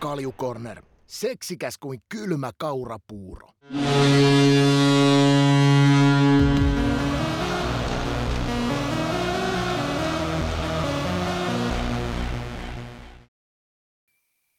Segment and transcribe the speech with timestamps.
[0.00, 0.82] Kaljukorner.
[1.06, 3.48] Seksikäs kuin kylmä kaurapuuro.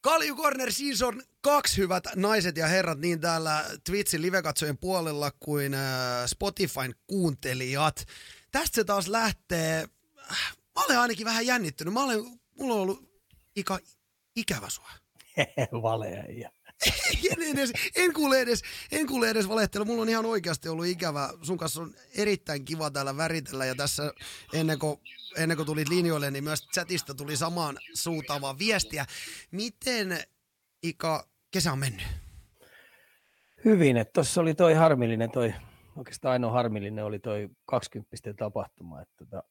[0.01, 5.81] Kalju Corner Season 2, hyvät naiset ja herrat, niin täällä Twitchin livekatsojen puolella kuin äh,
[6.25, 8.05] Spotifyn kuuntelijat.
[8.51, 9.87] Tästä se taas lähtee.
[10.75, 11.93] Mä olen ainakin vähän jännittynyt.
[11.93, 12.19] Mä olen,
[12.59, 13.23] mulla on ollut
[13.55, 13.79] ika,
[14.35, 15.00] ikävä sua.
[15.81, 16.51] Valeja.
[17.31, 19.85] en, edes, en, kuule edes, en kuule edes valehtelu.
[19.85, 21.29] Mulla on ihan oikeasti ollut ikävä.
[21.41, 24.13] Sun kanssa on erittäin kiva täällä väritellä ja tässä
[24.53, 24.99] ennen kuin,
[25.37, 29.05] ennen kuin tulit linjoille, niin myös chatista tuli samaan suuntaavaa viestiä.
[29.51, 30.19] Miten
[30.83, 32.07] Ika kesä on mennyt?
[33.65, 35.53] Hyvin, että tuossa oli toi harmillinen, toi,
[35.95, 39.43] oikeastaan ainoa harmillinen oli toi 20 tapahtuma, että tota,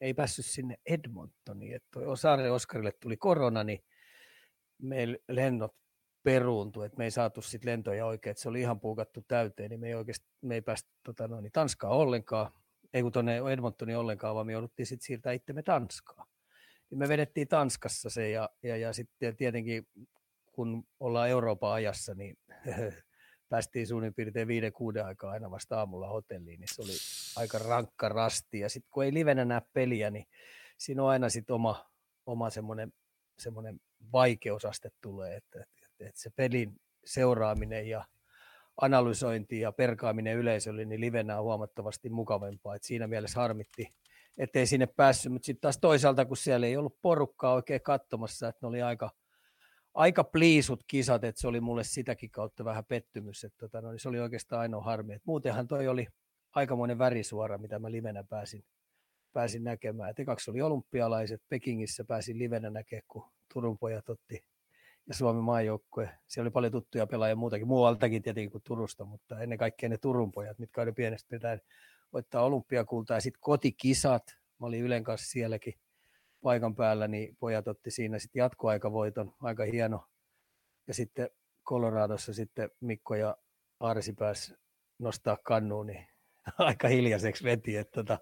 [0.00, 3.84] ei päässyt sinne Edmontoniin, että toi Osare Oskarille tuli korona, niin
[4.82, 5.74] meillä lennot
[6.22, 9.80] peruuntui, että me ei saatu sit lentoja oikein, että se oli ihan puukattu täyteen, niin
[9.80, 12.52] me ei oikeasti me ei päästy tota, no, niin Tanskaan ollenkaan,
[12.94, 16.28] ei kun tuonne Edmontoniin ollenkaan, vaan me jouduttiin sitten siirtää itsemme Tanskaan.
[16.90, 19.86] Niin me vedettiin Tanskassa se ja, ja, ja sitten tietenkin
[20.52, 22.38] kun ollaan Euroopan ajassa, niin
[23.48, 26.92] päästiin suunnin piirtein viiden kuuden aikaa aina vasta aamulla hotelliin, niin se oli
[27.36, 28.60] aika rankka rasti.
[28.60, 30.26] Ja sitten kun ei livenä näe peliä, niin
[30.78, 31.90] siinä on aina sitten oma,
[32.26, 32.92] oma semmoinen,
[33.38, 33.80] semmoinen
[34.12, 38.04] vaikeusaste tulee, että, että, että se pelin seuraaminen ja
[38.80, 42.74] analysointi ja perkaaminen yleisölle, niin livenä on huomattavasti mukavampaa.
[42.74, 43.94] Et siinä mielessä harmitti,
[44.38, 48.58] ettei sinne päässyt, mutta sitten taas toisaalta, kun siellä ei ollut porukkaa oikein katsomassa, että
[48.62, 49.10] ne oli aika,
[49.94, 54.00] aika pliisut kisat, että se oli mulle sitäkin kautta vähän pettymys, että tota, no, niin
[54.00, 55.14] se oli oikeastaan ainoa harmi.
[55.14, 56.06] Et muutenhan toi oli
[56.54, 58.64] aikamoinen värisuora, mitä mä livenä pääsin,
[59.32, 60.10] pääsin näkemään.
[60.10, 64.44] Et ekaksi oli olympialaiset, Pekingissä pääsin livenä näkemään, kun Turun pojat otti
[65.08, 66.10] ja Suomen maajoukkue.
[66.26, 70.32] Siellä oli paljon tuttuja pelaajia muutakin, muualtakin tietenkin kuin Turusta, mutta ennen kaikkea ne Turun
[70.32, 71.60] pojat, mitkä oli pienestä pitäen
[72.12, 73.16] voittaa olympiakultaa.
[73.16, 74.22] Ja sitten kotikisat,
[74.58, 75.74] mä olin Ylen kanssa sielläkin
[76.42, 80.04] paikan päällä, niin pojat otti siinä sitten jatkoaikavoiton, aika hieno.
[80.86, 81.30] Ja sitten
[81.64, 83.36] Coloradossa sitten Mikko ja
[83.80, 84.54] Arsi pääsi
[84.98, 86.06] nostaa kannuun, niin
[86.58, 87.76] aika hiljaiseksi veti.
[87.76, 88.18] Että tota,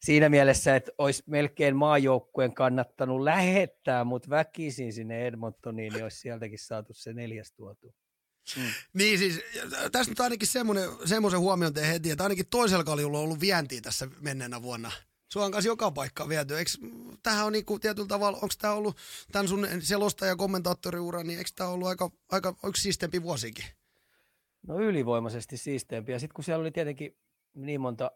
[0.00, 6.58] siinä mielessä, että olisi melkein maajoukkueen kannattanut lähettää, mutta väkisin sinne Edmontoniin, niin olisi sieltäkin
[6.58, 7.94] saatu se neljäs tuotu.
[8.56, 8.62] Mm.
[8.92, 9.40] Niin siis,
[9.92, 13.80] tässä nyt ainakin semmoinen, semmoisen huomion tee heti, että ainakin toisella kaljulla on ollut vientiä
[13.80, 14.92] tässä menneenä vuonna.
[15.32, 16.58] Sua on kanssa joka paikka viety.
[16.58, 16.70] Eikö,
[17.22, 18.96] tämähän on niinku tietyllä tavalla, onko tämä ollut
[19.32, 23.64] tämän sun selostaja- ja kommentaattoriura, niin eikö tämä ollut aika, aika yksi siistempi vuosikin?
[24.66, 26.12] No ylivoimaisesti siisteempi.
[26.12, 27.16] Ja sitten kun siellä oli tietenkin
[27.58, 28.10] niin monta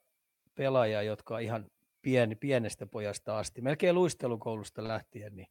[0.55, 1.67] pelaajaa, jotka ihan
[2.03, 5.47] pieni, pienestä pojasta asti, melkein luistelukoulusta lähtien, niin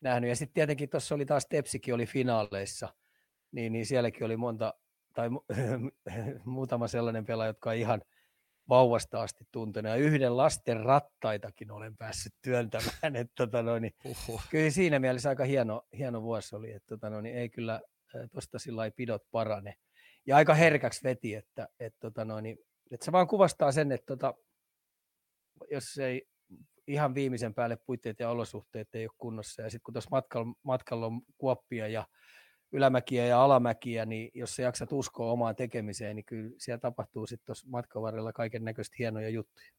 [0.00, 0.28] nähnyt.
[0.28, 2.88] Ja sitten tietenkin tuossa oli taas Tepsikin oli finaaleissa,
[3.52, 4.74] niin, niin sielläkin oli monta,
[5.14, 5.28] tai
[6.44, 8.02] muutama sellainen pelaaja, jotka on ihan
[8.68, 9.90] vauvasta asti tuntenut.
[9.90, 13.16] Ja yhden lasten rattaitakin olen päässyt työntämään.
[13.16, 13.94] Että, tota noin, niin,
[14.50, 17.80] kyllä siinä mielessä aika hieno, hieno vuosi oli, että tota noin, ei kyllä
[18.32, 19.74] tuosta sillä pidot parane.
[20.26, 22.58] Ja aika herkäksi veti, että, että, tota noin,
[22.92, 24.34] että se vaan kuvastaa sen, että tota,
[25.70, 26.28] jos ei
[26.86, 29.62] ihan viimeisen päälle puitteet ja olosuhteet ei ole kunnossa.
[29.62, 32.06] Ja sitten kun tuossa matkalla, matkalla on kuoppia ja
[32.72, 37.46] ylämäkiä ja alamäkiä, niin jos sä jaksat uskoa omaan tekemiseen, niin kyllä siellä tapahtuu sitten
[37.46, 39.70] tuossa matkan varrella kaiken näköistä hienoja juttuja.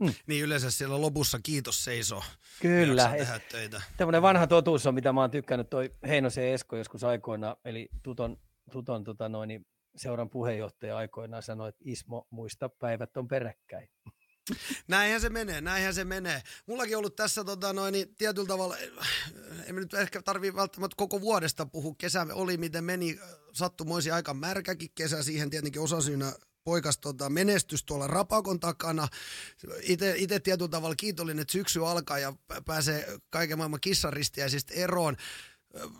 [0.00, 0.12] Mm.
[0.26, 2.22] Niin yleensä siellä lopussa kiitos seiso.
[2.60, 3.14] Kyllä.
[3.96, 8.36] Tämmöinen vanha totuus on, mitä mä oon tykkännyt, toi Heinosen Esko joskus aikoina, eli Tuton,
[8.70, 9.66] tuton tota noin, niin
[9.96, 13.88] seuran puheenjohtaja aikoinaan sanoi, että Ismo, muista päivät on peräkkäin.
[14.88, 16.42] Näinhän se menee, näinhän se menee.
[16.66, 18.76] Mullakin ollut tässä tota, noin, niin tietyllä tavalla,
[19.66, 21.94] emme nyt ehkä tarvii välttämättä koko vuodesta puhua.
[21.98, 23.18] Kesä oli miten meni,
[23.52, 26.32] sattumoisi aika märkäkin kesä, siihen tietenkin osasyynä
[26.64, 29.08] poikas tota, menestys tuolla Rapakon takana.
[30.16, 32.32] Itse tietyllä tavalla kiitollinen, että syksy alkaa ja
[32.66, 35.16] pääsee kaiken maailman kissaristiäisistä eroon.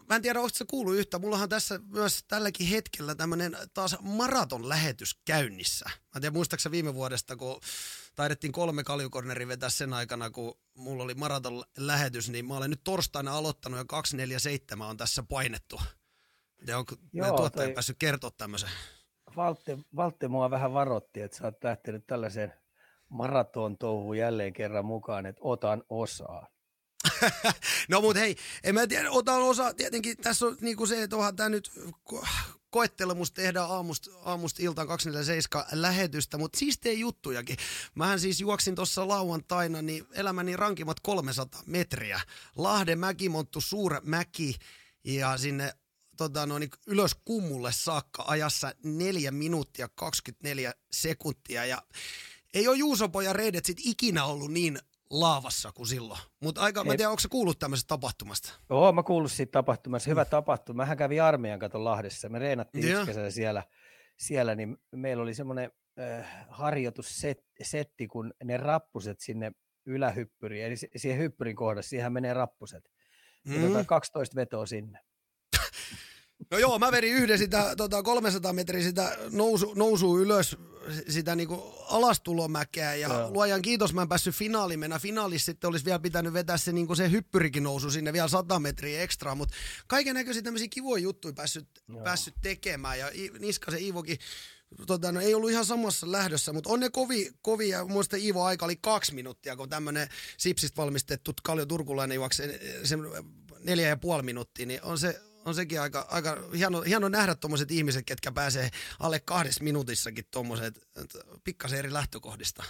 [0.08, 1.18] Mä en tiedä, onko se kuulu yhtä.
[1.18, 5.84] Mullahan tässä myös tälläkin hetkellä tämmöinen taas maraton lähetys käynnissä.
[5.88, 7.60] Mä en tiedä, muistaaksä viime vuodesta, kun
[8.14, 12.84] taidettiin kolme kaljukorneri vetää sen aikana, kun mulla oli maraton lähetys, niin mä olen nyt
[12.84, 15.80] torstaina aloittanut ja 247 on tässä painettu.
[16.66, 17.74] Ja onko Joo, tuottaja toi...
[17.74, 18.70] päässyt kertoa tämmöisen?
[19.36, 22.52] Valtte, Valtte mua vähän varotti, että sä oot lähtenyt tällaiseen
[23.08, 26.51] maraton touhuun jälleen kerran mukaan, että otan osaa.
[27.88, 31.36] no mut hei, en mä tiedä, otan osa, tietenkin tässä on niinku se, että onhan
[31.36, 31.70] tämä nyt
[32.70, 37.56] koettelemus tehdään aamusta, aamusta iltaan 247 lähetystä, mutta siistejä juttujakin.
[37.94, 42.20] Mähän siis juoksin tuossa lauantaina niin elämäni rankimmat 300 metriä.
[42.56, 44.54] Lahden mäkimonttu suur mäki
[45.04, 45.74] ja sinne
[46.16, 51.66] tota, noin, ylös kummulle saakka ajassa 4 minuuttia 24 sekuntia.
[51.66, 51.82] Ja
[52.54, 54.78] ei ole Juusopoja reidet sit ikinä ollut niin
[55.12, 56.20] laavassa kuin silloin.
[56.40, 58.52] Mutta aika, mä en tiedä, onko se kuullut tämmöisestä tapahtumasta?
[58.70, 60.10] Joo, mä kuullut siitä tapahtumasta.
[60.10, 60.82] Hyvä tapahtuma.
[60.82, 62.28] Mähän kävin armeijan katon Lahdessa.
[62.28, 63.62] Me reenattiin kesä siellä,
[64.18, 65.70] siellä, niin meillä oli semmoinen
[66.00, 69.52] äh, harjoitussetti, kun ne rappuset sinne
[69.86, 72.90] ylähyppyriin, eli siihen hyppyrin kohdassa, siihen menee rappuset.
[73.46, 73.74] Mm.
[73.74, 74.98] Ja 12 vetoa sinne.
[76.50, 80.56] No joo, mä vedin yhden sitä tota 300 metriä sitä nousu, nousu ylös,
[81.08, 83.30] sitä niinku alastulomäkeä ja joo.
[83.30, 84.98] luojan kiitos mä en päässyt finaaliin mennä.
[84.98, 89.02] Finaalissa sitten olisi vielä pitänyt vetää se, niinku se hyppyrikin nousu sinne vielä 100 metriä
[89.02, 89.54] ekstra, mutta
[89.86, 91.68] kaiken näköisiä tämmöisiä kivoja juttuja päässyt,
[92.04, 94.18] päässyt tekemään ja Niskasen Iivokin
[94.86, 97.84] tota, no, ei ollut ihan samassa lähdössä, mutta on ne kovi, kovia.
[97.84, 103.00] Muista Iivo aika oli kaksi minuuttia, kun tämmöinen sipsistä valmistettu Kaljo Turkulainen juoksee sen
[103.64, 107.70] neljä ja puoli minuuttia, niin on se, on sekin aika, aika hieno, hieno nähdä tuommoiset
[107.70, 110.88] ihmiset, ketkä pääsee alle kahdessa minuutissakin tuommoiset
[111.44, 112.64] pikkasen eri lähtökohdista.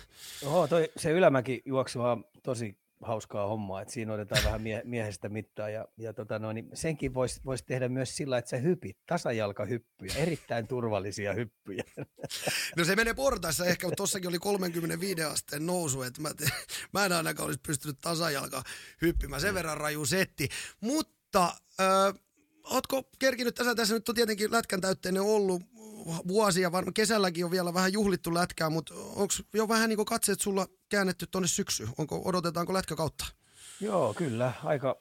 [0.45, 5.29] Oho, toi, se ylämäki juoksi vaan tosi hauskaa hommaa, että siinä otetaan vähän mie- miehestä
[5.29, 8.99] mittaa ja, ja tota noin, niin senkin voisi vois tehdä myös sillä, että sä hypit,
[9.07, 11.85] tasajalkahyppyjä, erittäin turvallisia hyppyjä.
[12.77, 16.45] No se menee portaissa ehkä, mutta tossakin oli 35 asteen nousu, että mä, te,
[16.93, 18.63] mä en ainakaan olisi pystynyt tasajalka
[19.03, 20.49] hyppimään, sen verran raju setti,
[20.81, 21.55] mutta...
[21.81, 22.13] Öö,
[22.65, 25.63] Ootko kerkinyt tässä, tässä nyt on tietenkin lätkän täytteinen ollut
[26.29, 30.67] vuosia, varmaan kesälläkin on vielä vähän juhlittu lätkää, mutta onko jo vähän niin katseet sulla
[30.89, 31.89] käännetty tuonne syksyyn?
[31.99, 33.25] Onko, odotetaanko lätkä kautta?
[33.81, 34.53] Joo, kyllä.
[34.65, 34.97] Aika,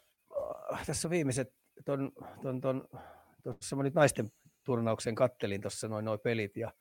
[0.74, 1.54] äh, tässä viimeiset,
[1.86, 2.12] ton,
[2.42, 2.88] ton, ton,
[3.44, 4.32] tuossa mä nyt naisten
[4.64, 6.74] turnauksen kattelin tuossa noin noin pelit ja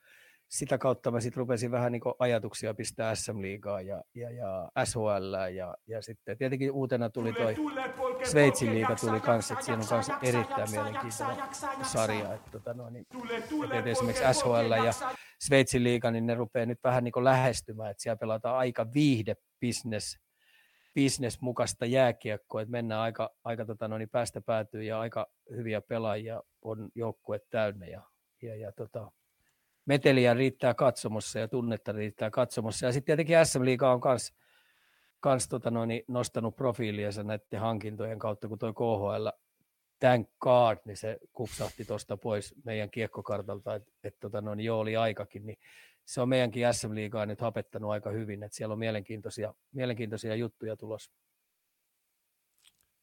[0.51, 5.75] sitä kautta mä sitten rupesin vähän niin ajatuksia pistää SM-liigaa ja, ja, ja SHL ja,
[5.87, 7.55] ja sitten tietenkin uutena tuli toi
[8.31, 11.45] Sveitsin liiga tuli kanssa, että siinä on kanssa erittäin mielenkiintoinen
[11.83, 12.35] sarja.
[12.35, 13.07] Että, tota no, niin,
[13.73, 14.93] että esimerkiksi SHL ja
[15.41, 19.37] Sveitsin liiga, niin ne rupeaa nyt vähän niin lähestymään, että siellä pelataan aika viihde
[19.67, 20.19] business,
[20.95, 25.81] business mukaista jääkiekkoa, että mennään aika, aika tota no, niin päästä päätyy ja aika hyviä
[25.81, 28.03] pelaajia on joukkue täynnä ja,
[28.43, 29.13] ja, ja tota,
[29.91, 32.87] meteliä riittää katsomossa ja tunnetta riittää katsomossa.
[32.87, 34.33] Ja sitten tietenkin SM Liiga on myös
[35.21, 35.73] kans, tota
[36.09, 39.29] nostanut profiiliansa näiden hankintojen kautta, kun tuo KHL
[40.01, 44.97] thank God, niin se kupsahti tuosta pois meidän kiekkokartalta, että et, tota noin, jo oli
[44.97, 45.59] aikakin, niin
[46.05, 50.77] se on meidänkin SM Liigaa nyt hapettanut aika hyvin, että siellä on mielenkiintoisia, mielenkiintoisia juttuja
[50.77, 51.13] tulossa.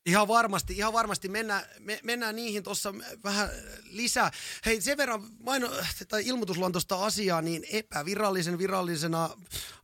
[0.08, 1.30] Ihan varmasti, ihan varmasti.
[1.30, 2.94] Mennään, me, mennään niihin tuossa
[3.24, 3.50] vähän
[3.90, 4.32] lisää.
[4.66, 5.70] Hei, sen verran maino,
[6.08, 9.30] tai ilmoitusluontoista asiaa, niin epävirallisen virallisena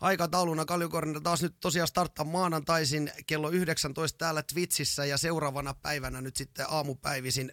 [0.01, 6.35] aikatauluna Kaljukorina taas nyt tosiaan starttaa maanantaisin kello 19 täällä Twitchissä ja seuraavana päivänä nyt
[6.35, 7.51] sitten aamupäivisin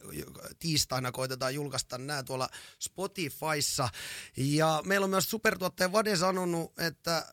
[0.58, 3.88] tiistaina koitetaan julkaista nämä tuolla Spotifyssa.
[4.36, 7.26] Ja meillä on myös supertuottaja Vade sanonut, että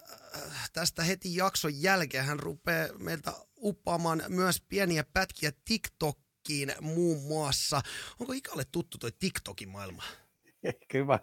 [0.74, 3.34] tästä heti jakson jälkeen hän rupeaa meiltä
[3.64, 7.82] uppaamaan myös pieniä pätkiä TikTokkiin muun muassa.
[8.20, 10.04] Onko Ikalle tuttu toi TikTokin maailma?
[10.92, 11.20] Kyllä mä,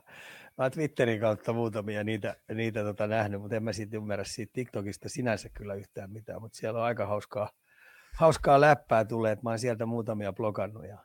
[0.59, 5.09] mä Twitterin kautta muutamia niitä, niitä tota nähnyt, mutta en mä siitä ymmärrä siitä TikTokista
[5.09, 7.51] sinänsä kyllä yhtään mitään, mutta siellä on aika hauskaa,
[8.17, 10.99] hauskaa läppää tulee, että mä oon sieltä muutamia blogannut ja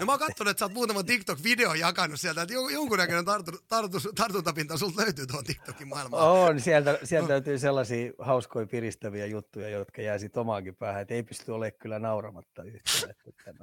[0.00, 3.98] No mä oon katsonut, että sä oot muutaman TikTok-video jakanut sieltä, että jonkunnäköinen tartu, tartu,
[4.14, 6.30] tartuntapinta sulta löytyy tuon TikTokin maailmaan.
[6.30, 11.22] On, sieltä, sieltä löytyy sellaisia hauskoja piristäviä juttuja, jotka jää sitten omaankin päähän, että ei
[11.22, 13.14] pysty olemaan kyllä nauramatta yhtään.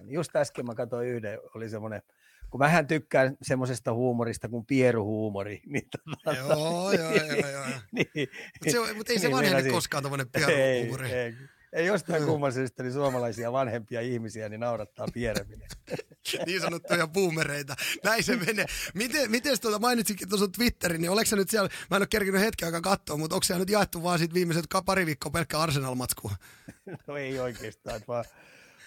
[0.08, 2.02] Just äsken mä katsoin yhden, oli semmoinen,
[2.50, 5.62] kun mähän tykkään semmoisesta huumorista kuin pieruhuumori.
[5.72, 7.66] Niin tota, joo, joo, joo, joo.
[7.92, 8.30] niin,
[8.64, 11.12] mutta mut ei se niin, vanhene koskaan tuommoinen pieruhuumori.
[11.12, 11.36] Ei, ei
[11.74, 15.68] ei jostain kumman syystä niin suomalaisia vanhempia ihmisiä niin naurattaa piereminen.
[16.46, 17.76] niin sanottuja boomereita.
[18.04, 18.66] Näin se menee.
[18.94, 22.66] Miten, miten tuota mainitsikin tuossa Twitterin, niin oliko nyt siellä, mä en ole kerkinyt hetken
[22.66, 26.32] aikaa katsoa, mutta onko siellä nyt jaettu vaan sit viimeiset pari viikkoa pelkkä Arsenal-matskua?
[27.08, 28.26] no ei oikeastaan, vaan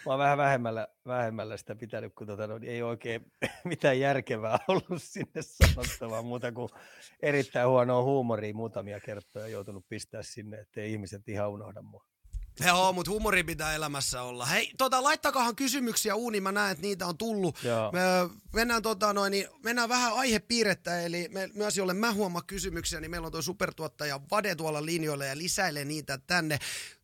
[0.06, 3.32] mä oon vähän vähemmällä, vähemmällä sitä pitänyt, kun tota, no, ei oikein
[3.64, 6.68] mitään järkevää ollut sinne sanottavaa muuta kuin
[7.20, 12.04] erittäin huonoa huumoria muutamia kertoja joutunut pistää sinne, ettei ihmiset ihan unohda mua.
[12.60, 14.46] Joo, mutta humori pitää elämässä olla.
[14.46, 17.58] Hei, tota, laittakahan kysymyksiä uuniin, mä näen, että niitä on tullut.
[17.92, 18.00] Me,
[18.52, 23.10] mennään, tota, noin, niin, mennään vähän aihepiirrettä, eli me, myös jolle mä huomaan kysymyksiä, niin
[23.10, 26.58] meillä on tuo supertuottaja Vade tuolla linjoilla ja lisäilee niitä tänne.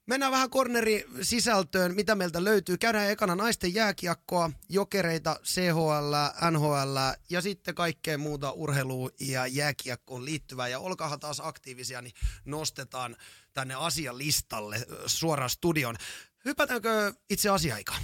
[0.06, 2.78] Mennään vähän korneri sisältöön, mitä meiltä löytyy.
[2.78, 6.14] Käydään ekana naisten jääkiekkoa, jokereita, CHL,
[6.50, 6.96] NHL
[7.30, 10.68] ja sitten kaikkea muuta urheiluun ja jääkiekkoon liittyvää.
[10.68, 12.14] Ja olkaahan taas aktiivisia, niin
[12.44, 13.16] nostetaan
[13.52, 15.96] tänne asialistalle suoraan studion.
[16.44, 18.02] Hypätäänkö itse asiaikaan?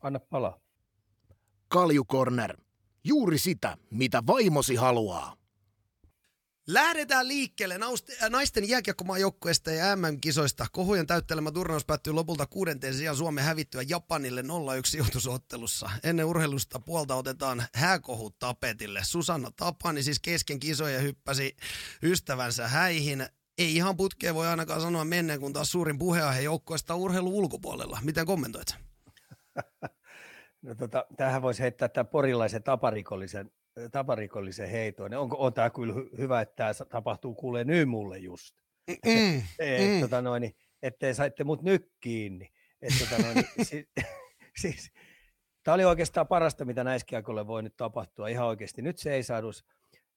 [0.00, 0.60] Anna palaa.
[1.68, 2.56] Kalju Corner.
[3.04, 5.37] Juuri sitä, mitä vaimosi haluaa.
[6.68, 10.66] Lähdetään liikkeelle äh, naisten jääkiekkomaajoukkueesta ja MM-kisoista.
[10.72, 14.44] Kohujen täyttelemä turnaus päättyi lopulta kuudenteen sijaan Suomen hävittyä Japanille 0-1
[14.84, 15.90] sijoitusottelussa.
[16.04, 19.00] Ennen urheilusta puolta otetaan hääkohut tapetille.
[19.02, 21.56] Susanna Tapani siis kesken kisoja hyppäsi
[22.02, 23.26] ystävänsä häihin.
[23.58, 27.98] Ei ihan putkeen voi ainakaan sanoa menneen, kun taas suurin puheenaihe joukkueesta urheilu ulkopuolella.
[28.02, 28.68] Miten kommentoit?
[30.62, 33.50] No tota, tähän voisi heittää tämän porilaisen taparikollisen
[33.92, 35.14] taparikollisen heitoon.
[35.14, 38.54] Onko, on tämä kyllä hyvä, että tämä tapahtuu kuulee nyt mulle just.
[39.06, 40.00] Mm, et, mm.
[40.00, 42.52] Tota noin, ettei saitte mut nyt kiinni.
[42.82, 43.36] Et, tota noin,
[43.68, 43.86] siis,
[44.60, 44.92] siis,
[45.62, 48.82] tämä oli oikeastaan parasta, mitä näiskiakolle voi nyt tapahtua ihan oikeasti.
[48.82, 49.50] Nyt se ei saadu.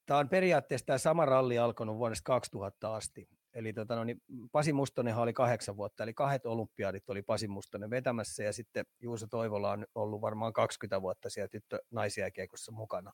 [0.06, 3.28] Tämä on periaatteessa tämä sama ralli alkanut vuodesta 2000 asti.
[3.54, 7.90] Eli tota, no, niin Pasi Mustonenhan oli kahdeksan vuotta, eli kahdet olympiadit oli Pasi Mustonen
[7.90, 12.26] vetämässä, ja sitten Juuso Toivola on ollut varmaan 20 vuotta siellä tyttö naisia
[12.72, 13.12] mukana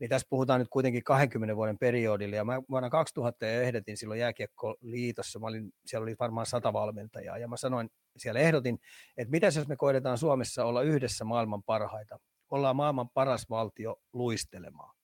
[0.00, 5.38] niin tässä puhutaan nyt kuitenkin 20 vuoden periodilla, ja mä vuonna 2000 ehdotin silloin jääkiekkoliitossa,
[5.38, 8.78] mä olin, siellä oli varmaan sata valmentajaa, ja mä sanoin, siellä ehdotin,
[9.16, 12.18] että mitä jos me koetetaan Suomessa olla yhdessä maailman parhaita,
[12.50, 14.98] ollaan maailman paras valtio luistelemaan.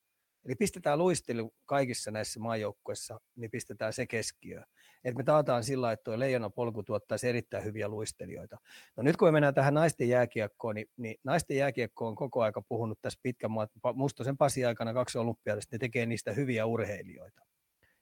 [0.45, 4.65] Eli pistetään luistelu kaikissa näissä maajoukkueissa, niin pistetään se keskiöön.
[5.05, 8.57] Että me taataan sillä, että tuo leijona polku tuottaisi erittäin hyviä luistelijoita.
[8.97, 12.63] No nyt kun me mennään tähän naisten jääkiekkoon, niin, niin naisten jääkiekko on koko aika
[12.63, 13.51] puhunut tässä pitkän
[13.95, 17.43] Mustosen Pasi aikana kaksi olympiadista, ne tekee niistä hyviä urheilijoita.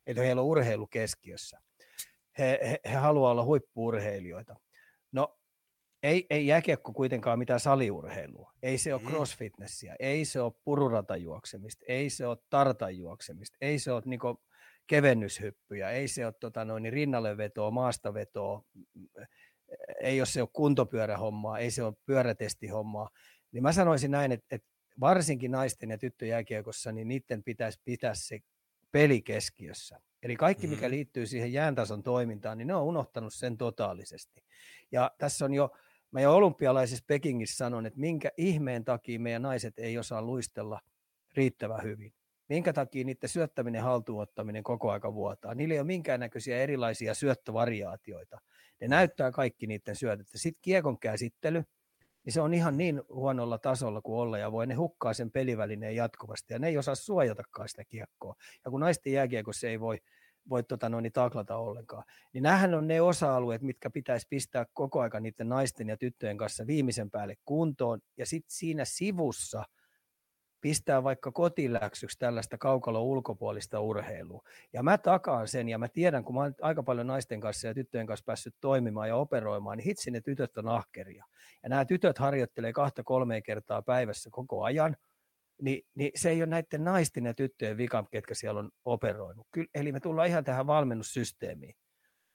[0.06, 1.60] Eli heillä on urheilu keskiössä.
[2.38, 4.56] He, he, he haluaa olla huippuurheilijoita.
[5.12, 5.38] No
[6.02, 8.52] ei, ei jääkiekko kuitenkaan mitään saliurheilua.
[8.62, 9.08] Ei se ole mm.
[9.08, 14.40] crossfitnessiä, ei se ole pururatajuoksemista, ei se ole tartajuoksemista, ei se ole niinku
[14.86, 18.64] kevennyshyppyjä, ei se ole tota noin, rinnallevetoa, maastavetoa,
[20.00, 23.10] ei ole se ole kuntopyörähommaa, ei se ole pyörätestihommaa.
[23.52, 24.68] Niin mä sanoisin näin, että, että
[25.00, 28.38] varsinkin naisten ja tyttöjääkiekossa, niin niiden pitäisi pitää se
[28.92, 30.00] peli keskiössä.
[30.22, 30.90] Eli kaikki, mikä mm.
[30.90, 34.44] liittyy siihen jääntason toimintaan, niin ne on unohtanut sen totaalisesti.
[34.92, 35.70] Ja tässä on jo,
[36.10, 40.80] mä jo olympialaisissa Pekingissä sanon, että minkä ihmeen takia meidän naiset ei osaa luistella
[41.36, 42.12] riittävän hyvin.
[42.52, 45.54] Minkä takia niiden syöttäminen haltuunottaminen koko aika vuotaa.
[45.54, 48.38] Niillä ei ole minkäännäköisiä erilaisia syöttövariaatioita.
[48.80, 50.26] Ne näyttää kaikki niiden syötöt.
[50.34, 51.62] Sitten kiekon käsittely,
[52.24, 55.96] niin se on ihan niin huonolla tasolla kuin olla ja voi ne hukkaa sen pelivälineen
[55.96, 58.34] jatkuvasti ja ne ei osaa suojatakaan sitä kiekkoa.
[58.64, 59.98] Ja kun naisten jääkiekossa ei voi
[60.48, 62.04] voi tota noin, niin taklata ollenkaan.
[62.32, 66.66] Niin nämähän on ne osa-alueet, mitkä pitäisi pistää koko aika niiden naisten ja tyttöjen kanssa
[66.66, 68.00] viimeisen päälle kuntoon.
[68.16, 69.64] Ja sitten siinä sivussa
[70.62, 74.42] pistää vaikka kotiläksyksi tällaista kaukalo ulkopuolista urheilua.
[74.72, 77.74] Ja mä takaan sen, ja mä tiedän, kun mä oon aika paljon naisten kanssa ja
[77.74, 81.24] tyttöjen kanssa päässyt toimimaan ja operoimaan, niin hitsi ne tytöt on ahkeria.
[81.62, 84.96] Ja nämä tytöt harjoittelee kahta kolmea kertaa päivässä koko ajan–
[85.62, 89.46] niin, niin se ei ole näiden naisten ja tyttöjen vika, ketkä siellä on operoinut.
[89.50, 91.74] Kyllä, eli me tullaan ihan tähän valmennussysteemiin.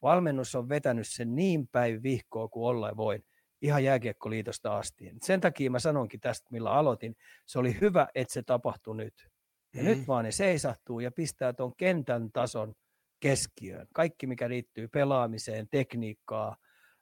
[0.01, 3.23] Valmennus on vetänyt sen niin päin vihkoa kuin olla voin,
[3.61, 5.11] ihan jääkiekkoliitosta asti.
[5.21, 9.27] Sen takia mä sanonkin tästä, millä aloitin, se oli hyvä, että se tapahtui nyt.
[9.75, 9.89] Ja mm.
[9.89, 12.73] nyt vaan ne seisahtuu ja pistää tuon kentän tason
[13.19, 13.87] keskiöön.
[13.93, 16.57] Kaikki, mikä liittyy pelaamiseen, tekniikkaa,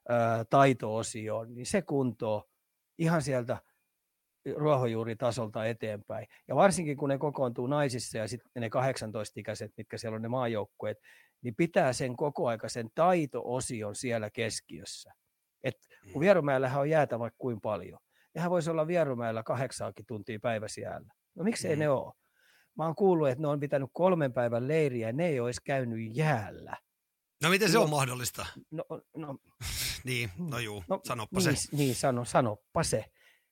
[0.08, 2.42] ää, taito-osioon, niin se kuntoon
[2.98, 3.58] ihan sieltä
[4.56, 6.26] ruohonjuuritasolta eteenpäin.
[6.48, 10.98] Ja varsinkin kun ne kokoontuu naisissa ja sitten ne 18-ikäiset, mitkä siellä on ne maajoukkueet,
[11.42, 15.12] niin pitää sen koko aika sen taito-osion siellä keskiössä.
[15.66, 15.74] Et
[16.12, 16.24] kun mm.
[16.24, 17.98] Vierumäellähän on jäätä vaikka kuin paljon.
[18.34, 21.08] Nehän voisi olla Vierumäellä kahdeksaakin tuntia päivässä jäällä.
[21.34, 21.80] No miksei mm.
[21.80, 22.12] ne ole?
[22.78, 26.16] Mä oon kuullut, että ne on pitänyt kolmen päivän leiriä ja ne ei olisi käynyt
[26.16, 26.76] jäällä.
[27.42, 28.46] No miten se no, on mahdollista?
[28.70, 28.84] No,
[29.16, 29.38] no,
[30.04, 31.76] niin, no juu, no, sanoppa niin, se.
[31.76, 33.04] Niin, sano, sanoppa se.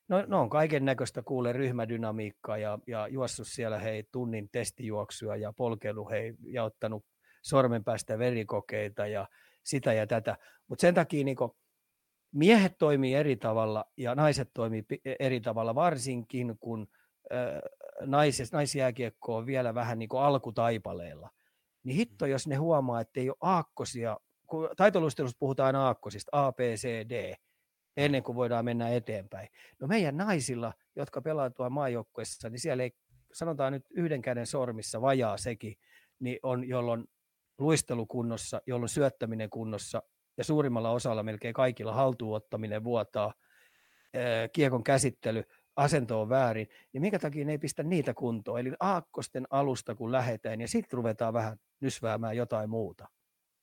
[0.07, 5.53] No, no on kaiken näköistä kuule ryhmädynamiikkaa ja, ja juossut siellä hei tunnin testijuoksua ja
[5.53, 7.05] polkeilu hei ja ottanut
[7.41, 9.27] sormen päästä verikokeita ja
[9.63, 10.37] sitä ja tätä.
[10.67, 11.37] Mutta sen takia niin
[12.35, 14.85] miehet toimii eri tavalla ja naiset toimii
[15.19, 16.87] eri tavalla, varsinkin kun
[18.01, 21.29] naises, naisjääkiekko on vielä vähän niin alkutaipaleella.
[21.83, 26.59] Niin hitto, jos ne huomaa, että ei ole aakkosia, kun taitolustelussa puhutaan aakkosista, A, B,
[26.59, 27.35] C, D,
[27.97, 29.49] ennen kuin voidaan mennä eteenpäin.
[29.79, 32.91] No meidän naisilla, jotka pelaa tuolla maajoukkueessa, niin siellä ei,
[33.33, 35.75] sanotaan nyt yhden käden sormissa vajaa sekin,
[36.19, 37.05] niin on, jolloin
[37.57, 40.03] luistelu kunnossa, jolloin syöttäminen kunnossa
[40.37, 43.33] ja suurimmalla osalla melkein kaikilla haltuuttaminen vuotaa,
[44.53, 45.43] kiekon käsittely,
[45.75, 48.59] asento on väärin, niin minkä takia ne ei pistä niitä kuntoon?
[48.59, 53.07] Eli aakkosten alusta kun lähetään ja sitten ruvetaan vähän nysväämään jotain muuta.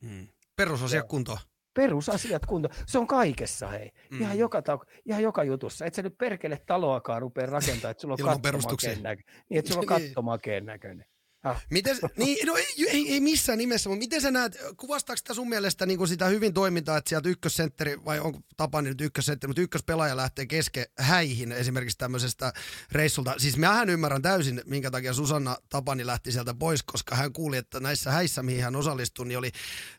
[0.07, 0.29] Hmm.
[0.57, 1.39] Perusasia kuntoon.
[1.75, 2.69] perusasiat kunto.
[2.87, 3.91] Se on kaikessa, hei.
[4.11, 4.21] Mm.
[4.21, 4.63] Ihan, joka,
[5.05, 5.87] ihan joka jutussa.
[5.87, 9.45] Et sä nyt perkele taloakaan rupea rakentamaan, että sulla on kattomakeen näköinen.
[9.49, 10.09] Niin, että sulla on niin.
[10.09, 11.07] kattomakeen näköinen.
[11.43, 11.63] Ah.
[11.71, 15.49] Miten, niin, no ei, ei, ei, missään nimessä, mutta miten sä näet, kuvastaako sitä sun
[15.49, 20.17] mielestä niin sitä hyvin toimintaa, että sieltä ykkössentteri, vai onko Tapani nyt ykkössentteri, mutta ykköspelaaja
[20.17, 22.53] lähtee keske häihin esimerkiksi tämmöisestä
[22.93, 23.35] reissulta.
[23.39, 27.81] Siis mähän ymmärrän täysin, minkä takia Susanna Tapani lähti sieltä pois, koska hän kuuli, että
[27.81, 29.51] näissä häissä, mihin hän osallistui, niin oli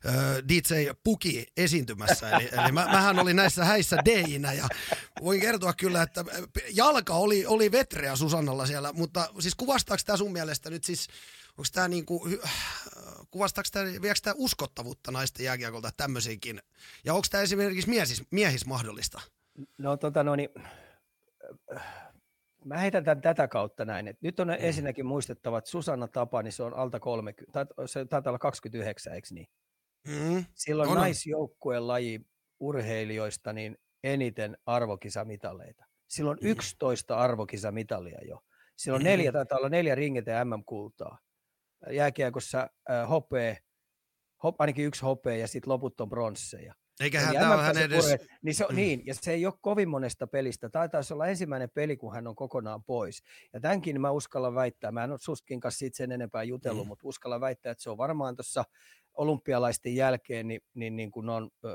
[0.05, 0.13] äh,
[0.47, 2.29] DJ Puki esiintymässä.
[2.29, 4.07] Eli, eli mä, mähän olin näissä häissä d
[4.57, 4.67] ja
[5.23, 6.25] voin kertoa kyllä, että
[6.73, 11.07] jalka oli, oli vetreä Susannalla siellä, mutta siis kuvastaako tämä sun mielestä nyt siis
[11.57, 12.27] onko tämä niinku,
[13.31, 16.61] kuvastaako tämä, viekö tämä uskottavuutta naisten jääkiekolta tämmöisiinkin?
[17.05, 19.21] Ja onko tämä esimerkiksi miehis, miehis mahdollista?
[19.77, 20.49] No tota no niin,
[22.65, 24.55] mä heitän tämän tätä kautta näin, että nyt on mm.
[24.59, 29.27] ensinnäkin muistettava, että Susanna Tapani, se on alta 30, tai se taitaa olla 29, eikö
[29.31, 29.47] niin?
[30.07, 30.45] Mm.
[30.53, 30.97] Silloin on.
[30.97, 32.21] naisjoukkueen laji
[32.59, 35.85] urheilijoista niin eniten arvokisamitaleita.
[36.07, 36.47] Silloin mm.
[36.47, 38.39] 11 arvokisamitalia jo.
[38.75, 39.07] Silloin mm.
[39.07, 41.17] neljä, taitaa olla neljä ringetä MM-kultaa
[41.91, 42.69] jääkiekossa
[43.09, 43.55] hopea,
[44.43, 46.73] hop, ainakin yksi hopea ja sitten loput on bronsseja.
[46.99, 48.15] Eikä hän tämä ole hänen edes...
[48.41, 48.75] Niin, se, mm.
[48.75, 50.69] niin, ja se ei ole kovin monesta pelistä.
[50.69, 53.23] Taitaisi olla ensimmäinen peli, kun hän on kokonaan pois.
[53.53, 56.87] Ja tämänkin mä uskallan väittää, mä en ole Suskin kanssa siitä sen enempää jutellut, mm.
[56.87, 58.63] mutta uskallan väittää, että se on varmaan tuossa
[59.13, 61.69] olympialaisten jälkeen, niin, niin, niin kun on ö,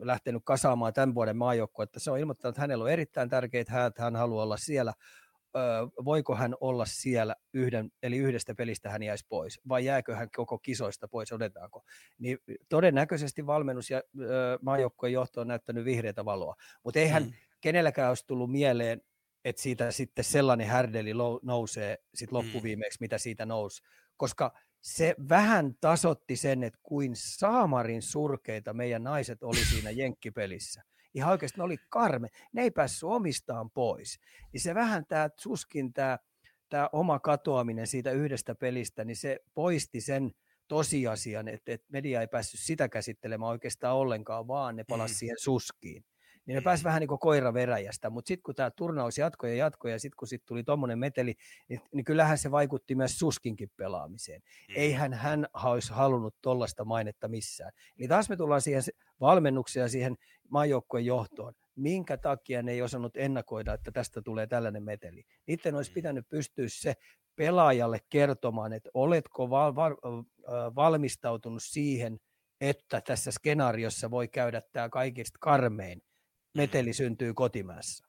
[0.00, 3.98] lähtenyt kasaamaan tämän vuoden maajoukko, että se on ilmoittanut, että hänellä on erittäin tärkeitä häät,
[3.98, 4.92] hän haluaa olla siellä
[6.04, 10.58] voiko hän olla siellä yhden, eli yhdestä pelistä hän jäisi pois, vai jääkö hän koko
[10.58, 11.84] kisoista pois, odotetaanko.
[12.18, 14.02] Niin todennäköisesti valmennus ja
[14.62, 17.32] maajoukkojen johto on näyttänyt vihreätä valoa, mutta eihän mm.
[17.60, 19.02] kenelläkään olisi tullut mieleen,
[19.44, 22.36] että siitä sitten sellainen härdeli nousee sit mm.
[22.36, 23.82] loppuviimeksi, mitä siitä nousi,
[24.16, 30.82] koska se vähän tasotti sen, että kuin saamarin surkeita meidän naiset oli siinä jenkkipelissä
[31.14, 32.28] ihan oikeasti ne oli karme.
[32.52, 34.20] Ne ei päässyt omistaan pois.
[34.52, 36.18] Niin se vähän tämä suskin tämä,
[36.68, 40.30] tämä oma katoaminen siitä yhdestä pelistä, niin se poisti sen
[40.68, 45.18] tosiasian, että, että media ei päässyt sitä käsittelemään oikeastaan ollenkaan, vaan ne palasi mm.
[45.18, 46.04] siihen suskiin
[46.46, 49.56] niin ne pääsi vähän niin kuin koira veräjästä, mutta sitten kun tämä turnaus jatkoi ja
[49.64, 51.34] jatkoi ja sitten kun sit tuli tuommoinen meteli,
[51.68, 54.42] niin, niin kyllähän se vaikutti myös Suskinkin pelaamiseen.
[54.68, 54.74] Mm.
[54.76, 57.72] Eihän hän olisi halunnut tuollaista mainetta missään.
[57.98, 58.82] Eli taas me tullaan siihen
[59.20, 60.16] valmennukseen ja siihen
[60.48, 61.54] maajoukkojen johtoon.
[61.76, 65.24] Minkä takia ne ei osannut ennakoida, että tästä tulee tällainen meteli?
[65.46, 65.94] Niiden olisi mm.
[65.94, 66.94] pitänyt pystyä se
[67.36, 69.96] pelaajalle kertomaan, että oletko val- val-
[70.74, 72.18] valmistautunut siihen,
[72.60, 76.02] että tässä skenaariossa voi käydä tämä kaikista karmein
[76.54, 78.04] meteli syntyy kotimaassa.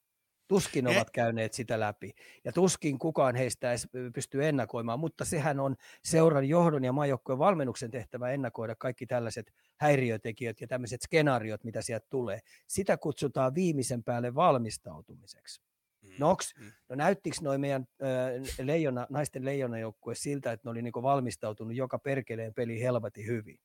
[0.47, 5.75] Tuskin ovat käyneet sitä läpi ja tuskin kukaan heistä edes pystyy ennakoimaan, mutta sehän on
[6.03, 12.07] seuran johdon ja maajoukkojen valmennuksen tehtävä ennakoida kaikki tällaiset häiriötekijät ja tämmöiset skenaariot, mitä sieltä
[12.09, 12.39] tulee.
[12.67, 15.61] Sitä kutsutaan viimeisen päälle valmistautumiseksi.
[16.01, 16.71] Mm, Noks, mm.
[16.89, 21.99] no näyttikö noin meidän äh, leijona, naisten leijonajoukkue siltä, että ne oli niinku valmistautunut joka
[21.99, 23.59] perkeleen peli helvati hyvin?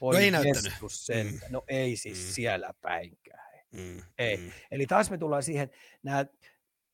[0.00, 0.72] Voi no ei näyttänyt.
[0.82, 1.38] Mm.
[1.50, 2.32] No ei siis mm.
[2.32, 3.41] siellä päinkään.
[3.72, 4.36] Mm, Ei.
[4.36, 4.50] Mm.
[4.70, 5.70] Eli taas me tullaan siihen,
[6.02, 6.26] nämä,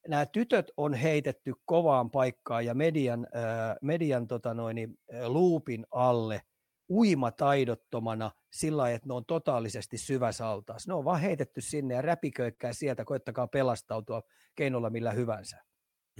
[0.08, 6.42] nämä tytöt on heitetty kovaan paikkaan ja median, äh, median tota noin, luupin alle
[6.90, 10.88] uimataidottomana sillä lailla, että ne on totaalisesti syväsaltaas.
[10.88, 14.22] Ne on vaan heitetty sinne ja räpiköikkää sieltä, koettakaa pelastautua
[14.54, 15.64] keinolla millä hyvänsä.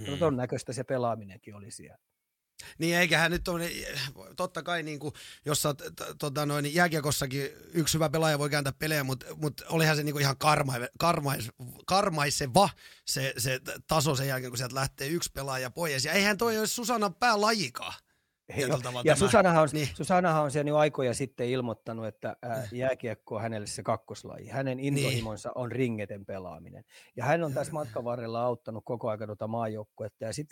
[0.07, 0.18] No mm.
[0.18, 1.99] todennäköistä se pelaaminenkin oli siellä.
[2.79, 3.71] Niin eiköhän nyt ole,
[4.37, 5.75] totta kai niin kuin, jos sä
[6.18, 10.23] tota noin, jääkiekossakin yksi hyvä pelaaja voi kääntää pelejä, mutta, mutta olihan se niin kuin
[10.23, 11.51] ihan karma, karmais,
[11.87, 12.71] karmaiseva
[13.05, 16.05] se, se taso sen jälkeen, kun sieltä lähtee yksi pelaaja pois.
[16.05, 17.94] Ja eihän toi olisi Susanna päälajikaan.
[19.05, 19.89] Ja Susannahan on, niin.
[19.95, 24.49] Susannahan on siellä jo aikoja sitten ilmoittanut, että ää, jääkiekko on hänelle se kakkoslaji.
[24.49, 24.99] Hänen niin.
[24.99, 25.59] intohimonsa niin.
[25.59, 26.85] on ringeten pelaaminen.
[27.17, 30.25] Ja hän on tässä matkan varrella auttanut koko ajan tuota maajoukkuetta.
[30.25, 30.49] Ja sit,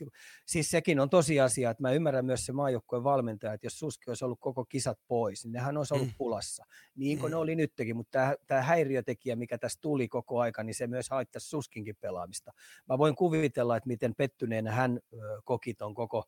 [0.46, 4.24] siis sekin on tosiasia, että mä ymmärrän myös se maajoukkueen valmentaja, että jos Suski olisi
[4.24, 6.14] ollut koko kisat pois, niin nehän olisi ollut mm.
[6.18, 6.64] pulassa.
[6.94, 7.32] Niin kuin mm.
[7.32, 11.48] ne oli nytkin, mutta tämä häiriötekijä, mikä tässä tuli koko aika, niin se myös haittaisi
[11.48, 12.52] Suskinkin pelaamista.
[12.88, 15.00] Mä voin kuvitella, että miten pettyneenä hän
[15.44, 16.24] koki ton koko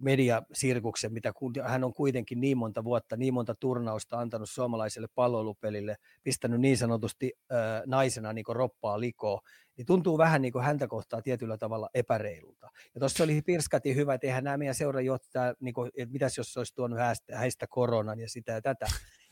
[0.00, 1.32] mediasirkuksen, mitä
[1.64, 7.32] hän on kuitenkin niin monta vuotta, niin monta turnausta antanut suomalaiselle palloilupelille, pistänyt niin sanotusti
[7.52, 9.40] äh, naisena niin roppaa likoa,
[9.76, 12.70] niin tuntuu vähän niin kuin häntä kohtaa tietyllä tavalla epäreilulta.
[12.94, 16.56] Ja tuossa oli pirskati hyvä, että eihän nämä meidän seurajohtajat, niin kuin, että mitäs jos
[16.56, 18.86] olisi tuonut häistä, häistä koronan ja sitä ja tätä,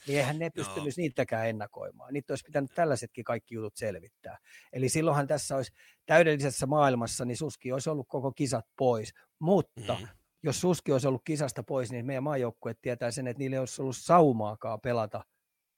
[0.07, 0.93] niin eihän ne pystynyt no.
[0.97, 2.13] niitäkään ennakoimaan.
[2.13, 4.39] Niitä olisi pitänyt tällaisetkin kaikki jutut selvittää.
[4.73, 5.73] Eli silloinhan tässä olisi
[6.07, 10.09] täydellisessä maailmassa, niin Suski olisi ollut koko kisat pois, mutta mm
[10.43, 13.83] jos Suski olisi ollut kisasta pois, niin meidän maajoukkue tietää sen, että niille ei olisi
[13.83, 15.25] ollut saumaakaan pelata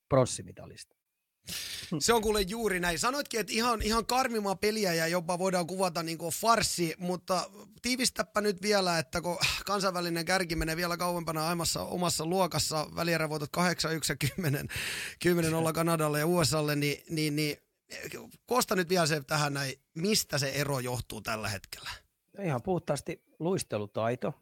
[0.09, 0.97] pronssimitalista.
[1.99, 2.99] Se on kuule juuri näin.
[2.99, 7.51] Sanoitkin, että ihan, ihan karmimaa peliä ja jopa voidaan kuvata niin kuin farssi, mutta
[7.83, 13.95] tiivistäpä nyt vielä, että kun kansainvälinen kärki menee vielä kauempana aimassa omassa luokassa, välierävoitot 8,
[13.95, 14.69] 1 ja 10,
[15.23, 17.57] 10 olla Kanadalle ja USAlle, niin, niin, niin
[18.47, 21.91] koosta nyt vielä se tähän näin, mistä se ero johtuu tällä hetkellä?
[22.43, 24.35] Ihan puhtaasti luistelutaito.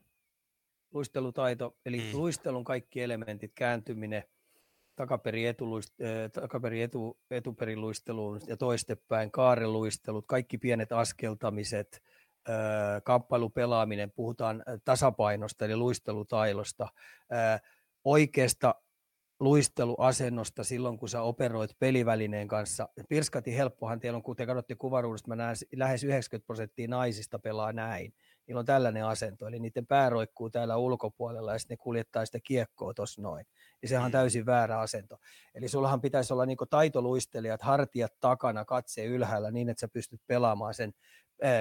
[0.92, 2.18] Luistelutaito, eli mm.
[2.18, 4.24] luistelun kaikki elementit, kääntyminen,
[4.96, 12.02] takaperi, etuluist, äh, takaperi etu, etuperin luisteluun ja toistepäin, kaareluistelut, kaikki pienet askeltamiset,
[12.48, 16.88] äh, kamppailupelaaminen, puhutaan tasapainosta eli luistelutailosta,
[17.32, 17.60] äh,
[18.04, 18.74] oikeasta
[19.40, 22.88] luisteluasennosta silloin, kun sä operoit pelivälineen kanssa.
[23.08, 27.72] Pirskati helppohan teillä on, kun te katsotte kuvaruudusta, mä näen lähes 90 prosenttia naisista pelaa
[27.72, 28.14] näin.
[28.46, 32.38] Niillä on tällainen asento, eli niiden pää roikkuu täällä ulkopuolella ja sitten ne kuljettaa sitä
[32.44, 33.46] kiekkoa tuossa noin.
[33.82, 34.12] Ja sehän on mm.
[34.12, 35.18] täysin väärä asento.
[35.54, 40.74] Eli sullahan pitäisi olla niinku taitoluistelijat, hartiat takana, katse ylhäällä niin, että sä pystyt pelaamaan
[40.74, 40.92] sen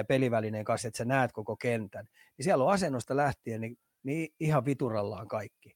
[0.08, 2.04] pelivälineen kanssa, että sä näet koko kentän.
[2.38, 5.74] Niin siellä on asennosta lähtien niin, niin ihan viturallaan kaikki.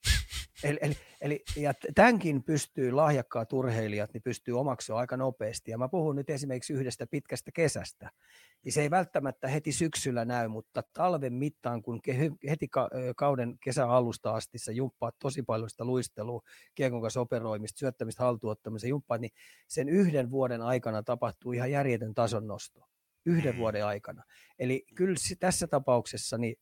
[0.64, 5.70] Eli, eli, eli, ja tämänkin pystyy lahjakkaat urheilijat, niin pystyy omaksua aika nopeasti.
[5.70, 8.10] Ja mä puhun nyt esimerkiksi yhdestä pitkästä kesästä.
[8.64, 12.00] Niin se ei välttämättä heti syksyllä näy, mutta talven mittaan, kun
[12.50, 12.68] heti
[13.16, 16.42] kauden kesän alusta asti sä jumppaat tosi paljon sitä luistelua,
[16.74, 19.32] kiekon kanssa operoimista, syöttämistä, haltuottamista, jumppaat, niin
[19.68, 22.88] sen yhden vuoden aikana tapahtuu ihan järjetön tason nosto.
[23.26, 23.58] Yhden mm.
[23.58, 24.22] vuoden aikana.
[24.58, 26.56] Eli kyllä tässä tapauksessa niin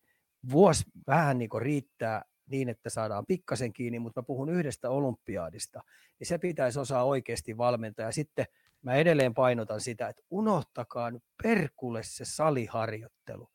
[0.50, 5.82] vuosi vähän niin riittää niin, että saadaan pikkasen kiinni, mutta mä puhun yhdestä olympiaadista,
[6.18, 8.06] niin se pitäisi osaa oikeasti valmentaa.
[8.06, 8.46] Ja sitten
[8.82, 13.50] mä edelleen painotan sitä, että unohtakaa nyt perkulle se saliharjoittelu,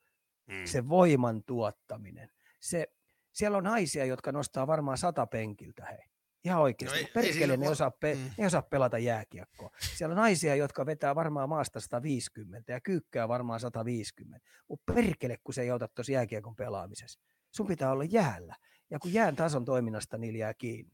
[0.48, 0.66] mm.
[0.66, 2.30] se voiman tuottaminen.
[2.60, 2.88] Se,
[3.32, 6.10] siellä on naisia, jotka nostaa varmaan sata penkiltä, hei.
[6.44, 7.00] Ihan oikeasti.
[7.00, 8.32] No ei, Perkele, ei ne, osaa pe- mm.
[8.38, 9.70] ne osaa pelata jääkiekkoa.
[9.80, 14.48] Siellä on naisia, jotka vetää varmaan maasta 150 ja kyykkää varmaan 150.
[14.68, 17.20] Mutta perkele, kun se ei ota tuossa jääkiekon pelaamisessa.
[17.52, 18.56] Sun pitää olla jäällä
[18.90, 20.92] ja kun jään tason toiminnasta niillä jää kiinni.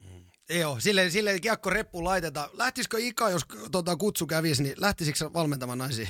[0.00, 0.24] Mm.
[0.58, 2.50] Joo, sille, sille kiekko reppu laitetaan.
[2.52, 6.08] Lähtisikö Ika, jos tota, kutsu kävisi, niin lähtisikö valmentamaan naisia?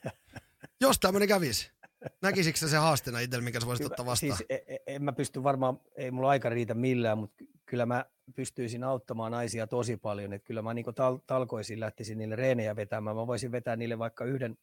[0.80, 1.74] jos tämmöinen kävisi.
[2.22, 4.36] Näkisikö se haasteena itsellä, mikä sä voisit ottaa vastaan?
[4.36, 8.04] Siis, e, e, en mä pysty varmaan, ei mulla aika riitä millään, mutta kyllä mä
[8.34, 10.32] pystyisin auttamaan naisia tosi paljon.
[10.32, 13.16] Että kyllä mä niin tal- talkoisin lähtisin niille reenejä vetämään.
[13.16, 14.58] Mä voisin vetää niille vaikka yhden,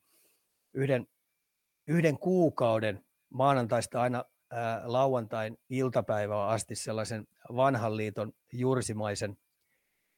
[0.73, 1.07] yhden,
[1.87, 4.25] yhden kuukauden maanantaista aina
[4.83, 9.37] lauantain iltapäivää asti sellaisen vanhan liiton jursimaisen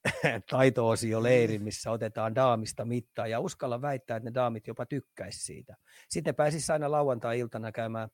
[0.50, 0.90] taito
[1.22, 5.76] leirin, missä otetaan daamista mittaa ja uskalla väittää, että ne daamit jopa tykkäisi siitä.
[6.10, 8.10] Sitten pääsisi aina lauantai-iltana käymään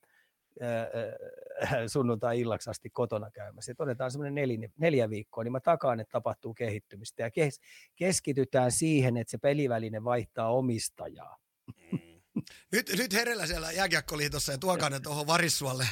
[1.94, 3.70] sunnuntai-illaksi asti kotona käymässä.
[3.70, 7.60] Sitten otetaan semmoinen neljä, neljä viikkoa, niin mä takaan, että tapahtuu kehittymistä ja kes,
[7.96, 11.38] keskitytään siihen, että se peliväline vaihtaa omistajaa.
[11.92, 12.00] Mm.
[12.72, 15.88] Nyt, nyt herellä siellä jääkiekkoliitossa ja tuokaa ne tuohon Varissualle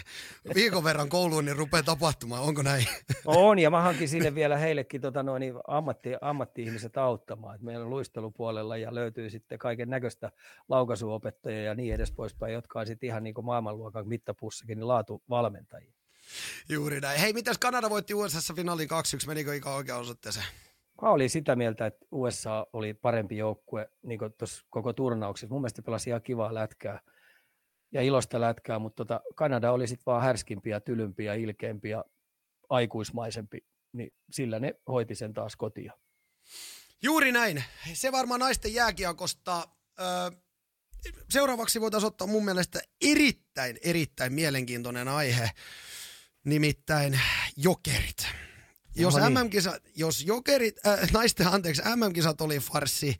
[0.55, 2.43] viikon verran kouluun, niin rupeaa tapahtumaan.
[2.43, 2.87] Onko näin?
[3.25, 7.55] On, ja mä hankin sinne vielä heillekin tota noin, niin ammatti, ammatti-ihmiset auttamaan.
[7.55, 10.31] Et meillä on luistelupuolella ja löytyy sitten kaiken näköistä
[10.69, 15.93] laukaisuopettajia ja niin edes poispäin, jotka on sitten ihan niin kuin maailmanluokan mittapussakin niin laatuvalmentajia.
[16.69, 17.19] Juuri näin.
[17.19, 18.89] Hei, mitäs Kanada voitti USA finaaliin
[19.23, 19.27] 2-1?
[19.27, 20.45] Menikö ikä oikea osoitteeseen?
[21.01, 25.53] Mä olin sitä mieltä, että USA oli parempi joukkue niin tuossa koko turnauksessa.
[25.53, 27.01] Mun mielestä pelasi ihan kivaa lätkää
[27.91, 32.05] ja ilosta lätkää, mutta tota, Kanada oli sitten vaan härskimpi ja tylympi ja ilkeämpi ja
[32.69, 35.93] aikuismaisempi, niin sillä ne hoiti sen taas kotia.
[37.01, 37.63] Juuri näin.
[37.93, 39.67] Se varmaan naisten jääkiekosta.
[39.99, 40.31] Öö,
[41.29, 45.49] seuraavaksi voitaisiin ottaa mun mielestä erittäin, erittäin mielenkiintoinen aihe,
[46.45, 47.19] nimittäin
[47.57, 48.46] jokerit
[48.97, 49.33] jos, niin.
[49.33, 53.15] MM-kisa, jos jokerit, äh, naisten anteeksi, MM-kisat oli farsi,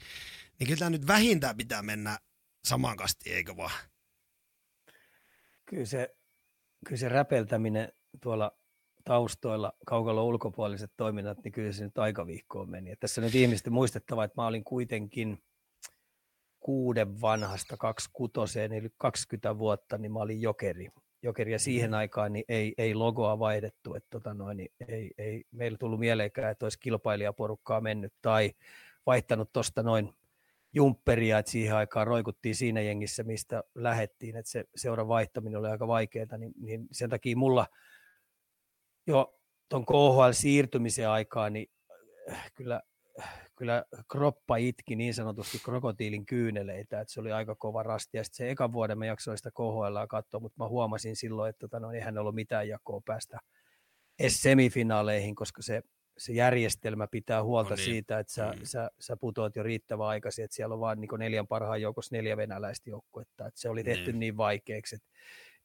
[0.59, 2.17] niin kyllä nyt vähintään pitää mennä
[2.65, 3.79] samaan kastiin, eikö vaan?
[5.65, 6.15] Kyllä se,
[6.85, 8.51] kyllä se räpeltäminen tuolla
[9.03, 12.91] taustoilla, kaukalla ulkopuoliset toiminnat, niin kyllä se nyt aika viikkoon meni.
[12.91, 15.43] Et tässä nyt ihmisten muistettava, että mä olin kuitenkin
[16.59, 20.89] kuuden vanhasta, kaksi kutoseen, eli 20 vuotta, niin mä olin jokeri
[21.27, 21.97] jokeria siihen mm-hmm.
[21.97, 26.51] aikaan niin ei, ei logoa vaihdettu, että tota noin, niin ei, ei meillä tullut mieleenkään,
[26.51, 28.51] että olisi kilpailijaporukkaa mennyt tai
[29.05, 30.13] vaihtanut tuosta noin
[30.73, 35.87] jumpperia, että siihen aikaan roikuttiin siinä jengissä, mistä lähettiin, että se seuran vaihtaminen oli aika
[35.87, 37.67] vaikeaa, niin, niin sen takia mulla
[39.07, 41.69] jo tuon KHL-siirtymisen aikaan, niin
[42.31, 42.81] äh, kyllä
[43.57, 48.17] kyllä kroppa itki niin sanotusti krokotiilin kyyneleitä, että se oli aika kova rasti.
[48.17, 51.59] Ja sitten se ekan vuoden mä jaksoin sitä KHL katsoa, mutta mä huomasin silloin, että
[51.59, 53.39] tota, no, eihän ollut mitään jakoa päästä
[54.19, 55.81] edes semifinaaleihin, koska se
[56.17, 57.85] se järjestelmä pitää huolta On niin.
[57.85, 58.59] siitä, että sä, Mm.
[58.63, 62.37] sä, sä putoat jo riittävän aikaisin, että siellä on vaan niin neljän parhaan joukossa neljä
[62.37, 64.19] venäläistä joukkuetta, että se oli tehty Niin.
[64.19, 65.07] niin, vaikeaksi, että,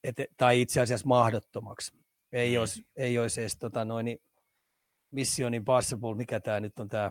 [0.05, 1.93] että, tai itse asiassa mahdottomaksi.
[2.33, 2.61] Ei, Mm.
[2.61, 4.19] olisi, ei olisi edes tota, noin, niin
[5.11, 7.11] Mission Impossible, mikä tämä nyt on tämä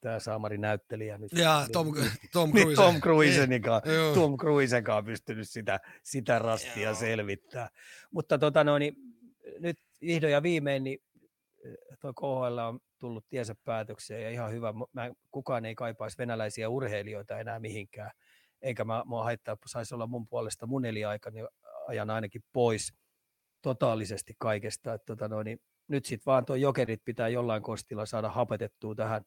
[0.00, 1.32] tämä saamari näyttelijä nyt.
[1.32, 1.86] Ja Niin- Tom,
[2.32, 2.82] Tom niin Cruise.
[2.82, 4.14] Tom Cruisenikaan, Joo.
[4.14, 6.94] Tom Cruisenkaan pystynyt sitä, sitä rastia Joo.
[6.94, 7.68] selvittää.
[8.10, 8.94] Mutta tota noin, niin,
[9.58, 10.98] nyt vihdoin ja viimein niin
[12.00, 14.74] tuo KHL on tullut tiensä päätökseen ja ihan hyvä.
[14.92, 18.10] Mä, kukaan ei kaipaisi venäläisiä urheilijoita enää mihinkään.
[18.62, 21.40] Eikä mä, mua haittaa, saisi olla mun puolesta mun eliaikani
[21.88, 22.92] ajan ainakin pois
[23.62, 24.94] totaalisesti kaikesta.
[24.94, 29.22] Että tota noin, niin, nyt sitten vaan tuo jokerit pitää jollain kostilla saada hapetettua tähän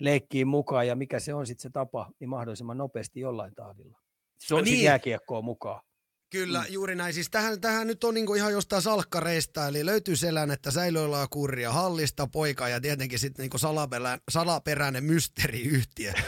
[0.00, 3.98] leikkiin mukaan ja mikä se on sitten se tapa, niin mahdollisimman nopeasti jollain tahdilla.
[4.38, 4.74] Se on niin.
[4.74, 4.84] niin.
[4.84, 5.82] jääkiekkoa mukaan.
[6.30, 7.14] Kyllä, juuri näin.
[7.14, 11.72] Siis tähän, tähän nyt on niinku ihan jostain salkkareista, eli löytyy selän, että säilöillä kurria,
[11.72, 16.12] hallista poika ja tietenkin sitten niinku salaperä, salaperäinen mysteeriyhtiö.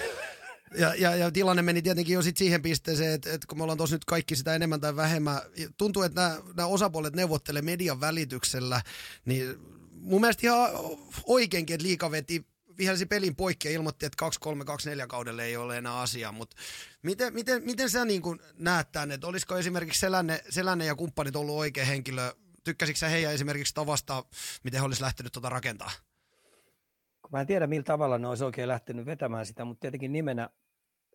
[0.78, 3.76] Ja, ja, ja tilanne meni tietenkin jo sit siihen pisteeseen, että, että kun me ollaan
[3.76, 5.40] tuossa nyt kaikki sitä enemmän tai vähemmän,
[5.78, 8.82] tuntuu, että nämä, nämä osapuolet neuvottelee median välityksellä,
[9.24, 9.56] niin
[9.90, 10.70] mun mielestä ihan
[11.26, 12.46] oikeinkin, että liika veti
[12.82, 14.26] vihelsi pelin poikki ja ilmoitti, että
[15.02, 16.56] 2-3-2-4 kaudelle ei ole enää asiaa, mutta
[17.02, 21.36] miten, miten, miten sä niin kuin näet tämän, että olisiko esimerkiksi Selänne, Selänne ja kumppanit
[21.36, 22.32] ollut oikea henkilö,
[22.64, 24.24] tykkäsitkö sä heidän esimerkiksi tavasta,
[24.64, 25.90] miten he olisi lähtenyt tuota rakentaa?
[27.32, 30.50] Mä en tiedä, millä tavalla ne olisi oikein lähtenyt vetämään sitä, mutta tietenkin nimenä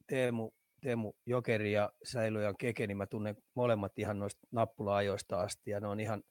[0.07, 0.51] Teemu,
[0.81, 5.79] Teemu Jokeri ja Säilö ja Keke, niin mä tunnen molemmat ihan noista nappula-ajoista asti ja
[5.79, 6.23] ne on ihan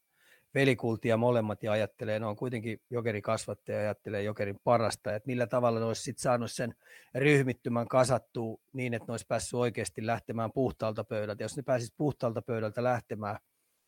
[0.57, 5.47] velikultia molemmat ja ajattelee, ne on kuitenkin Jokeri kasvattaja ja ajattelee Jokerin parasta, että millä
[5.47, 6.75] tavalla ne olisi sit saanut sen
[7.15, 11.45] ryhmittymän kasattua niin, että ne olisi päässyt oikeasti lähtemään puhtaalta pöydältä.
[11.45, 13.39] Jos ne pääsis puhtaalta pöydältä lähtemään,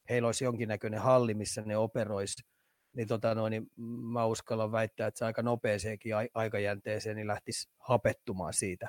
[0.08, 2.42] heillä olisi jonkinnäköinen halli, missä ne operoisi,
[2.96, 3.70] niin, tota noin, niin
[4.12, 8.88] mä uskallan väittää, että se aika nopeeseenkin ai- aikajänteeseen niin lähtisi hapettumaan siitä.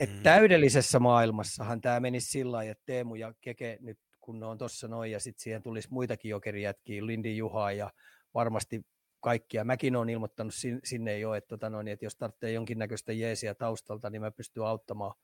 [0.00, 0.22] Et Mm.
[0.22, 4.88] Täydellisessä maailmassahan tämä menisi sillä lailla, että Teemu ja Keke nyt kun ne on tuossa
[4.88, 7.90] noin ja sitten siihen tulisi muitakin jokerijätkiä, Lindi Juha ja
[8.34, 8.86] varmasti
[9.20, 9.64] kaikkia.
[9.64, 14.10] Mäkin olen ilmoittanut sin- sinne jo, että, tota noin, että jos tarvitsee jonkinnäköistä jeesiä taustalta,
[14.10, 15.14] niin mä pystyn auttamaan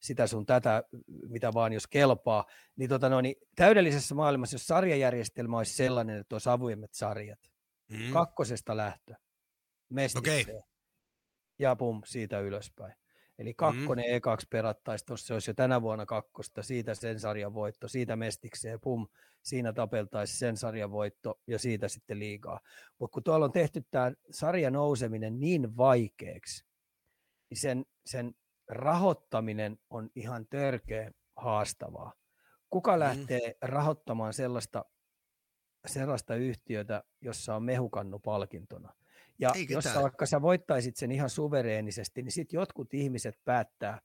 [0.00, 0.82] sitä sun tätä,
[1.28, 2.46] mitä vaan jos kelpaa.
[2.76, 7.38] Niin, tota noin, täydellisessä maailmassa, jos sarjajärjestelmä olisi sellainen, että olisi avoimet sarjat,
[7.88, 8.12] Mm.
[8.12, 9.14] kakkosesta lähtö,
[9.88, 10.60] mestikseen Okei.
[11.58, 12.94] ja pum, siitä ylöspäin.
[13.38, 14.14] Eli kakkonen mm.
[14.14, 18.80] ekaksi perattaisi, tuossa se olisi jo tänä vuonna kakkosta, siitä sen sarjan voitto, siitä mestikseen,
[18.80, 19.08] pum,
[19.42, 22.60] siinä tapeltaisi sen sarjan voitto ja siitä sitten liigaa.
[22.98, 26.64] Mutta kun tuolla on tehty tämä sarjan nouseminen niin vaikeaksi,
[27.50, 28.34] niin sen, sen
[28.68, 32.12] rahoittaminen on ihan törkeä haastavaa.
[32.70, 34.84] Kuka lähtee rahoittamaan sellaista,
[35.86, 38.94] sellaista yhtiötä, jossa on mehukannu palkintona?
[39.42, 44.00] Ja Ei jos sä, vaikka sä voittaisit sen ihan suvereenisesti, niin sitten jotkut ihmiset päättää,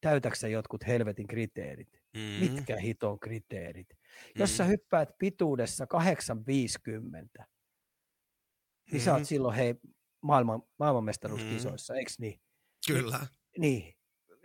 [0.00, 1.88] täytäksä jotkut helvetin kriteerit.
[2.16, 2.20] Mm.
[2.20, 3.86] Mitkä hiton kriteerit?
[4.34, 4.68] Jos sä Mm.
[4.70, 7.46] hyppäät pituudessa 850,
[8.92, 9.16] niin sä Mm.
[9.16, 9.74] oot silloin hei
[10.20, 12.40] maailman, maailmanmestaruuskisoissa, eikö niin?
[12.86, 13.26] Kyllä.
[13.58, 13.94] Niin,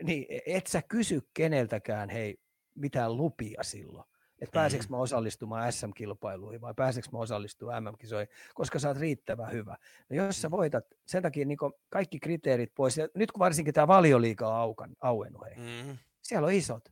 [0.04, 2.38] niin, et sä kysy keneltäkään hei
[2.76, 4.10] mitään lupia silloin.
[4.42, 4.92] Että pääseekö Mhm.
[4.94, 9.78] mä osallistumaan SM-kilpailuihin vai pääseekö mä osallistumaan MM-kisoihin, koska sä oot riittävän hyvä.
[10.10, 11.58] No jos sä voitat, sen takia niin
[11.90, 15.98] kaikki kriteerit pois, ja nyt kun varsinkin tämä valioliiga on aukan, auennut, hei, Mm.
[16.22, 16.90] siellä on isot.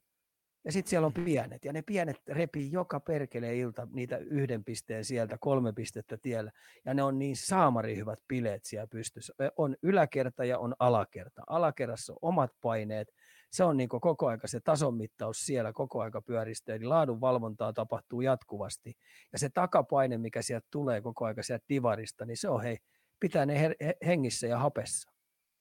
[0.65, 5.05] Ja sitten siellä on pienet, ja ne pienet repii joka perkeleen ilta niitä yhden pisteen
[5.05, 6.51] sieltä, kolme pistettä tiellä.
[6.85, 9.33] Ja ne on niin saamari hyvät bileet siellä pystyssä.
[9.41, 11.41] Ö, On yläkerta ja on alakerta.
[11.47, 13.13] Alakerrassa on omat paineet.
[13.51, 16.75] Se on niin koko aika se tason mittaus siellä koko aika pyöristää.
[16.75, 18.93] Eli laadun valvontaa tapahtuu jatkuvasti.
[19.33, 22.77] Ja se takapaine, mikä sieltä tulee koko aika sieltä divarista, niin se on hei,
[23.19, 25.11] pitää ne her- he- hengissä ja hapessa.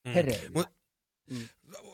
[0.05, 0.12] Mm.
[0.12, 0.51] Hereillä.
[0.55, 0.75] Mut-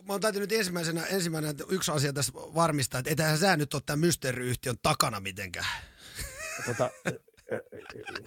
[0.07, 4.01] Mä oon täytynyt ensimmäisenä, ensimmäinen yksi asia tässä varmistaa, että ethän sä nyt ole tämän
[4.01, 5.67] mysteeriyhtiön takana mitenkään.
[6.67, 6.91] tota,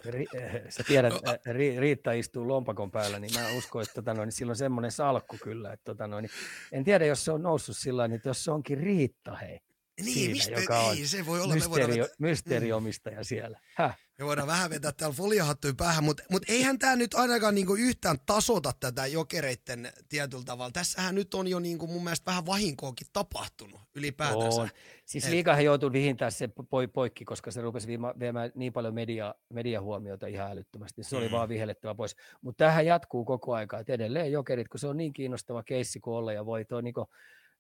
[0.06, 4.14] ri, ö, sä tiedät, ö, ri, Riitta istuu lompakon päällä, niin mä uskon, että tota
[4.14, 5.74] noin, sillä on semmoinen salkku kyllä.
[5.74, 6.30] Että tota noin,
[6.72, 9.60] en tiedä, jos se on noussut sillä tavalla, että jos se onkin Riitta, hei,
[10.02, 13.60] Niin, Siinä, mistä, joka on ei, se voi olla, me voidaan, mysteeri, vetää, mysteeriomistaja siellä.
[13.76, 13.98] Häh?
[14.20, 18.18] me voidaan vähän vetää täällä foliohattuja päähän, mutta mut eihän tämä nyt ainakaan niinku yhtään
[18.26, 20.72] tasota tätä jokereitten tietyllä tavalla.
[20.72, 24.62] Tässähän nyt on jo niinku mun mielestä vähän vahinkoakin tapahtunut ylipäätänsä.
[24.62, 24.70] On.
[25.06, 27.88] Siis liikahan joutui vihintää se poi, poikki, koska se rupesi
[28.20, 31.04] viemään niin paljon media, mediahuomiota ihan älyttömästi.
[31.04, 31.32] Se oli Mm.
[31.32, 32.16] vaan vihellettävä pois.
[32.42, 33.80] Mutta tähän jatkuu koko aika.
[33.80, 36.66] Et edelleen jokerit, kun se on niin kiinnostava keissi kuin olla ja voi.
[36.66, 36.94] Tuo niin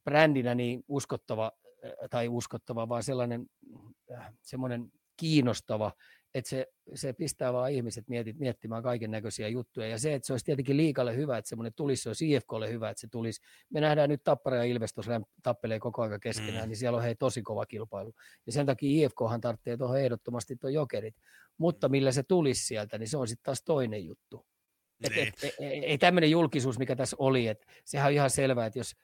[0.03, 1.51] brändinä niin uskottava,
[2.09, 3.45] tai uskottava, vaan sellainen
[4.11, 5.91] äh, semmoinen kiinnostava,
[6.33, 9.87] että se, se pistää vaan ihmiset mietit, miettimään kaiken näköisiä juttuja.
[9.87, 12.89] Ja se, että se olisi tietenkin liikalle hyvä, että semmoinen tulisi, se olisi IFKlle hyvä,
[12.89, 13.41] että se tulisi.
[13.69, 14.95] Me nähdään nyt Tappara ja Ilves
[15.43, 16.69] tappelee koko ajan keskenään, mm.
[16.69, 18.13] niin siellä on hei tosi kova kilpailu.
[18.45, 21.15] Ja sen takia IFKhan tarvitsee tuohon ehdottomasti tuon jokerit.
[21.57, 24.45] Mutta millä se tulisi sieltä, niin se on sitten taas toinen juttu.
[25.03, 25.27] Et, et, niin.
[25.43, 28.95] et, ei, ei tämmöinen julkisuus, mikä tässä oli, että sehän on ihan selvää, että jos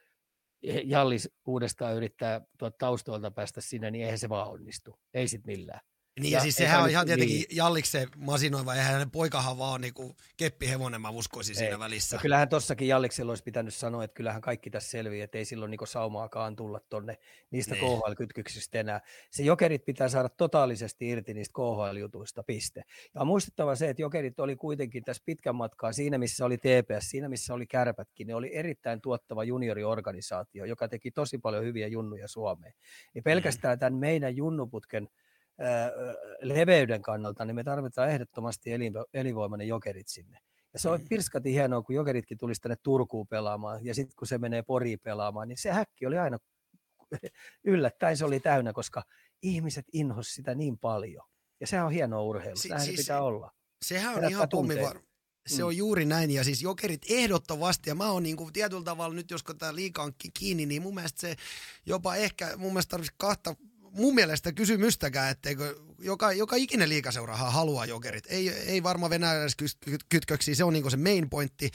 [0.84, 4.98] Jallis uudestaan yrittää tuolta taustoilta päästä sinne, niin eihän se vaan onnistu.
[5.14, 5.80] Ei sitten millään.
[6.20, 7.56] Niin ja, ja siis sehän on ihan tietenkin niin.
[7.56, 9.94] Jalliksen masinoiva, eihän hänen poikahan vaan niin
[10.36, 12.16] keppihevonen, mä uskoisin siinä välissä.
[12.16, 15.70] Ja kyllähän tossakin Jalliksella olisi pitänyt sanoa, että kyllähän kaikki tässä selviää, että ei silloin
[15.70, 17.18] niin saumaakaan tulla tonne
[17.50, 17.84] niistä niin.
[17.84, 19.00] KHL-kytkyksistä enää.
[19.30, 22.84] Se jokerit pitää saada totaalisesti irti niistä KHL-jutuista, piste.
[23.14, 27.10] Ja on muistettava se, että jokerit oli kuitenkin tässä pitkän matkaa siinä, missä oli TPS,
[27.10, 32.28] siinä missä oli kärpätkin, ne oli erittäin tuottava junioriorganisaatio, joka teki tosi paljon hyviä junnuja
[32.28, 32.74] Suomeen.
[33.14, 35.08] Ja pelkästään tämän meidän junnuputken
[36.40, 38.70] leveyden kannalta, niin me tarvitaan ehdottomasti
[39.14, 40.38] elinvoimainen jokerit sinne.
[40.72, 41.08] Ja se on mm.
[41.08, 45.48] pirskati hienoa, kun jokeritkin tulisi tänne Turkuun pelaamaan, ja sitten kun se menee Poriin pelaamaan,
[45.48, 46.38] niin se häkki oli aina
[47.64, 49.02] yllättäen se oli täynnä, koska
[49.42, 51.26] ihmiset inhos sitä niin paljon.
[51.60, 53.50] Ja sehän on hienoa urheilu, si- siis, pitää olla.
[53.82, 55.00] Sehän on ihan pommivar.
[55.46, 55.66] Se mm.
[55.66, 59.30] on juuri näin, ja siis jokerit ehdottomasti, ja mä oon niin kuin tietyllä tavalla nyt,
[59.30, 61.36] jos tämä liika on kiinni, niin mun mielestä se
[61.86, 63.56] jopa ehkä, mun mielestä tarvitsisi kahta
[63.92, 68.24] mun mielestä kysymystäkään, etteikö joka, joka ikinen liikaseurahan haluaa jokerit.
[68.28, 71.70] Ei, ei varmaan venäläiskytköksiä, se on niin se main pointti.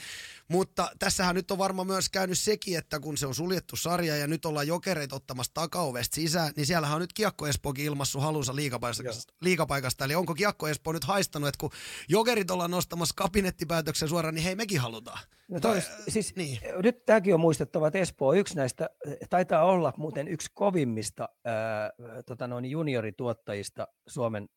[0.48, 4.26] Mutta tässähän nyt on varmaan myös käynyt sekin, että kun se on suljettu sarja ja
[4.26, 9.32] nyt ollaan jokereit ottamassa takaovesta sisään, niin siellähän on nyt Kiekko Espookin ilmassu halunsa liikapaikasta,
[9.40, 10.04] liikapaikasta.
[10.04, 11.70] Eli onko Kiekko Espoo nyt haistanut, että kun
[12.08, 15.18] jokerit ollaan nostamassa kabinettipäätöksen suoraan, niin hei mekin halutaan.
[15.48, 16.58] No toi, siis, niin.
[16.82, 18.90] Nyt tämäkin on muistettava, että Espoo on yksi näistä,
[19.30, 21.90] taitaa olla muuten yksi kovimmista ää,
[22.26, 24.48] tota noin juniorituottajista Suomen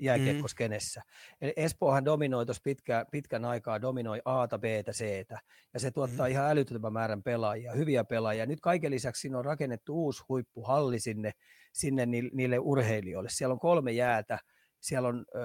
[0.00, 1.00] jääkiekkoskenessä.
[1.00, 1.36] Mm.
[1.40, 5.26] Eli Espoohan dominoi tuossa pitkä, pitkän aikaa, dominoi A, B, C,
[5.74, 6.30] ja se tuottaa mm.
[6.30, 8.46] ihan älyttömän määrän pelaajia, hyviä pelaajia.
[8.46, 11.32] Nyt kaiken lisäksi siinä on rakennettu uusi huippuhalli sinne,
[11.72, 13.28] sinne niille urheilijoille.
[13.32, 14.38] Siellä on kolme jäätä,
[14.80, 15.40] siellä on ö,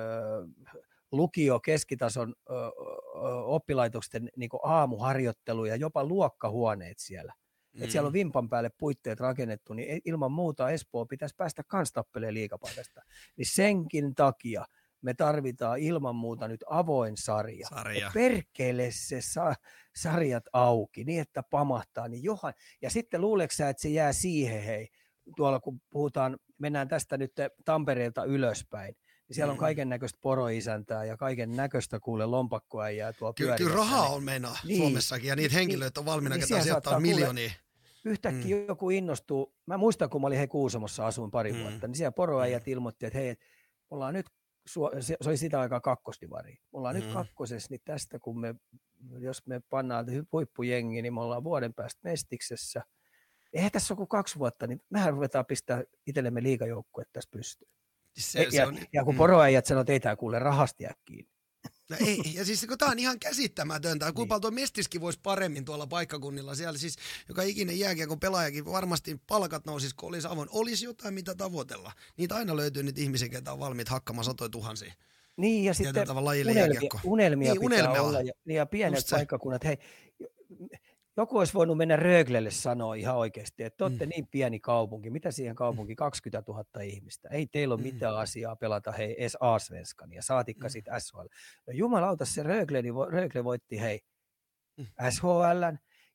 [1.11, 2.69] lukio, keskitason ö, ö,
[3.45, 7.33] oppilaitosten niin aamuharjoittelu ja jopa luokkahuoneet siellä.
[7.75, 7.83] Mm.
[7.83, 12.33] Että siellä on vimpan päälle puitteet rakennettu, niin ilman muuta Espoo pitäisi päästä kans tappeleen
[12.33, 13.01] liikapaikasta.
[13.37, 14.65] Niin senkin takia
[15.01, 17.67] me tarvitaan ilman muuta nyt avoin sarja.
[17.67, 18.11] sarja.
[18.13, 19.55] Perkele se sa-
[19.95, 22.07] sarjat auki niin, että pamahtaa.
[22.07, 22.53] Niin johan.
[22.81, 24.87] Ja sitten luuleeko että se jää siihen, hei,
[25.35, 27.31] tuolla kun puhutaan, mennään tästä nyt
[27.65, 28.95] Tampereelta ylöspäin,
[29.27, 29.59] niin siellä on mm.
[29.59, 34.57] kaiken näköistä poroisäntää ja kaiken näköistä kuule lompakkoa ja tuo Kyllä, kyllä rahaa on menoa
[34.63, 37.49] niin, Suomessakin ja niitä niin, henkilöitä on valmiina, niin, ketä sijoittaa miljoonia.
[37.49, 37.64] Kuule,
[38.05, 38.65] yhtäkkiä mm.
[38.67, 39.55] joku innostuu.
[39.65, 41.59] Mä muistan, kun mä olin he Kuusamossa asuin pari mm.
[41.59, 42.71] vuotta, niin siellä poroäijät mm.
[42.71, 43.35] ilmoitti, että hei,
[43.89, 44.25] ollaan nyt,
[44.99, 46.57] se oli sitä aikaa kakkosdivari.
[46.73, 47.01] Ollaan mm.
[47.01, 48.55] nyt kakkosessa, niin tästä kun me,
[49.19, 52.83] jos me pannaan huippujengi, niin me ollaan vuoden päästä Mestiksessä.
[53.53, 57.71] Eihän tässä ole kuin kaksi vuotta, niin mehän ruvetaan pistää itsellemme liikajoukkue tässä pystyyn.
[58.17, 59.17] Se, ja, se on, ja kun mm.
[59.17, 61.34] poroäijät sanoo, että ei tämä kuule rahasti kiinni.
[61.89, 64.11] No ei, ja siis kun tämä on ihan käsittämätöntä.
[64.11, 64.53] Kuinka niin.
[64.53, 66.55] Mestiskin voisi paremmin tuolla paikkakunnilla.
[66.55, 66.95] Siellä siis
[67.29, 70.49] joka ikinen jääkiekon pelaajakin varmasti palkat nousis, kun olisi avoin.
[70.51, 71.91] Olisi jotain, mitä tavoitella.
[72.17, 74.93] Niitä aina löytyy niitä ihmisiä, jotka on valmiit hakkamaan satoja tuhansia.
[75.37, 78.01] Niin, ja sitten unelmia, unelmia niin, pitää unelmia.
[78.01, 78.21] olla.
[78.21, 79.63] Ja, ja pienet paikkakunnat.
[79.63, 79.77] Hei,
[81.17, 84.09] joku olisi voinut mennä Röglelle sanoa ihan oikeasti, että te olette mm.
[84.09, 87.87] niin pieni kaupunki, mitä siihen kaupunki, 20 000 ihmistä, ei teillä ole mm.
[87.87, 90.71] mitään asiaa pelata hei edes A-svenskan ja saatikka mm.
[90.71, 91.27] sitten SHL.
[91.67, 93.99] No jumalauta se Rögle, niin Rögle voitti hei
[94.77, 94.85] mm.
[95.09, 95.63] SHL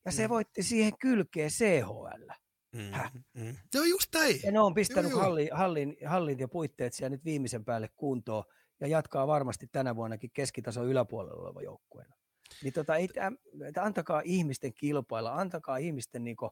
[0.04, 0.28] ja se mm.
[0.28, 2.30] voitti siihen kylkeen CHL.
[2.72, 3.56] Mm, mm.
[3.74, 4.40] No just näin.
[4.44, 8.44] Ja ne on pistänyt hallin, hallin, hallin ja puitteet siellä nyt viimeisen päälle kuntoon
[8.80, 12.19] ja jatkaa varmasti tänä vuonnakin keskitason yläpuolella oleva joukkueena.
[12.62, 13.08] Niin tota, ei,
[13.68, 16.50] että antakaa ihmisten kilpailla, antakaa ihmisten niin kuin,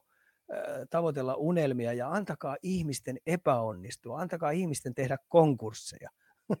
[0.89, 6.09] tavoitella unelmia ja antakaa ihmisten epäonnistua, antakaa ihmisten tehdä konkursseja.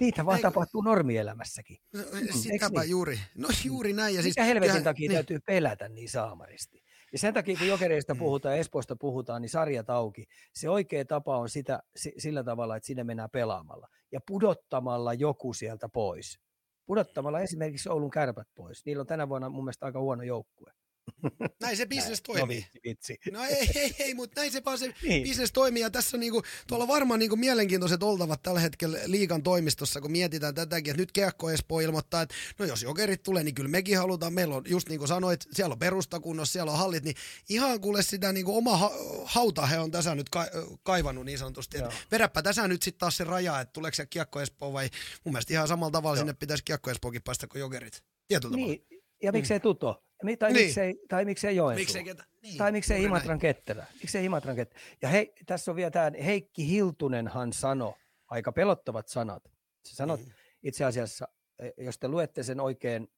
[0.00, 0.48] Niitä vaan Eikö?
[0.48, 1.76] tapahtuu normielämässäkin.
[1.94, 2.90] No, mm, sitäpä niin?
[2.90, 3.18] juuri.
[3.34, 4.14] No juuri näin.
[4.14, 5.16] Ja siis, Mikä helvetin ja, takia niin.
[5.16, 6.84] täytyy pelätä niin saamaristi?
[7.12, 8.18] Ja sen takia, kun jokereista mm.
[8.18, 10.24] puhutaan, Espoosta puhutaan, niin sarjat auki.
[10.54, 15.88] Se oikea tapa on sitä, sillä tavalla, että sinne mennään pelaamalla ja pudottamalla joku sieltä
[15.88, 16.38] pois
[16.86, 18.86] pudottamalla esimerkiksi Oulun kärpät pois.
[18.86, 20.72] Niillä on tänä vuonna mun mielestä aika huono joukkue.
[21.62, 22.56] Näin se bisnes No toimii.
[22.56, 23.30] vitsi, vitsi.
[23.32, 25.22] No ei, ei, ei, mutta näin se vaan se Niin.
[25.22, 25.82] bisnes toimii.
[25.82, 30.54] Ja tässä on niinku, tuolla varmaan niinku mielenkiintoiset oltavat tällä hetkellä liikan toimistossa, kun mietitään
[30.54, 34.32] tätäkin, että nyt Kiekko Espoo ilmoittaa, että no jos jokerit tulee, niin kyllä mekin halutaan.
[34.32, 37.16] Meillä on, just niin kuin sanoit, siellä on perustakunnos, siellä on hallit, niin
[37.48, 38.92] ihan kuule sitä niinku oma ha-
[39.24, 40.48] hauta he on tässä nyt ka-
[40.82, 41.76] kaivannut niin sanotusti.
[41.78, 42.00] Että Joo.
[42.10, 44.90] vedäpä tässä nyt sitten taas se raja, että tuleeko se Kiekko Espoo vai
[45.24, 46.20] mun mielestä ihan samalla tavalla Joo.
[46.22, 48.02] sinne pitäisi Kiekko Espookin päästä kuin jokerit.
[48.28, 48.72] Tietyllä tavalla.
[48.72, 48.86] Niin,
[49.22, 50.03] ja miksei Tuto?
[50.38, 50.64] Tai, Niin.
[50.66, 51.80] miksei, tai miksei Joensuu?
[51.82, 52.24] Miksei ketä?
[52.42, 53.16] Niin, Tai miksei juuri näin.
[53.16, 53.86] Imatran ketterä?
[54.02, 54.80] Miksei Imatran ketterä?
[55.02, 57.92] Ja hei, tässä on vielä tämä, Heikki Hiltunenhan sanoi,
[58.28, 59.50] aika pelottavat sanat.
[59.84, 60.32] Se sanot Mm.
[60.62, 63.08] itse asiassa, eh, jos te luette sen oikein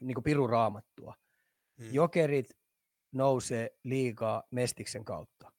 [0.00, 1.14] niin kuin piruraamattua,
[1.78, 1.88] Mm.
[1.94, 2.50] jokerit
[3.12, 5.52] nousee liikaa Mestiksen kautta.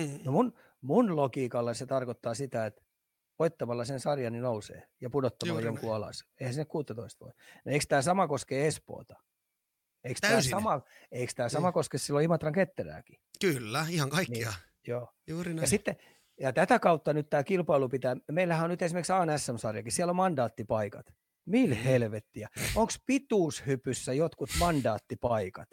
[0.00, 0.18] Mm.
[0.24, 2.82] No mun, mun logiikalla se tarkoittaa sitä, että
[3.38, 5.94] voittamalla sen sarjan niin nousee ja pudottamalla Juuri jonkun näin.
[5.96, 6.24] alas.
[6.40, 7.32] Eihän sinne 16 voi.
[7.64, 9.14] No eikö tämä sama koske Espoota?
[10.04, 10.50] Eikö tämä Täysin.
[10.50, 10.82] sama,
[11.12, 11.50] eikö Niin.
[11.50, 13.16] sama koske silloin Imatran ketterääkin?
[13.40, 14.52] Kyllä, ihan kaikkia.
[14.86, 15.12] Joo.
[15.26, 15.62] Juuri näin.
[15.62, 15.96] Ja sitten
[16.40, 21.06] ja tätä kautta nyt tämä kilpailu pitää, meillähän on nyt esimerkiksi ANSM-sarjakin, siellä on mandaattipaikat.
[21.46, 22.48] Mil helvettiä?
[22.74, 25.68] Onko pituushypyssä jotkut mandaattipaikat?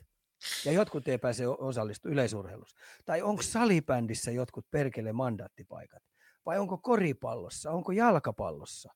[0.65, 2.77] Ja jotkut ei pääse osallistu yleisurheilussa.
[3.05, 6.03] Tai onko salibändissä jotkut perkele mandaattipaikat?
[6.45, 7.71] Vai onko koripallossa?
[7.71, 8.93] Onko jalkapallossa?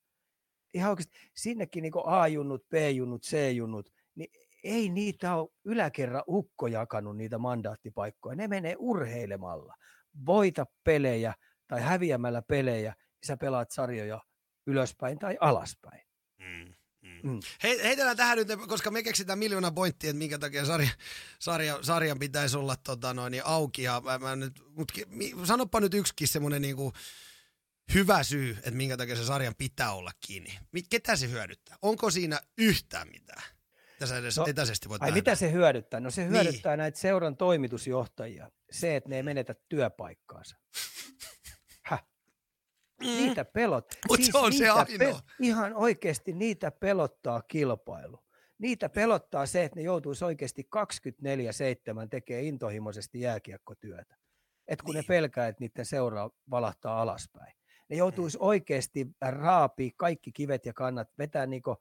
[0.73, 4.29] Ihan oikeasti sinnekin niin A-junnut, B-junnut, C-junnut, niin
[4.65, 8.35] ei niitä ole yläkerran ukko jakanut niitä mandaattipaikkoja.
[8.35, 9.75] Ne menee urheilemalla.
[10.25, 11.33] Voita pelejä
[11.67, 14.21] tai häviämällä pelejä, niin sä pelaat sarjoja
[14.67, 16.01] ylöspäin tai alaspäin.
[16.37, 17.31] Mm, mm.
[17.31, 17.39] Mm.
[17.63, 20.89] He, heitellään tähän nyt, koska me keksitään miljoona pointtia, että minkä takia sarja,
[21.39, 23.83] sarja, sarjan pitäisi olla tota, noin, niin auki.
[23.83, 24.91] Ja mä, mä nyt, mut,
[25.43, 26.93] sanoppa nyt yksikin semmoinen niinku,
[27.93, 30.59] hyvä syy, että minkä takia se sarjan pitää olla kiinni.
[30.89, 31.77] Ketä se hyödyttää?
[31.81, 33.54] Onko siinä yhtään mitään?
[33.99, 35.17] Tässä edes No, etäisesti voit Ai nähdä.
[35.19, 35.99] mitä se hyödyttää?
[35.99, 36.31] No se Niin.
[36.31, 38.51] hyödyttää näitä seuran toimitusjohtajia.
[38.71, 40.57] Se, että ne ei menetä työpaikkaansa.
[41.89, 42.05] Häh?
[43.01, 43.85] Niitä pelot.
[43.93, 43.99] Mm.
[44.07, 45.19] Mut se on se ainoa.
[45.41, 48.19] ihan oikeasti niitä pelottaa kilpailu.
[48.57, 54.15] Niitä pelottaa se, että ne joutuisi oikeasti 24-7 tekemään intohimoisesti jääkiekkotyötä.
[54.67, 54.95] Et kun niin.
[54.95, 55.07] ne Niin.
[55.07, 57.53] pelkää, että niiden seuraa valahtaa alaspäin.
[57.89, 61.75] Ne joutuisi oikeasti raapii kaikki kivet ja kannat, vetää niinku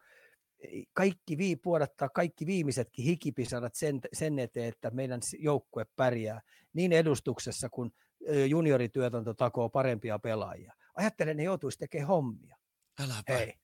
[0.92, 6.40] kaikki vii, puodattaa kaikki viimeisetkin hikipisarat sen, sen eteen, että meidän joukkue pärjää
[6.72, 7.92] niin edustuksessa kuin
[8.28, 10.72] ö, juniorituotanto takoo parempia pelaajia.
[10.94, 12.56] Ajattelen, ne joutuisi tekemään hommia.
[13.00, 13.32] Äläpä.
[13.38, 13.54] Hei,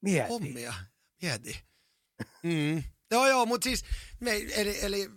[0.00, 0.28] mieti.
[0.28, 0.74] Hommia.
[1.22, 1.60] Mieti.
[2.42, 2.82] Mm.
[3.10, 3.84] Joo, joo, mutta siis
[4.20, 5.10] me, eli, eli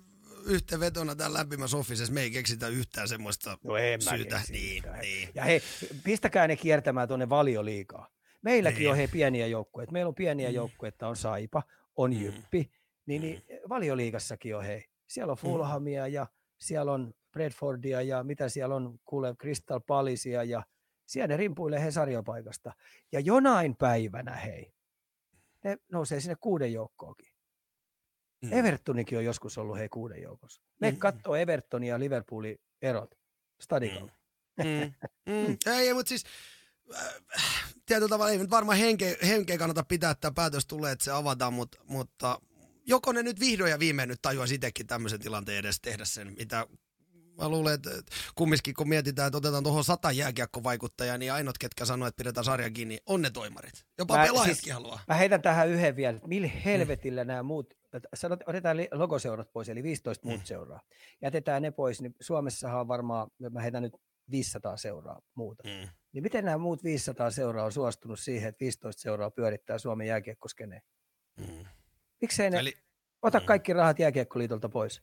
[0.46, 4.42] yhteenvetona tämän lämpimässä officessa me ei keksitä yhtään semmoista No en syytä.
[4.50, 5.30] Niin, niin.
[5.36, 5.62] Ja hei,
[6.04, 8.13] pistäkää ne kiertämään tuonne valioliikaa.
[8.44, 8.90] Meilläkin Niin.
[8.92, 9.92] on hei pieniä joukkueita.
[9.92, 10.56] Meillä on pieniä Mm.
[10.56, 11.64] joukkueita, on Saipa,
[11.96, 12.22] on Mm.
[12.22, 12.72] Jyppi.
[13.06, 14.86] Niin, niin valioliigassakin on hei.
[15.08, 15.42] Siellä on Mm.
[15.42, 16.28] Fulhamia ja
[16.58, 20.64] siellä on Bradfordia ja mitä siellä on, kuule Crystal Palisia ja
[21.06, 22.72] siellä ne rimpuilee he sarjapaikasta.
[23.12, 24.74] Ja jonain päivänä hei,
[25.64, 27.34] ne nousee sinne kuuden joukkoonkin.
[28.42, 28.54] Mm.
[28.54, 30.62] Evertonikin on joskus ollut hei kuuden joukossa.
[30.80, 30.98] Me Mm.
[30.98, 33.16] katsoo Evertonin ja Liverpoolin erot
[33.62, 34.12] stadikalla.
[34.58, 34.94] Mm.
[35.34, 35.58] Mm.
[35.78, 36.24] Ei, mutta siis
[37.86, 41.12] tietyllä tavalla ei nyt varmaan henkeä, henkeä kannata pitää, että tämä päätös tulee, että se
[41.12, 42.40] avataan, mutta, mutta
[42.86, 46.68] joko ne nyt vihdoin ja viimein nyt tajuaisi itsekin tämmöisen tilanteen edes tehdä sen, mitä
[47.38, 47.90] mä luulen, että
[48.36, 52.70] kumminkin kun mietitään, että otetaan tuohon sata jääkiekkovaikuttajaa, niin ainoat, ketkä sanoo, että pidetään sarja
[52.70, 53.86] kiinni, on ne toimarit.
[53.98, 55.00] Jopa Mä- pelaajatkin siis- haluaa.
[55.08, 57.74] Mä heitän tähän yhden vielä, että millä helvetillä nämä muut,
[58.16, 60.46] sanot, otetaan logoseurat pois, eli 15 muut Mm.
[60.46, 60.82] seuraa.
[61.22, 63.94] Jätetään ne pois, niin Suomessahan on varmaan, mä heitän nyt
[64.32, 65.64] 500 seuraa muuta.
[65.64, 65.90] Mm.
[66.14, 70.82] Niin miten nämä muut 500 seuraa on suostunut siihen, että 15 seuraa pyörittää Suomen jääkiekkoskeneen?
[71.38, 71.66] Mm.
[72.22, 72.74] Miksei ne Eli,
[73.22, 73.46] ota mm.
[73.46, 75.02] kaikki rahat jääkiekkoliitolta pois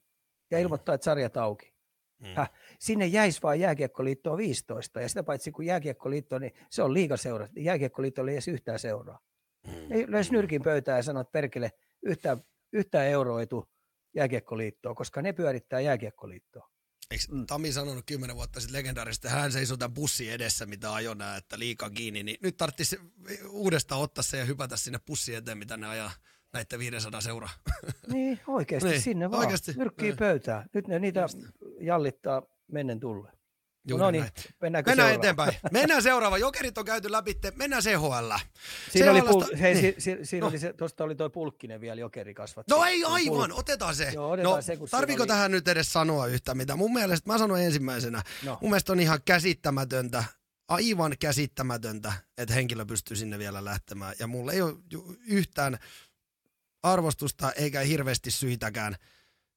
[0.50, 0.62] ja Mm.
[0.62, 1.74] ilmoittaa, että sarjat auki?
[2.18, 2.26] mm.
[2.34, 2.50] Häh?
[2.78, 7.48] Sinne jäisi vain jääkiekkoliittoon 15 ja sitä paitsi kun jääkiekkoliitto, niin se on liigaseura.
[7.56, 9.20] Jääkiekkoliitto ei edes yhtään seuraa.
[9.66, 9.92] Mm.
[9.92, 11.70] Ei löisi nyrkin pöytään ja sanoo, että perkele,
[12.02, 13.64] yhtään, yhtään euroa ei tule
[14.14, 16.69] jääkiekkoliittoon, koska ne pyörittää jääkiekkoliittoa.
[17.10, 17.46] Eikö Mm.
[17.46, 21.36] Tami sanonut kymmenen vuotta sitten legendaarisesti, että hän seisoo tämän bussin edessä, mitä ajoi nää,
[21.36, 22.98] että liikaa kiinni, niin nyt tarvitsisi
[23.48, 26.10] uudestaan ottaa se ja hypätä sinne pussin eteen, mitä ne ajaa
[26.52, 27.50] näiden 500 seuraa.
[28.12, 29.40] Niin, oikeasti Niin, sinne vaan.
[29.40, 30.16] oikeasti, Nyrkkiä niin.
[30.16, 30.66] pöytään.
[30.74, 31.38] Nyt ne niitä Just.
[31.80, 32.42] jallittaa
[32.72, 33.32] mennen tulle.
[33.88, 34.32] Juuri no niin, näin.
[34.60, 35.48] mennäänkö Mennään seuraavaan?
[35.48, 35.72] eteenpäin.
[35.72, 36.38] Mennään seuraava.
[36.38, 38.32] Jokerit on käyty läpi, mennään CHL.
[38.90, 39.94] Siinä oli, CHL:sta pul- hei, niin.
[39.98, 40.48] si- si- siinä No.
[40.50, 42.68] oli se, tuosta oli toi pulkkinen vielä jokeri kasvat.
[42.68, 44.10] No ei aivan, otetaan se.
[44.14, 46.76] Joo, otetaan no, se, tarviiko oli- tähän nyt edes sanoa yhtä mitä?
[46.76, 48.58] Mun mielestä, mä sanon ensimmäisenä, No.
[48.60, 50.24] mun mielestä on ihan käsittämätöntä,
[50.68, 54.14] aivan käsittämätöntä, että henkilö pystyy sinne vielä lähtemään.
[54.18, 54.74] Ja mulla ei ole
[55.26, 55.78] yhtään
[56.82, 58.96] arvostusta eikä hirveästi syitäkään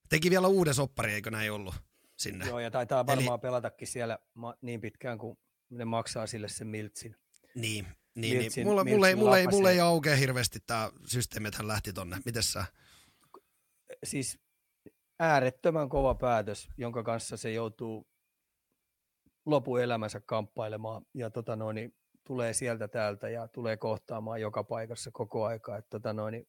[0.10, 1.76] Teki vielä uuden soppari, eikö näin ollut
[2.18, 2.46] sinne?
[2.48, 3.42] Joo, ja taitaa varmaan Eli...
[3.42, 4.20] pelatakin siellä
[4.62, 5.38] niin pitkään, kun
[5.70, 7.16] ne maksaa sille sen miltsin.
[7.56, 8.68] Niin, niin, miltsin, niin.
[8.68, 12.18] Mulle, mulle, mulle, ei, mulle ei aukea hirveästi tämä systeemi, että hän lähti tonne.
[12.26, 12.66] Miten sä?
[14.04, 14.40] Siis
[15.20, 18.08] äärettömän kova päätös, jonka kanssa se joutuu
[19.46, 21.96] lopuelämänsä kamppailemaan ja tota noin, niin
[22.28, 25.78] tulee sieltä täältä ja tulee kohtaamaan joka paikassa koko aika.
[25.78, 26.48] Että tota noin,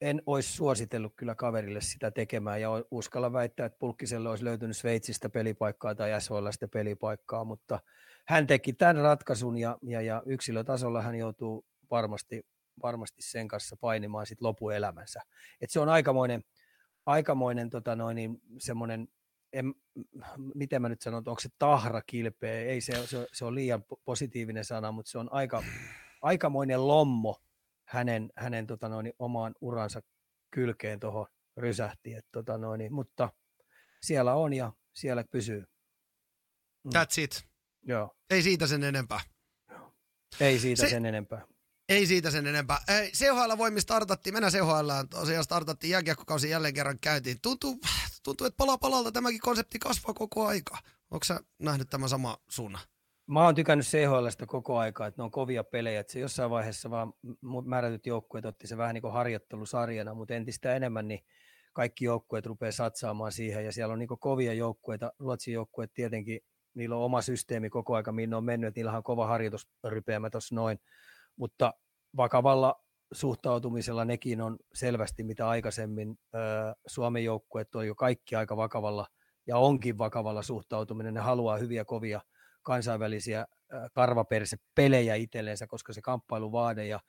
[0.00, 5.28] en olisi suositellut kyllä kaverille sitä tekemään ja uskalla väittää, että Pulkkiselle olisi löytynyt Sveitsistä
[5.28, 7.80] pelipaikkaa tai SHLstä pelipaikkaa, mutta
[8.26, 12.46] hän teki tämän ratkaisun ja, ja, ja yksilötasolla hän joutuu varmasti,
[12.82, 15.20] varmasti sen kanssa painimaan sit lopuelämänsä.
[15.60, 16.44] Et se on aikamoinen,
[17.06, 19.08] aikamoinen tota noin, niin semmoinen
[19.52, 19.74] en,
[20.54, 24.64] miten mä nyt sanon, onko se tahra kilpeä, ei se, se, se on liian positiivinen
[24.64, 25.62] sana, mutta se on aika,
[26.22, 27.40] aikamoinen lommo
[27.90, 30.00] hänen, hänen tota noin, omaan uransa
[30.50, 31.26] kylkeen tuohon
[31.56, 33.32] rysähti, et, tota noin, mutta
[34.02, 35.64] siellä on ja siellä pysyy.
[36.84, 36.90] Mm.
[36.94, 37.44] That's it.
[37.82, 38.16] Joo.
[38.30, 39.20] Ei siitä sen enempää.
[40.40, 41.46] Ei siitä se, sen enempää.
[41.88, 42.78] Ei siitä sen enempää.
[43.16, 47.40] CHL voimi startattiin, mennään CHL, tosiaan startattiin jääkiekkokausi jälleen kerran käytiin.
[47.42, 47.80] Tuntuu,
[48.22, 50.78] tuntuu, että pala palalta tämäkin konsepti kasvaa koko aika.
[51.10, 52.82] Onko sä nähnyt tämän sama suunnan?
[53.30, 56.00] Mä oon tykännyt CHLstä koko aikaa, että ne on kovia pelejä.
[56.00, 57.12] Että se jossain vaiheessa vaan
[57.64, 61.20] määrätyt joukkueet otti se vähän niin kuin harjoittelusarjana, mutta entistä enemmän niin
[61.72, 65.12] kaikki joukkueet rupeaa satsaamaan siihen ja siellä on niin kovia joukkueita.
[65.18, 66.40] Ruotsin joukkueet tietenkin,
[66.74, 70.78] niillä on oma systeemi koko aika, minne on mennyt, niillä on kova harjoitusrypeämä tuossa noin
[71.40, 71.74] mutta
[72.16, 76.18] vakavalla suhtautumisella nekin on selvästi mitä aikaisemmin.
[76.86, 79.06] Suomen joukkueet on jo kaikki aika vakavalla
[79.46, 81.14] ja onkin vakavalla suhtautuminen.
[81.14, 82.20] Ne haluaa hyviä kovia
[82.62, 83.46] kansainvälisiä
[83.92, 87.00] karvaperse-pelejä itselleensä, koska se kamppailuvaade ja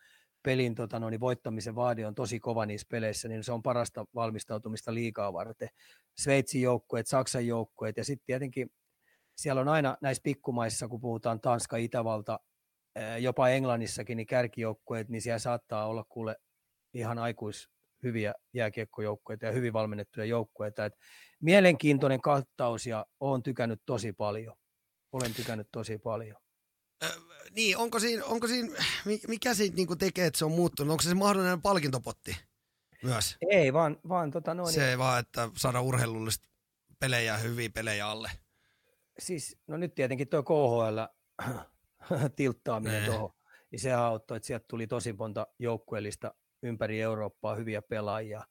[0.43, 4.05] pelin tota, no, niin voittamisen vaade on tosi kova niissä peleissä, niin se on parasta
[4.15, 5.69] valmistautumista liikaa varten.
[6.17, 8.69] Sveitsin joukkueet, Saksan joukkueet ja sitten tietenkin
[9.35, 12.39] siellä on aina näissä pikkumaissa, kun puhutaan Tanska, Itävalta,
[13.19, 16.35] jopa Englannissakin niin kärkijoukkueet, niin siellä saattaa olla kuule
[16.93, 17.69] ihan aikuis
[18.03, 20.85] hyviä jääkiekkojoukkueita ja hyvin valmennettuja joukkueita.
[20.85, 20.93] Et
[21.41, 24.60] mielenkiintoinen kattaus ja olen tykännyt tosi paljon.
[25.11, 26.37] Olen tykännyt tosi paljon.
[27.03, 27.11] Äh,
[27.55, 28.75] niin, onko siinä, onko siinä,
[29.27, 30.91] mikä siitä niin tekee, että se on muuttunut?
[30.91, 32.37] Onko se, se mahdollinen palkintopotti
[33.03, 33.37] myös?
[33.49, 34.73] Ei, vaan, vaan tota noin.
[34.73, 36.47] Se ei vaan, että saada urheilullista
[36.99, 38.31] pelejä, hyviä pelejä alle.
[39.19, 40.99] Siis, no nyt tietenkin tuo KHL
[42.35, 43.29] tilttaaminen tuohon,
[43.71, 46.33] niin se auttoi, että sieltä tuli tosi monta joukkueellista
[46.63, 48.41] ympäri Eurooppaa hyviä pelaajia.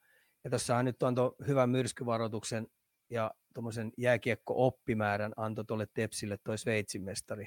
[0.44, 1.14] Ja tuossahan nyt on
[1.46, 2.66] hyvän myrskyvaroituksen
[3.10, 7.46] ja tuommoisen jääkiekko-oppimäärän antoi tuolle Tepsille toi Sveitsin mestari.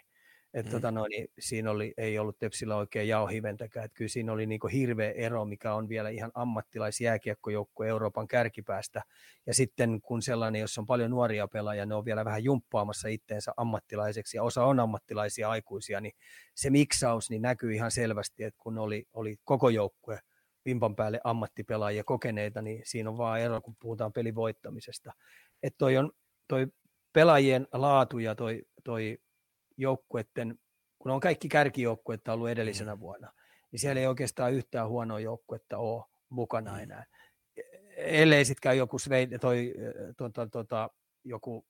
[0.54, 0.72] Et mm.
[0.72, 3.86] tota no, niin siinä oli, ei ollut Tepsillä oikein jaohiventäkään.
[3.86, 9.02] Et kyllä siinä oli niinku hirveä ero, mikä on vielä ihan ammattilaisjääkiekkojoukkue Euroopan kärkipäästä.
[9.46, 13.52] Ja sitten kun sellainen, jos on paljon nuoria pelaajia, ne on vielä vähän jumppaamassa itteensä
[13.58, 16.14] ammattilaiseksi, ja osa on ammattilaisia aikuisia, niin
[16.56, 20.20] se miksaus niin näkyy ihan selvästi, että kun oli, oli koko joukkue
[20.66, 25.14] vimpan päälle ammattipelaajia kokeneita, niin siinä on vaan ero, kun puhutaan pelin voittamisesta.
[25.64, 26.12] Että toi on
[26.48, 26.68] toi
[27.14, 29.18] pelaajien laatu ja toi, toi
[29.78, 30.60] joukkueiden,
[31.00, 33.00] kun on kaikki kärkijoukkuetta ollut edellisenä mm.
[33.00, 33.32] vuonna,
[33.72, 36.80] niin siellä ei oikeastaan yhtään huonoa joukkuetta ole mukana mm.
[36.80, 37.06] enää.
[37.98, 39.74] Ellei sitten käy joku, Svei, toi,
[40.18, 40.90] tuota, tuota,
[41.24, 41.66] joku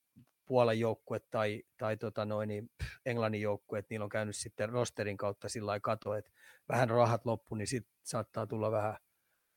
[0.46, 2.70] Puolan joukkue tai, tai tota noin, niin
[3.06, 6.32] Englannin joukkue, että niillä on käynyt sitten rosterin kautta sillä kato, että
[6.70, 8.98] vähän rahat loppu, niin sitten saattaa tulla vähän,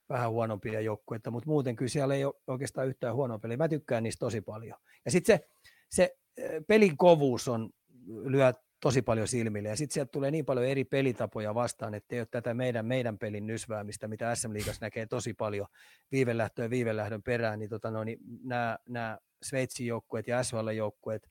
[0.09, 3.57] vähän huonompia joukkueita, mutta muuten kyllä siellä ei ole oikeastaan yhtään huonoa peliä.
[3.57, 4.79] Mä tykkään niistä tosi paljon.
[5.05, 5.49] Ja sitten se,
[5.91, 6.17] se
[6.67, 7.71] pelin kovuus on,
[8.07, 9.69] lyö tosi paljon silmille.
[9.69, 13.19] Ja sitten sieltä tulee niin paljon eri pelitapoja vastaan, että ei ole tätä meidän, meidän
[13.19, 15.67] pelin nysväämistä, mitä SM Liigassa näkee tosi paljon
[16.13, 21.31] viivelähtöä ja viivelähdön perään, niin, tota, no, niin nämä, nämä Sveitsin joukkueet ja SHL-joukkueet,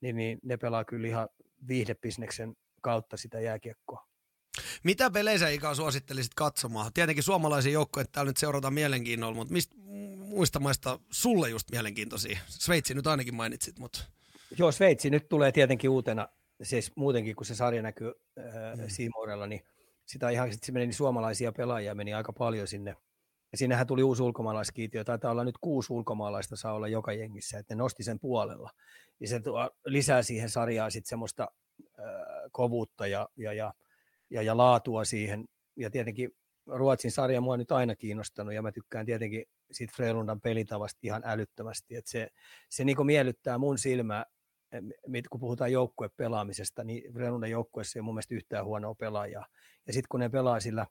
[0.00, 1.28] niin, niin ne pelaa kyllä ihan
[1.68, 4.08] viihdebisneksen kautta sitä jääkiekkoa.
[4.84, 6.92] Mitä pelejä ikään suosittelisit katsomaan?
[6.94, 9.76] Tietenkin suomalaisia joukkoja täällä nyt seurataan mielenkiinnolla, mutta mistä
[10.16, 12.38] muista maista sulle just mielenkiintoisia?
[12.48, 14.04] Sveitsi nyt ainakin mainitsit, mutta...
[14.58, 16.28] Joo, Sveitsi nyt tulee tietenkin uutena,
[16.62, 18.84] siis muutenkin kun se sarja näkyy äh, mm.
[18.88, 19.62] Siimorella, niin
[20.06, 22.96] sitä ihan sit meni niin suomalaisia pelaajia meni aika paljon sinne.
[23.52, 27.74] Ja sinnehän tuli uusi ulkomaalaiskiitiö, taitaa olla nyt kuusi ulkomaalaista saa olla joka jengissä, että
[27.74, 28.70] ne nosti sen puolella.
[29.20, 31.48] Ja se tuo, lisää siihen sarjaan sitten semmoista
[31.98, 32.04] äh,
[32.52, 33.74] kovuutta ja, ja, ja,
[34.30, 35.44] ja, ja laatua siihen.
[35.76, 36.30] Ja tietenkin
[36.66, 41.96] Ruotsin sarja mua nyt aina kiinnostanut ja mä tykkään tietenkin siitä Frelundan pelitavasta ihan älyttömästi,
[41.96, 42.28] että se,
[42.68, 44.24] se niin miellyttää mun silmää
[45.30, 49.46] kun puhutaan joukkuepelaamisesta, niin Renundan joukkueessa ei ole mun mielestä yhtään huonoa pelaajaa.
[49.86, 50.86] Ja sitten kun ne pelaa sillä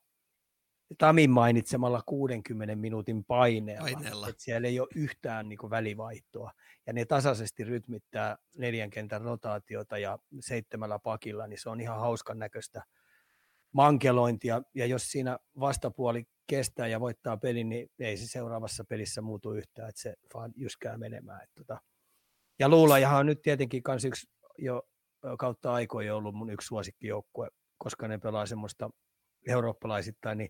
[0.97, 4.29] Tamin mainitsemalla 60 minuutin paineella, Paineella.
[4.29, 6.51] että siellä ei ole yhtään niin kuin välivaihtoa.
[6.87, 12.39] Ja ne tasaisesti rytmittää neljän kentän rotaatiota ja seitsemällä pakilla, niin se on ihan hauskan
[12.39, 12.83] näköistä
[13.73, 14.61] mankelointia.
[14.75, 19.89] Ja jos siinä vastapuoli kestää ja voittaa pelin, niin ei se seuraavassa pelissä muutu yhtään,
[19.89, 21.43] että se vaan jyskää menemään.
[21.43, 21.81] Että tota.
[22.59, 24.83] Ja Luulajahan on nyt tietenkin kans yksi jo
[25.39, 27.47] kautta aikoja ollut mun yksi suosikkijoukkue,
[27.77, 28.89] koska ne pelaa semmoista
[29.47, 30.49] eurooppalaisittain, niin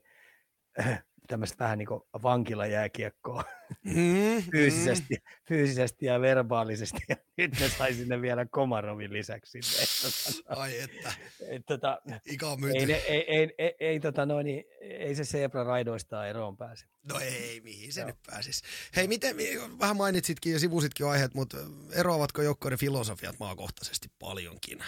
[1.28, 3.44] tämmöistä vähän niin kuin vankilajääkiekkoa
[3.84, 5.18] Mm, fyysisesti,
[5.48, 6.98] fyysisesti ja verbaalisesti.
[7.10, 9.62] Ja nyt ne sai sinne vielä Komarovin lisäksi.
[9.62, 9.88] sinne.
[10.44, 11.14] Tota, Ai että,
[11.48, 12.86] et tota, Ika on ei, myyty.
[12.86, 16.86] ne, ei, ei, ei, ei, tota noin, niin ei se Sebra raidoistaan eroon pääse.
[17.04, 18.08] No ei, mihin se Joo.
[18.08, 18.62] nyt pääsis.
[18.96, 19.36] Hei, miten,
[19.80, 21.58] vähän mainitsitkin ja sivusitkin aiheet, mutta
[21.96, 24.80] eroavatko joukkoiden filosofiat maakohtaisesti paljonkin?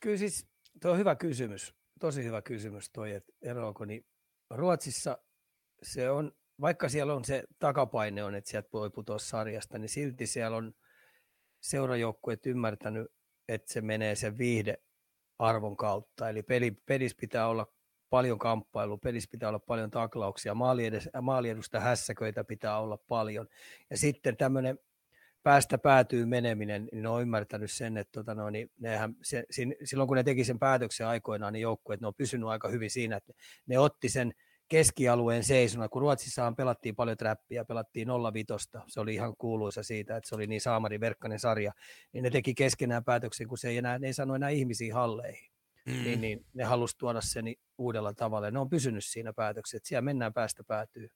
[0.00, 0.46] Kyllä siis
[0.82, 4.04] tuo on hyvä kysymys, tosi hyvä kysymys toi, että eroako, niin
[4.50, 5.18] Ruotsissa
[5.82, 10.26] se on, vaikka siellä on se takapaine on, että sieltä voi putoa sarjasta, niin silti
[10.26, 10.74] siellä on
[11.60, 13.06] seurajoukkueet ymmärtänyt,
[13.48, 14.82] että se menee sen viihde
[15.38, 16.28] arvon kautta.
[16.28, 17.66] Eli peli, pelissä pitää olla
[18.10, 20.56] paljon kamppailu, pelissä pitää olla paljon taklauksia,
[21.22, 23.48] maaliedusta hässäköitä pitää olla paljon.
[23.90, 24.78] Ja sitten tämmöinen
[25.42, 29.76] päästä päätyy meneminen, niin ne on ymmärtänyt sen, että tota no, niin nehän, se, sin,
[29.84, 33.16] silloin kun ne teki sen päätöksen aikoinaan, niin joukkueet, ne on pysynyt aika hyvin siinä,
[33.16, 33.32] että
[33.66, 34.32] ne otti sen
[34.68, 40.28] keskialueen seisona, kun Ruotsissahan pelattiin paljon trappia, pelattiin 05, se oli ihan kuuluisa siitä, että
[40.28, 41.72] se oli niin saamari verkkainen sarja,
[42.12, 45.50] niin ne teki keskenään päätöksen, kun se ei, enää, ne ei saanut enää ihmisiä halleihin,
[45.86, 45.92] mm.
[45.92, 47.44] niin, niin ne halusi tuoda sen
[47.78, 51.08] uudella tavalla, ne on pysynyt siinä päätöksessä, että siellä mennään päästä päätyy.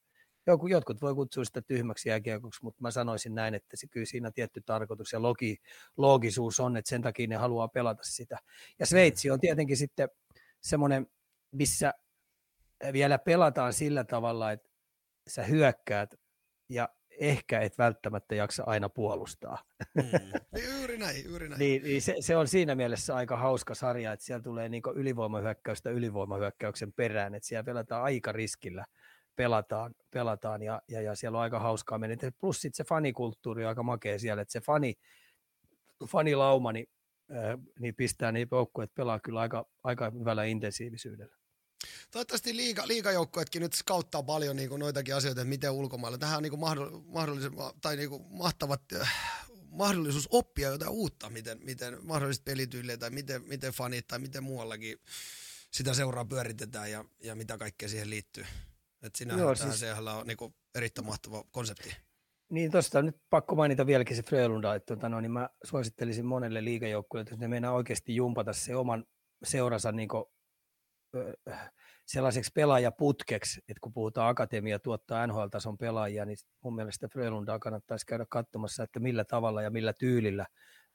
[0.47, 4.31] Joku, jotkut voi kutsua sitä tyhmäksi jääkiekoksi, mutta mä sanoisin näin, että se, kyllä siinä
[4.31, 5.57] tietty tarkoitus ja logi,
[5.97, 8.39] loogisuus on, että sen takia ne haluaa pelata sitä.
[8.79, 10.09] Ja Sveitsi on tietenkin sitten
[10.61, 11.07] semmoinen,
[11.53, 11.95] missä
[12.93, 14.69] vielä pelataan sillä tavalla, että
[15.29, 16.15] sä hyökkäät
[16.69, 16.89] ja
[17.21, 19.59] ehkä et välttämättä jaksa aina puolustaa.
[19.95, 20.03] Mm.
[20.55, 21.59] Niin, juuri näin, juuri näin.
[21.59, 25.91] Niin, niin se, se, on siinä mielessä aika hauska sarja, että siellä tulee niin ylivoimahyökkäystä
[25.91, 28.85] ylivoimahyökkäyksen perään, että siellä pelataan aika riskillä,
[29.37, 32.17] pelataan, pelataan ja, ja, ja siellä on aika hauskaa mennä.
[32.39, 34.95] Plus sitten se fanikulttuuri on aika makea siellä, että se fani,
[36.07, 36.87] fanilauma niin,
[37.31, 41.37] äh, niin pistää niin joukkueet pelaa kyllä aika, aika hyvällä intensiivisyydellä.
[42.11, 46.19] Toivottavasti liiga, liigajoukkuetkin nyt skauttaa paljon niin kuin noitakin asioita, että miten ulkomailla.
[46.19, 46.61] Tähän on niin kuin
[47.07, 49.13] mahdollisen, tai niin kuin mahtavat äh,
[49.73, 54.99] mahdollisuus oppia jotain uutta, miten, miten mahdollisesti pelityyliä tai miten, miten fanit tai miten muuallakin
[55.71, 58.45] sitä seuraa pyöritetään ja, ja mitä kaikkea siihen liittyy.
[59.03, 59.83] Et sinähän Joo, siis...
[59.83, 61.97] on niin kuin erittäin mahtava konsepti.
[62.51, 66.27] Niin tuosta on nyt pakko mainita vieläkin se Frölunda, että tota, no, niin mä suosittelisin
[66.27, 69.05] monelle liigajoukkueelle, että jos ne meinaa oikeasti jumpata se oman
[69.45, 70.25] seuransa niin kuin,
[72.07, 78.27] sellaiseksi pelaajaputkeksi, että kun puhutaan akatemia tuottaa NHL-tason pelaajia, niin mun mielestä Frölundaa kannattaisi käydä
[78.29, 80.47] katsomassa, että millä tavalla ja millä tyylillä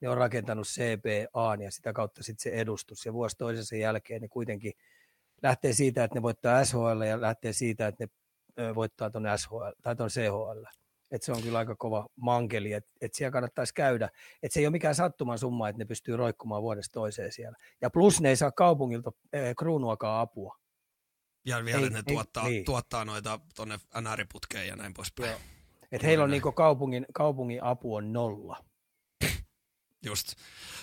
[0.01, 3.05] ne on rakentanut CBA ja sitä kautta sitten se edustus.
[3.05, 4.73] Ja vuosi toisensa jälkeen ne kuitenkin
[5.43, 8.07] lähtee siitä, että ne voittaa SHL ja lähtee siitä, että
[8.57, 10.63] ne voittaa tuon SHL tai tuon CHL.
[11.11, 14.09] Et se on kyllä aika kova mankeli, että et siellä kannattaisi käydä.
[14.43, 17.57] Et se ei ole mikään sattuman summa, että ne pystyy roikkumaan vuodesta toiseen siellä.
[17.81, 20.55] Ja plus ne ei saa kaupungilta äh, kruunuakaan apua.
[21.45, 22.65] Ja vielä Ei, ne ei, tuottaa, niin.
[22.65, 25.29] tuottaa noita tuonne NR-putkeen ja näin poispäin.
[25.29, 25.39] Joo.
[25.91, 28.65] Et heillä on niinku kaupungin, kaupungin apu on nolla.
[30.05, 30.33] Just.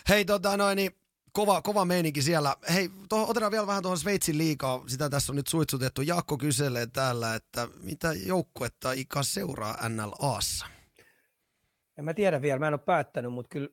[0.09, 0.93] Hei, tota noin, niin
[1.35, 2.57] kova, kova meininki siellä.
[2.75, 4.85] Hei, to, otetaan vielä vähän tuohon Sveitsin liikaa.
[4.87, 6.03] Sitä tässä on nyt suitsutettu.
[6.03, 10.67] Jaakko kyselee täällä, että mitä joukkuetta Ika seuraa NLAssa?
[11.99, 13.69] En mä tiedä vielä, mä en ole päättänyt, mutta kyllä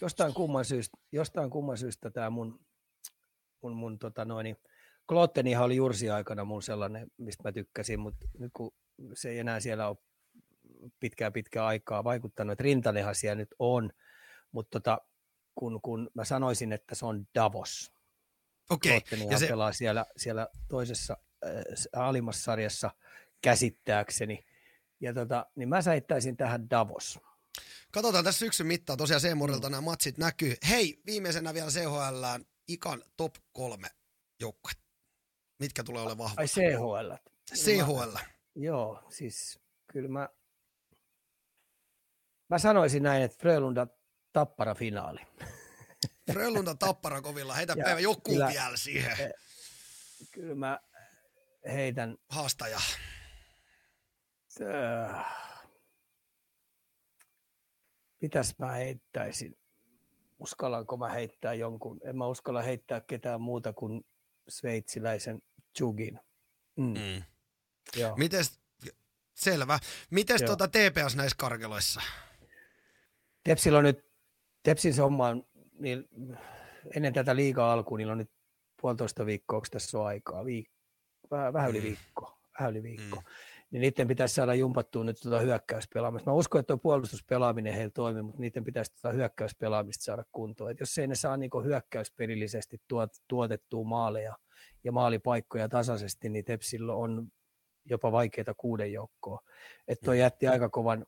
[0.00, 2.60] jostain kumman syystä, jostain kumman syystä tämä mun,
[3.62, 4.56] mun, mun tota noin,
[5.08, 8.74] Klottenihan oli Jursi aikana mun sellainen, mistä mä tykkäsin, mutta nyt kun
[9.14, 9.96] se ei enää siellä ole
[11.00, 13.90] pitkää pitkää aikaa vaikuttanut, että Rintanenhan siellä nyt on,
[14.52, 15.00] mutta tota,
[15.56, 17.92] kun, kun mä sanoisin, että se on Davos.
[18.70, 19.00] Okei, okay.
[19.00, 21.50] Klottenihan ja se, pelaa siellä, siellä toisessa äh,
[21.92, 22.90] alimmassa sarjassa
[23.42, 24.44] käsittääkseni.
[25.00, 27.18] Ja tota, niin mä säittäisin tähän Davos.
[27.92, 28.98] katsotaan tässä syksyn mittaan.
[28.98, 30.54] Tosiaan Seemurilta nämä matsit näkyy.
[30.68, 32.24] Hei, viimeisenä vielä CHL
[32.68, 33.88] Ikan top kolme
[34.40, 34.72] joukkue.
[35.58, 36.40] Mitkä tulee olemaan vahvoja?
[36.40, 37.12] Ai CHL.
[37.54, 38.16] CHL.
[38.54, 40.28] Joo, siis kyllä mä,
[42.48, 43.86] mä sanoisin näin, että Frölunda
[44.36, 45.20] tappara finaali.
[46.32, 47.54] Frölunda Tappara kovilla.
[47.54, 49.16] Heitä Ja päivä joku kyllä- vielä siihen.
[50.32, 50.80] Kyllä mä
[51.66, 52.80] heitän, Haastaja.
[58.20, 59.58] mitäs mä heittäisin?
[60.38, 62.00] Uskallanko mä heittää jonkun?
[62.04, 64.06] En mä uskalla heittää ketään muuta kuin
[64.48, 65.42] sveitsiläisen
[65.80, 66.20] Jugin.
[66.76, 66.84] Mm.
[66.98, 67.22] Mm.
[67.96, 68.16] Joo.
[68.16, 68.60] Mites,
[69.34, 69.78] selvä.
[70.10, 70.46] Mites Joo.
[70.56, 72.00] tuota TPS näissä karkeloissa?
[73.44, 74.05] Tepsillä on nyt,
[74.66, 75.42] Tepsin se homma on,
[75.78, 76.08] niin
[76.96, 78.30] ennen tätä liigaa alkuun, niillä on nyt
[78.80, 80.72] puolitoista viikkoa, onko tässä on aikaa, Viik-
[81.30, 81.84] vähän, vähän yli Mm.
[81.84, 83.16] viikko, vähän yli viikko.
[83.16, 83.22] Mm.
[83.70, 86.30] Niin niiden pitäisi saada jumpattua nyt tuota hyökkäyspelaamista.
[86.30, 90.70] Mä uskon, että tuo puolustuspelaaminen heillä toimii, mutta niiden pitäisi tuota hyökkäyspelaamista saada kuntoon.
[90.70, 94.36] Et jos ei ne saa niinku hyökkäyspelillisesti tuot, tuotettua maaleja
[94.84, 97.28] ja maalipaikkoja tasaisesti, niin Tepsillä on
[97.84, 99.40] jopa vaikeita kuuden joukkoa.
[99.88, 101.06] Että toi jätti aika kovan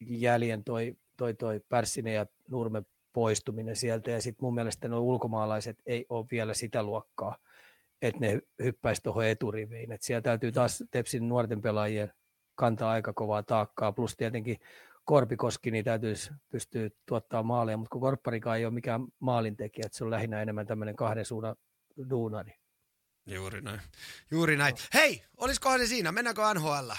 [0.00, 2.82] jäljen toi, toi, toi Pärssinen ja Nurme
[3.16, 4.10] poistuminen sieltä.
[4.10, 7.36] Ja sitten mun mielestä nuo ulkomaalaiset ei ole vielä sitä luokkaa,
[8.02, 9.92] että ne hyppäisi tuohon eturiviin.
[9.92, 12.12] Et siellä täytyy taas Tepsin nuorten pelaajien
[12.54, 14.58] kantaa aika kovaa taakkaa, plus tietenkin
[15.04, 20.04] Korpikoski, niin täytyisi pystyä tuottaa maaleja, mutta kun Korpparikaan ei ole mikään maalintekijä, että se
[20.04, 21.56] on lähinnä enemmän tämmöinen kahden suunnan
[22.10, 22.52] duunari.
[23.26, 23.80] Juuri näin.
[24.30, 24.74] Juuri näin.
[24.94, 26.12] Hei, olisikohan se siinä?
[26.12, 26.90] Mennäänkö NHL?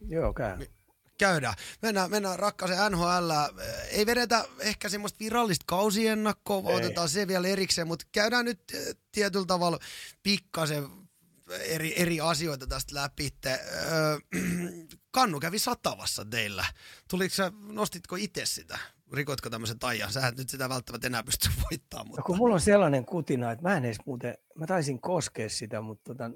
[0.00, 0.66] Joo, käy.
[1.18, 1.54] Käydään.
[1.82, 3.30] Mennään, mennään rakkaaseen NHL.
[3.90, 6.86] Ei vedetä ehkä semmoista virallista kausiennakkoa, vaan Ei.
[6.86, 8.60] otetaan se vielä erikseen, mutta käydään nyt
[9.12, 9.78] tietyllä tavalla
[10.22, 10.88] pikkasen
[11.50, 13.30] eri, eri asioita tästä läpi.
[13.46, 14.18] Öö,
[15.10, 16.64] Kannu kävi satavassa teillä.
[17.10, 18.78] Tuliko sä, nostitko itse sitä?
[19.12, 20.12] Rikoitko tämmöisen taian?
[20.12, 22.20] Sä et nyt sitä välttämättä enää pysty voittamaan, mutta...
[22.20, 25.80] No kun mulla on sellainen kutina, että mä en edes muuten, mä taisin koskea sitä,
[25.80, 26.30] mutta tota,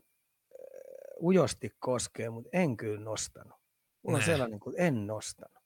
[1.23, 3.60] ujosti koskee, mutta en kyllä nostanut.
[4.03, 4.27] Mulla on Nee.
[4.27, 5.59] sellainen, kun en nostanut.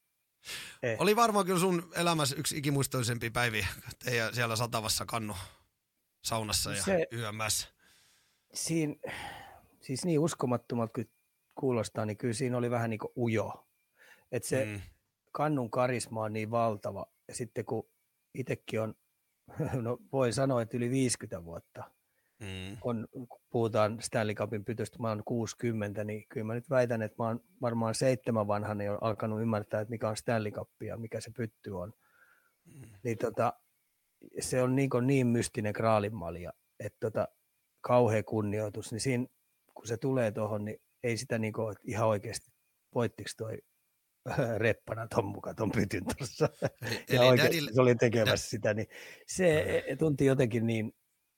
[0.83, 0.97] Ei.
[0.99, 3.67] Oli varmaan kyllä sun elämässä yksi ikimuistoisempia päiviä
[4.05, 5.35] teidän siellä satavassa kannu
[6.25, 7.69] saunassa ja Se- YMS.
[8.55, 9.01] Siin,
[9.81, 11.11] siis niin uskomattomalta kuin
[11.55, 13.67] kuulostaa, niin kyllä siinä oli vähän niin kuin ujo.
[14.33, 14.81] Että se Mm.
[15.33, 17.07] kannun karisma on niin valtava.
[17.29, 17.89] Ja sitten kun
[18.35, 18.95] itsekin on,
[19.83, 21.91] no voi sanoa, että yli 50 vuotta
[22.45, 22.77] Mm.
[22.85, 27.23] on, kun puhutaan Stanley Cupin pytöstä, mä oon 60, niin kyllä mä nyt väitän, että
[27.23, 31.21] mä oon varmaan seitsemän vanhan jo alkanut ymmärtää, että mikä on Stanley Cup ja mikä
[31.21, 31.93] se pytty on.
[33.03, 33.53] Niin tota,
[34.41, 37.29] se on niin, niin mystinen graalinmalja, että tota,
[37.81, 39.27] kauhea kunnioitus, niin siinä,
[39.75, 42.53] kun se tulee tuohon, niin ei sitä niin kuin, ihan oikeasti,
[42.95, 43.59] voittiko toi
[44.59, 46.49] reppana ton mukaan ton pytyn tuossa.
[46.63, 46.69] Ja
[47.09, 48.87] eli oikeasti se oli tekemässä sitä, niin
[49.27, 49.67] se
[49.99, 50.93] tunti jotenkin niin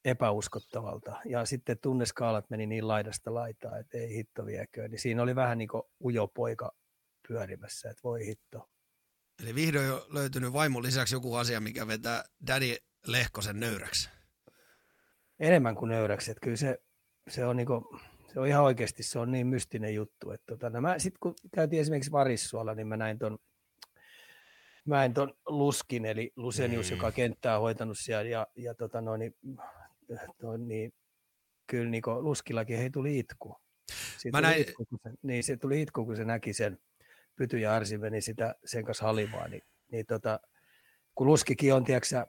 [0.07, 1.17] epäuskottavalta.
[1.25, 4.91] Ja sitten tunneskaalat meni niin laidasta laitaa, että ei hitto vieköön.
[4.91, 6.73] Niin siinä oli vähän niin kuin ujo poika
[7.29, 8.69] pyörimässä, että voi hitto.
[9.43, 12.77] eli vihdoin on löytynyt vaimon lisäksi joku asia, mikä vetää Daddy
[13.07, 14.11] Lehkosen nöyräksi.
[15.41, 16.79] Enemmän kuin nöyräksi, että kyllä se,
[17.29, 17.85] se on niin kuin,
[18.33, 20.31] se on ihan oikeasti se on niin mystinen juttu.
[20.31, 23.39] Että tota, no mä, sit kun käytiin esimerkiksi Varissuolla, niin mä näin ton,
[24.87, 26.97] mä näin ton Luskin, eli Lusenius, Mm.
[26.97, 29.35] joka kenttää on hoitanut siellä, ja, ja tota noin, niin,
[30.43, 30.93] noin, niin,
[31.67, 33.57] kyllä niin Luskillakin hei tuli itku.
[34.19, 36.79] Siitä Mä tuli näin- itku, kun se, niin se tuli itku, kun se näki sen
[37.37, 40.41] Pyty ja Arsi meni sitä sen kanssa halimaan, niin, niin tota,
[41.15, 42.27] kun Luskikin on, tiedätkö,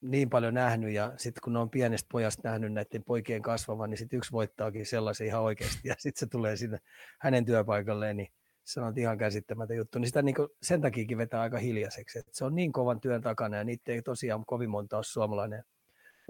[0.00, 4.16] niin paljon nähnyt ja sitten kun on pienestä pojasta nähnyt näiden poikien kasvavan, niin sitten
[4.16, 6.78] yksi voittaakin sellaisen ihan oikeasti ja sitten se tulee sinne
[7.20, 8.28] hänen työpaikalleen, niin
[8.64, 9.98] se on ihan käsittämätön juttu.
[9.98, 12.18] Niin sitä niin sen takiakin vetää aika hiljaiseksi.
[12.18, 15.64] Et se on niin kovan työn takana ja niitä ei tosiaan kovin monta ole suomalainen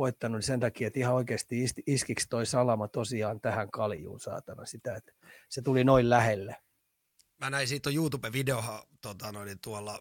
[0.01, 4.65] voittanut niin sen takia, että ihan oikeasti is- iskiksi toi salama tosiaan tähän kaljuun saatana
[4.67, 5.13] sitä, että
[5.49, 6.57] se tuli noin lähelle.
[7.39, 9.99] Mä näin siitä on YouTube-videohan tota, noin, tuolla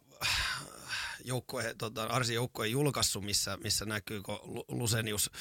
[1.23, 5.31] joukkue, tota, Arsi joukkojen julkaissut, missä, missä näkyy, kun Lu- Lusenius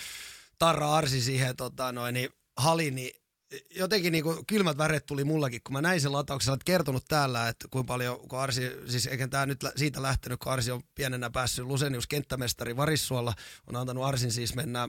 [0.58, 3.10] tarra Arsi siihen tota, noin, niin, hali, niin
[3.70, 7.48] jotenkin niin kuin kylmät väret tuli mullakin, kun mä näin sen latauksen, olet kertonut täällä,
[7.48, 11.30] että kuinka paljon, kun Arsi, siis eikä tämä nyt siitä lähtenyt, kun Arsi on pienenä
[11.30, 13.34] päässyt Lusenius kenttämestari Varissuolla,
[13.66, 14.82] on antanut Arsin siis mennä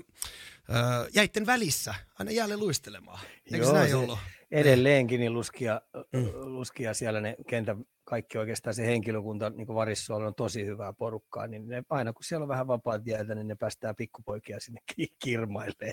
[0.70, 3.20] öö, jäitten välissä aina jälleen luistelemaan.
[3.52, 4.20] Eikö Joo, näin se- ollut?
[4.52, 5.82] Edelleenkin niin luskia,
[6.14, 6.30] mm.
[6.34, 11.68] luskia siellä ne kentän kaikki oikeastaan se henkilökunta niin Varissuolla on tosi hyvää porukkaa, niin
[11.68, 15.92] ne, aina kun siellä on vähän vapaat jäätä, niin ne päästää pikkupoikia sinne ki- kirmaille.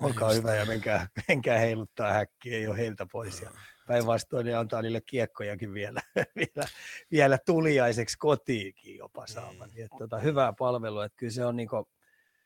[0.00, 3.42] Olkaa just hyvä ja menkää, menkää heiluttaa häkkiä, ei ole heiltä pois.
[3.42, 3.50] Ja
[3.86, 6.00] päinvastoin ne antaa niille kiekkojakin vielä,
[6.36, 6.68] vielä,
[7.10, 9.70] vielä tuliaiseksi kotiinkin jopa saavan.
[9.74, 9.84] Mm.
[9.84, 11.68] Että, tota, hyvää palvelua, että kyllä se on niin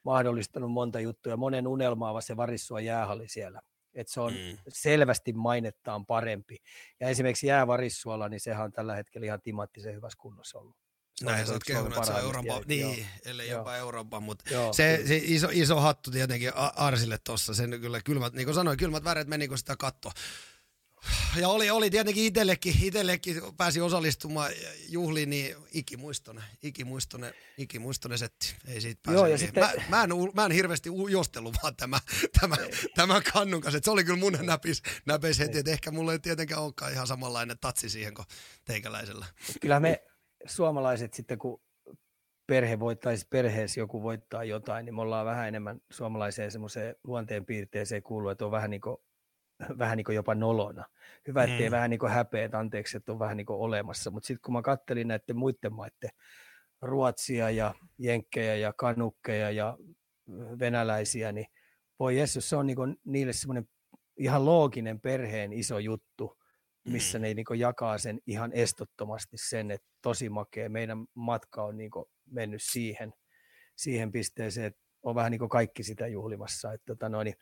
[0.04, 1.36] mahdollistanut monta juttuja.
[1.36, 3.60] Monen unelmaava se Varissua jäähalli siellä.
[4.00, 4.58] Että se on Mm.
[4.68, 6.56] selvästi mainettaan parempi.
[7.00, 10.76] Ja esimerkiksi jäävarissuolla, niin sehän on tällä hetkellä ihan timanttisen hyvässä kunnossa ollut.
[11.22, 13.58] Näin sä oot kehunut, että se on Euroopan, niin, ellei Joo.
[13.60, 18.32] jopa Euroopan, mutta Joo, se, se iso, iso hattu tietenkin Arsille tuossa, sen kyllä kylmät,
[18.32, 20.12] niin kuin sanoin, kylmät väret meni, kun sitä katto.
[21.40, 24.52] Ja oli, oli tietenkin itsellekin, itsellekin pääsi osallistumaan
[24.88, 28.54] juhliin, niin ikimuistoinen, ikimuistoinen, ikimuistoinen setti.
[28.68, 29.16] Ei siitä pääse.
[29.18, 29.38] Joo, ja niin.
[29.38, 31.98] sitten- mä, mä, en, mä, en, hirveästi ujostellut vaan tämä,
[32.40, 32.56] tämä,
[32.94, 33.78] tämä kannun kanssa.
[33.78, 37.06] Et se oli kyllä mun näpis, näpeis heti, että ehkä mulla ei tietenkään olekaan ihan
[37.06, 38.26] samanlainen tatsi siihen kuin
[38.64, 39.26] teikäläisellä.
[39.60, 40.02] Kyllä me
[40.46, 41.60] suomalaiset sitten, kun
[42.46, 48.02] perhe voittaa, siis perheessä joku voittaa jotain, niin me ollaan vähän enemmän suomalaiseen semmoiseen luonteenpiirteeseen
[48.02, 48.96] kuuluu, että on vähän niin kuin,
[49.78, 50.84] vähän niin kuin jopa nolona.
[51.26, 51.70] Hyvä, ettei Mm.
[51.70, 54.10] vähän niin kuin häpeä, että anteeksi, että on vähän niin kuin olemassa.
[54.10, 56.10] Mutta sitten kun mä kattelin näiden muiden maiden,
[56.82, 59.78] Ruotsia ja Jenkkejä ja Kanukkeja ja
[60.58, 61.46] venäläisiä, niin
[61.98, 63.68] voi Jessus, se on niin kuin niille semmoinen
[64.16, 66.38] ihan looginen perheen iso juttu,
[66.84, 67.22] missä Mm.
[67.22, 70.68] ne niin jakaa sen ihan estottomasti sen, että tosi makea.
[70.68, 71.90] Meidän matka on niin
[72.30, 73.14] mennyt siihen,
[73.76, 76.72] siihen pisteeseen, että on vähän niin kaikki sitä juhlimassa.
[76.72, 77.36] Että tota noin, niin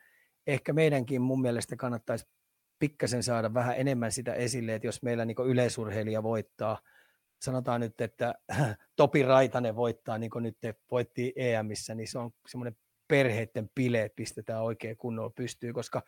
[0.46, 2.26] ehkä meidänkin mun mielestä kannattaisi
[2.78, 6.78] pikkasen saada vähän enemmän sitä esille, että jos meillä niin yleisurheilija voittaa,
[7.42, 8.34] sanotaan nyt, että
[8.96, 10.58] Topi Raitanen voittaa, niin kuin nyt
[10.90, 12.76] voitti EMissä, niin se on semmoinen
[13.08, 16.02] perheiden bileet pistetään oikein kunnolla pystyy, koska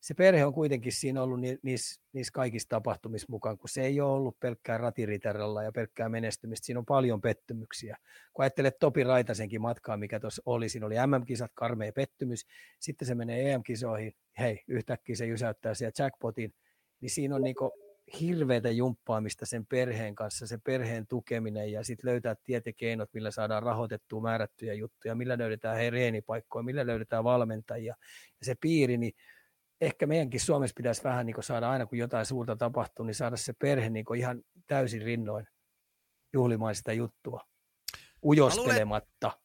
[0.00, 4.00] se perhe on kuitenkin siinä ollut ni- niissä, niissä kaikissa tapahtumissa mukaan, kun se ei
[4.00, 7.96] ole ollut pelkkää ratiriteralla ja pelkkää menestymistä, siinä on paljon pettymyksiä.
[8.32, 12.46] Kun ajattelet Topi Raitasenkin matkaa, mikä tuossa oli, siinä oli MM-kisat, karmea pettymys,
[12.80, 16.54] sitten se menee EM-kisoihin, hei, yhtäkkiä se jysäyttää siellä jackpotin,
[17.00, 17.83] niin siinä on niinku
[18.20, 23.30] hirveätä jumppaamista sen perheen kanssa, sen perheen tukeminen ja sitten löytää tiet ja keinot, millä
[23.30, 27.94] saadaan rahoitettua määrättyjä juttuja, millä löydetään he reenipaikkoja, millä löydetään valmentajia
[28.40, 29.12] ja se piiri, niin
[29.80, 33.52] ehkä meidänkin Suomessa pitäisi vähän niin saada aina, kun jotain suurta tapahtuu, niin saada se
[33.52, 35.46] perhe niin ihan täysin rinnoin
[36.32, 37.40] juhlimaan sitä juttua,
[38.22, 39.26] ujostelematta.
[39.26, 39.43] Mä luulen,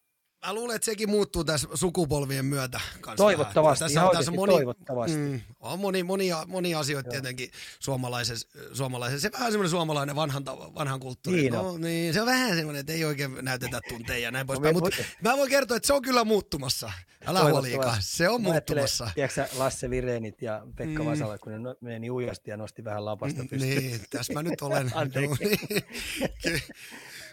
[0.76, 2.80] että sekin muuttuu tässä sukupolvien myötä.
[3.02, 3.92] Kanssa Toivottavasti, vähän.
[3.92, 5.18] ihan oikeasti toivottavasti.
[5.18, 7.12] Mm, on moni, monia, monia asioita Joo.
[7.12, 9.22] tietenkin suomalaisessa, suomalaisessa.
[9.22, 11.42] Se vähän semmoinen suomalainen vanhan, vanhan kulttuuri.
[11.42, 11.82] Niin no, on.
[11.82, 14.76] niin, se on vähän semmoinen, että ei oikein näytetä tunteja ja näin poispäin.
[14.76, 16.92] me- Mutta mä voin kertoa, että se on kyllä muuttumassa.
[17.26, 18.04] Älä Toivottavasti.
[18.16, 19.10] se on Mä muuttumassa.
[19.16, 21.06] Tiedätkö Lasse Virenit ja Pekka Mm.
[21.06, 21.12] mm.
[21.12, 23.78] Vasala, kun ne no- meni ujasti ja nosti vähän lapasta pystyyn.
[23.78, 24.92] Niin, tässä mä nyt olen.
[24.96, 25.44] Anteeksi.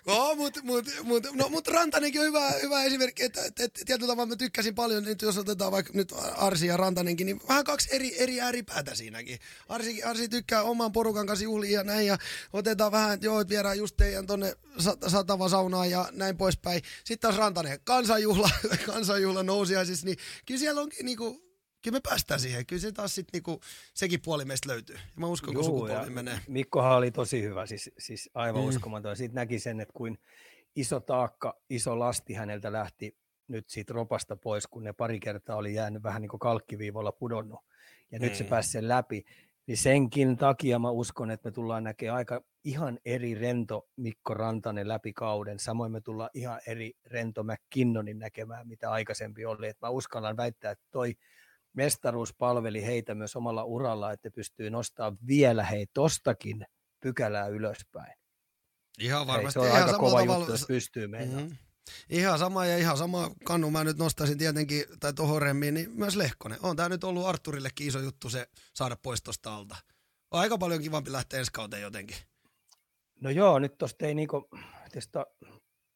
[0.07, 4.13] No, mutta mut, mut, no, mut Rantanenkin on hyvä, hyvä esimerkki, että, että, että tietyllä
[4.13, 7.89] tavalla mä tykkäsin paljon, nyt jos otetaan vaikka nyt Arsi ja Rantanenkin, niin vähän kaksi
[7.93, 9.39] eri, eri ääripäätä siinäkin.
[9.69, 12.19] Arsi, Arsi tykkää oman porukan kanssa juhlia ja näin, ja
[12.53, 16.83] otetaan vähän, että joo, että viedään just teidän tonne sa- satava saunaan ja näin poispäin.
[17.05, 18.51] Sitten taas Rantanen, kansanjuhla,
[18.93, 21.46] kansanjuhla nousiaisissa, niin kyllä siellä onkin niinku,
[21.87, 22.67] kyllä me päästään siihen.
[22.67, 23.61] Kyllä se taas sitten niinku,
[23.95, 24.97] sekin puoli meistä löytyy.
[24.97, 26.41] Ja mä uskon, kun Juu, ja sukupolvi menee.
[26.49, 28.65] Mikkohan oli tosi hyvä, siis, siis aivan Mm.
[28.65, 28.69] mm.
[28.69, 29.17] uskomaton.
[29.17, 30.19] Siitä näki sen, että kuin
[30.77, 33.17] iso taakka, iso lasti häneltä lähti
[33.49, 37.61] nyt siitä ropasta pois, kun ne pari kertaa oli jäänyt vähän niin kuin kalkkiviivalla pudonnut.
[38.11, 38.51] Ja nyt se Mm.
[38.51, 39.25] pääsi sen läpi.
[39.67, 44.89] Niin senkin takia mä uskon, että me tullaan näkemään aika ihan eri rento Mikko Rantanen
[44.89, 45.59] läpi kauden.
[45.59, 49.69] Samoin me tullaan ihan eri rento McKinnonin näkemään, mitä aikaisempi oli.
[49.69, 51.15] Et mä uskallan väittää, että toi
[51.77, 56.67] mestaruus palveli heitä myös omalla uralla, että pystyy nostamaan vielä hei tostakin
[57.01, 58.13] pykälää ylöspäin.
[59.01, 59.53] Ihan Hei, varmasti.
[59.53, 61.43] se on ihan aika kova tavalla- juttu, jos pystyy meidän.
[61.45, 61.53] Mhm.
[62.11, 66.17] Ihan sama ja ihan sama kannu mä nyt nostaisin tietenkin, tai tohon remmiin, niin myös
[66.17, 66.59] Lehkonen.
[66.63, 69.77] On tää nyt ollut Arturillekin iso juttu se saada pois tosta alta.
[70.31, 72.17] On aika paljon kivampi lähteä ensi kauteen jotenkin.
[73.21, 74.49] No joo, nyt tosta ei niinku,
[74.93, 75.27] tästä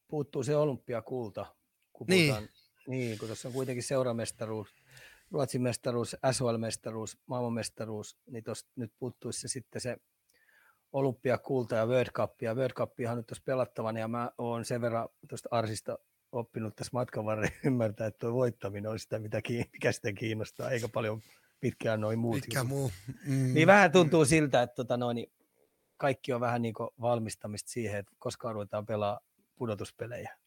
[0.07, 1.55] puuttuu se olympiakulta,
[1.93, 2.33] kun Niin.
[2.33, 2.49] puhutaan,
[2.87, 4.75] niin, kun tuossa on kuitenkin seuramestaruus,
[5.31, 9.97] Ruotsin mestaruus, SHL-mestaruus, maailmanmestaruus, niin tuosta nyt puuttuisi se sitten se
[10.91, 15.09] olympiakulta ja World Cup, ja World Cupihan nyt tuossa pelattavana, ja mä oon sen verran
[15.29, 15.97] tuosta Arsista
[16.31, 20.69] oppinut tässä matkan varrella ymmärtää, että tuo voittaminen on sitä, mitä, kiin- mikä sitä kiinnostaa,
[20.71, 21.21] eikä paljon
[21.59, 22.69] pitkään noin muut Mikä jutut.
[22.69, 22.91] muu.
[23.25, 23.53] Mm.
[23.53, 25.31] Niin vähän tuntuu siltä, että tota noin, niin
[25.97, 29.19] kaikki on vähän niin valmistamista siihen, että koskaan ruvetaan pelaa
[29.55, 30.37] pudotuspelejä.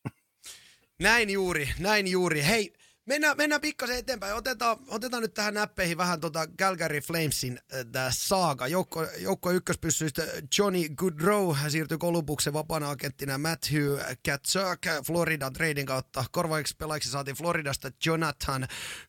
[1.02, 2.46] Näin juuri, näin juuri.
[2.46, 2.72] Hei,
[3.06, 4.34] mennään, mennään pikkasen eteenpäin.
[4.34, 7.60] Otetaan, otetaan nyt tähän näppeihin vähän tota Calgary Flamesin
[7.96, 8.66] äh, saaga.
[8.66, 10.22] Joukko, joukko ykköspyssyistä
[10.58, 16.24] Johnny Goodrow siirtyi Kolumbuksen vapaana agenttina Matthew Katsuk Florida trading kautta.
[16.30, 18.66] Korvaiksi pelaiksi saatiin Floridasta Jonathan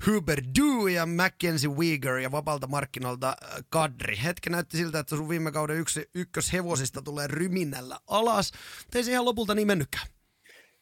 [0.08, 4.20] Huberdeau ja Mackenzie Weegar ja vapaalta markkinoilta äh, Kadri.
[4.24, 8.52] Hetki näytti siltä, että sun viime kauden yksi, ykköshevosista tulee ryminällä alas.
[8.96, 10.15] Ei se ihan lopulta niin mennytkään.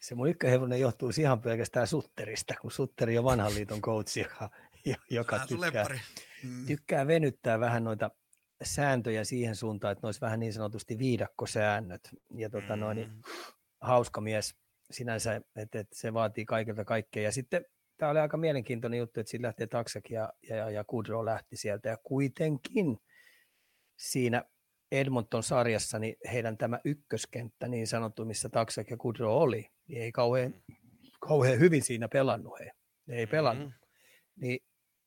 [0.04, 4.50] Se mun ykköhevonen johtuu ihan pelkästään Sutterista, kun Sutteri on vanhan liiton coach, joka,
[5.10, 5.86] joka tykkää.
[6.42, 6.66] Mm.
[6.66, 8.10] tykkää venyttää vähän noita
[8.62, 12.00] sääntöjä siihen suuntaan, että ne olisi vähän niin sanotusti viidakkosäännöt.
[12.34, 13.22] Ja tota noin, niin Mm.
[13.80, 14.54] hauska mies
[14.90, 17.22] sinänsä, että, että se vaatii kaikilta kaikkea.
[17.22, 17.64] Ja sitten
[17.96, 21.88] tämä oli aika mielenkiintoinen juttu, että siitä lähtee Taksak ja, ja, ja Kudro lähti sieltä.
[21.88, 22.98] Ja kuitenkin
[23.96, 24.44] siinä
[24.92, 30.54] Edmonton-sarjassa niin heidän tämä ykköskenttä niin sanottu, missä Taksak ja Kudro oli, niin ei kauhean,
[31.20, 32.70] kauhean hyvin siinä pelannut he.
[33.06, 33.68] Ne ei pelannut.
[33.68, 34.40] Mm-hmm.
[34.40, 34.60] Niin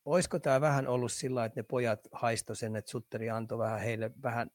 [0.05, 4.11] olisiko tämä vähän ollut sillä, että ne pojat haisto sen, että Sutteri antoi vähän heille
[4.23, 4.49] vähän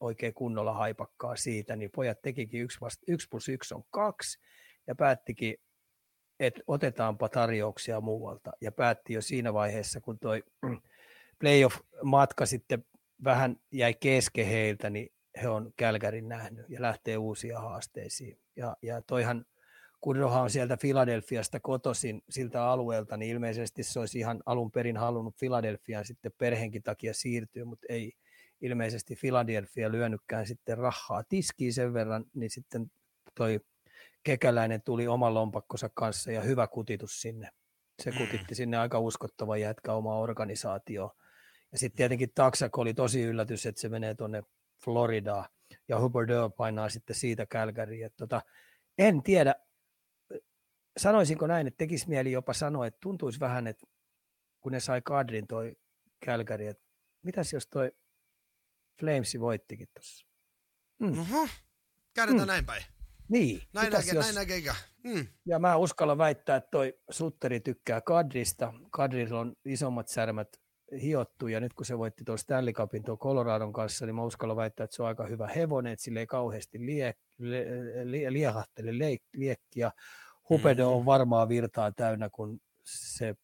[0.00, 4.38] oikein kunnolla haipakkaa siitä, niin pojat tekikin yksi, vasta, yksi plus yksi on kaksi,
[4.86, 5.54] ja päättikin,
[6.40, 10.42] että otetaanpa tarjouksia muualta, ja päätti jo siinä vaiheessa, kun toi
[11.40, 12.84] playoff-matka sitten
[13.24, 15.08] vähän jäi kesken heiltä, niin
[15.42, 18.38] he on Kälkärin nähnyt ja lähtee uusia haasteisiin.
[18.56, 19.44] Ja, ja toihan
[20.00, 25.36] Kudrohan on sieltä Filadelfiasta kotosin siltä alueelta, niin ilmeisesti se olisi ihan alun perin halunnut
[25.36, 28.12] Filadelfiaan sitten perheenkin takia siirtyä, mutta ei
[28.60, 32.90] ilmeisesti Filadelfia lyönytkään sitten rahaa tiskiin sen verran, niin sitten
[33.34, 33.60] toi
[34.22, 37.50] kekäläinen tuli oman lompakkonsa kanssa ja hyvä kutitus sinne.
[38.02, 41.16] Se kutitti sinne aika uskottava jätkä oma organisaatio.
[41.72, 44.42] Ja sitten tietenkin Taksak oli tosi yllätys, että se menee tuonne
[44.84, 45.48] Floridaan
[45.88, 48.10] ja Hubbard painaa sitten siitä Kälkäriin.
[48.16, 48.42] Tota,
[48.98, 49.54] en tiedä,
[50.98, 53.86] sanoisinko näin, että tekisi mieli jopa sanoa, että tuntuisi vähän, että
[54.60, 55.76] kun ne sai kadrin toi
[56.24, 56.84] Kälkäri, että
[57.22, 57.92] mitäs jos toi
[59.00, 60.26] Flamesi voittikin tuossa?
[60.98, 61.18] Mm.
[61.18, 61.48] Oho,
[62.14, 62.46] käydetään mm.
[62.46, 62.84] näin päin.
[63.28, 63.62] Niin.
[63.72, 64.24] Näin, näkee, jos...
[64.24, 64.74] näin näkeikä.
[65.04, 65.26] Mm.
[65.46, 68.72] Ja mä uskallan väittää, että toi Sutteri tykkää Kadrista.
[68.90, 70.48] Kadrilla on isommat särmät
[71.02, 74.56] hiottu, ja nyt kun se voitti tuon Stanley Cupin tuon Coloradon kanssa, niin mä uskallan
[74.56, 77.66] väittää, että se on aika hyvä hevonen, että sille ei kauheasti lie, lie,
[78.04, 79.92] lie, liehahtele leik, liekkiä.
[80.48, 80.98] Hupedo mm-hmm.
[80.98, 83.34] on varmaa virtaa täynnä, kun se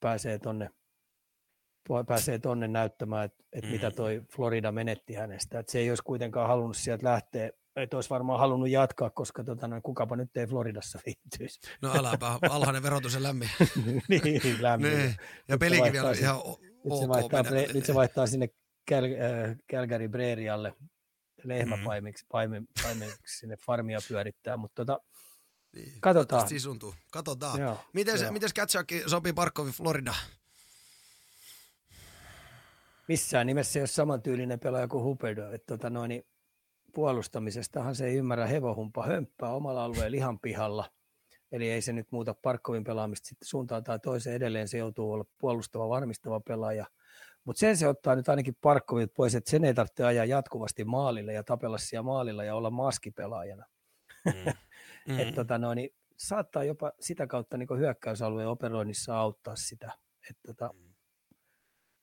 [0.00, 0.70] pääsee tonne,
[2.06, 3.72] pääsee tonne näyttämään, että, että mm-hmm.
[3.72, 5.58] mitä toi Florida menetti hänestä.
[5.58, 7.50] Että se ei olisi kuitenkaan halunnut sieltä lähteä,
[7.82, 11.60] että olisi varmaan halunnut jatkaa, koska tota, no, kukapa nyt ei Floridassa viittyisi.
[11.82, 13.50] No äläpä, alhainen verotus ja lämmin.
[14.08, 14.98] niin, lämmin.
[14.98, 15.16] Niin.
[15.48, 17.42] Ja pelikin vielä ihan ok nyt se, vaihtaa,
[17.74, 18.48] nyt se vaihtaa sinne
[18.90, 20.74] Cal, äh, Calgary Breerialle
[21.44, 22.66] lehmäpaimiksi mm.
[23.26, 25.00] sinne farmia pyörittää, mutta tota,
[25.74, 26.48] niin, Katsotaan.
[26.48, 26.94] Sisuntuu.
[27.12, 27.60] Katsotaan.
[27.60, 28.32] Joo, miten, joo.
[28.32, 30.14] miten Katchakki sopii Parkkovi Florida?
[33.08, 35.52] Missään nimessä ei ole samantyylinen pelaaja kuin Huberdo.
[35.52, 36.26] Että tota noin, niin
[36.98, 40.90] puolustamisestahan se ei ymmärrä hevohumpa hömppää omalla alueen lihan pihalla.
[41.52, 44.36] Eli ei se nyt muuta Parkkovin pelaamista sitten suuntaan tai toiseen.
[44.36, 46.86] Edelleen se joutuu olla puolustava, varmistava pelaaja.
[47.44, 51.32] Mutta sen se ottaa nyt ainakin Parkkovit pois, että sen ei tarvitse ajaa jatkuvasti maalille
[51.32, 53.64] ja tapella siellä maalilla ja olla maskipelaajana.
[54.24, 54.52] Mm.
[55.08, 55.18] Mm.
[55.18, 59.92] että tota noin, niin saattaa jopa sitä kautta niin hyökkäysalueen operoinnissa auttaa sitä.
[60.30, 60.94] Että tota, mm.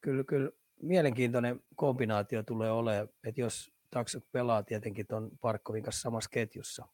[0.01, 6.29] kyllä, kyllä mielenkiintoinen kombinaatio tulee olemaan, että jos Taksok pelaa tietenkin tuon Parkkovin kanssa samassa
[6.29, 6.87] ketjussa.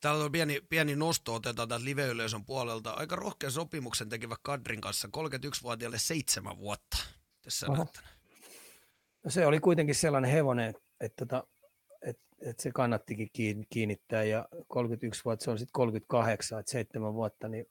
[0.00, 2.90] Täällä on pieni, pieni nosto, otetaan täältä live-yleisön puolelta.
[2.90, 6.96] Aika rohkea sopimuksen tekevä Kadrin kanssa, 31-vuotiaalle seitsemän vuotta.
[7.42, 7.66] Tässä
[9.24, 11.46] no se oli kuitenkin sellainen hevonen, että, että, tota,
[12.02, 13.30] että, että se kannattikin
[13.70, 17.66] kiinnittää ja 31 vuotta, se on sitten 38, että seitsemän vuotta, niin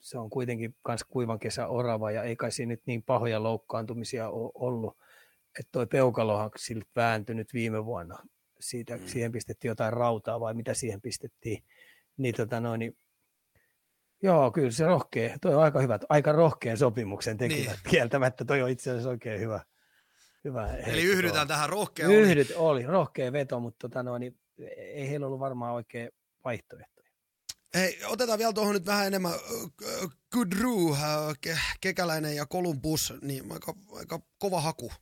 [0.00, 4.28] se on kuitenkin myös kuivan kesä orava ja ei kai siinä nyt niin pahoja loukkaantumisia
[4.28, 4.96] ole ollut.
[5.58, 8.18] Että toi peukalohan siltä vääntynyt viime vuonna.
[8.60, 9.06] Siitä, mm.
[9.06, 11.64] Siihen pistettiin jotain rautaa vai mitä siihen pistettiin.
[12.16, 12.96] Niin, tota noin, niin
[14.22, 15.36] Joo, kyllä se rohkea.
[15.40, 17.66] Toi on aika hyvä, aika rohkean sopimuksen tekivät.
[17.66, 17.90] Niin.
[17.90, 19.60] Kieltämättä toi on itse asiassa oikein hyvä.
[20.44, 22.56] hyvä Eli yhdytään tähän rohkea Yhdyt, oli.
[22.56, 24.38] oli rohkea veto, mutta tota noin, niin
[24.76, 26.10] ei heillä ollut varmaan oikein
[26.44, 27.00] vaihtoehto.
[27.74, 29.32] Hei, otetaan vielä tuohon nyt vähän enemmän
[30.34, 30.96] Kudru,
[31.80, 34.92] Kekäläinen ja Columbus, niin aika, aika kova haku.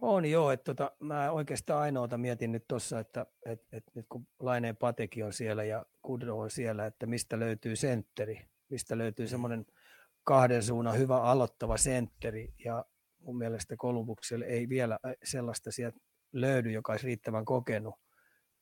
[0.00, 4.26] On joo, että tota, mä oikeastaan ainoata mietin nyt tuossa, että et, et nyt kun
[4.40, 9.30] Laineen Pateki on siellä ja Kudro on siellä, että mistä löytyy sentteri, mistä löytyy mm.
[9.30, 9.66] semmoinen
[10.24, 12.84] kahden suunnan hyvä aloittava sentteri ja
[13.18, 15.98] mun mielestä Kolumbukselle ei vielä sellaista sieltä
[16.32, 17.94] löydy, joka olisi riittävän kokenut.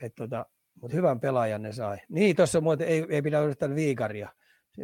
[0.01, 0.47] Et tota,
[0.83, 1.99] mutta hyvän pelaajan ne sai.
[2.09, 4.29] Niin, tuossa muuten ei, ei pidä yrittää viikaria.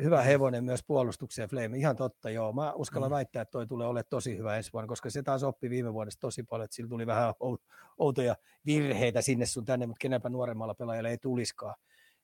[0.03, 1.79] Hyvä hevonen myös puolustukseen Flame.
[1.79, 2.53] Ihan totta, joo.
[2.53, 3.15] Mä uskallan mm.
[3.15, 6.21] väittää, että toi tulee olemaan tosi hyvä ensi vuonna, koska se taas oppi viime vuodesta
[6.21, 7.35] tosi paljon, että sillä tuli vähän
[7.99, 8.37] outoja
[8.67, 11.75] virheitä sinne sun tänne, mutta kenenpä nuoremmalla pelaajalla ei tuliskaan.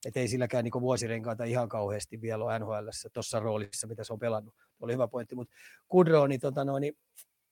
[0.05, 2.73] Että ei silläkään niin vuosirenkaita ihan kauheasti vielä ole nhl
[3.13, 4.55] tuossa roolissa, mitä se on pelannut.
[4.79, 5.55] Oli hyvä pointti, mutta
[5.87, 6.97] Kudro, niin, tota noin, niin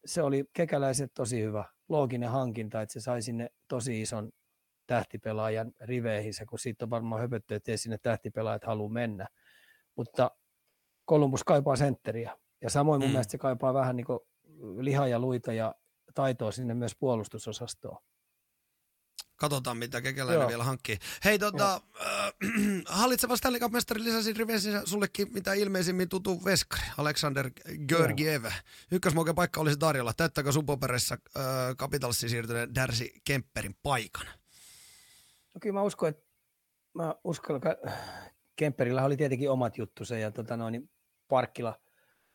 [0.05, 4.31] se oli kekäläiset tosi hyvä, looginen hankinta, että se sai sinne tosi ison
[4.87, 9.27] tähtipelaajan riveihin, kun siitä on varmaan höpötty, että ei sinne tähtipelaajat halua mennä.
[9.99, 10.31] Mutta
[11.09, 12.37] Columbus kaipaa sentteriä.
[12.61, 13.11] Ja samoin mun mm.
[13.11, 14.05] mielestä se kaipaa vähän niin
[14.79, 15.75] lihaa ja luita ja
[16.15, 17.97] taitoa sinne myös puolustusosastoon.
[19.35, 20.97] Katsotaan, mitä Kekäläinen vielä hankkii.
[21.25, 22.33] Hei, tota, äh,
[22.99, 27.51] hallitseva Stanley Cup-mestari lisäsi riveissä sullekin mitä ilmeisimmin tutu veskari, Alexander
[27.87, 28.45] Georgiev.
[28.91, 30.13] Ykkösmoken paikka olisi tarjolla.
[30.13, 31.43] Täyttääkö Supoperessa äh,
[31.77, 34.25] Capitalsiin siirtyneen Darcy Kemperin paikan?
[35.53, 36.23] No kyllä mä uskon, että
[36.93, 37.77] mä uskon, että
[38.59, 40.89] Kemperillä oli tietenkin omat juttusa ja tota noin, niin
[41.27, 41.75] Parkkila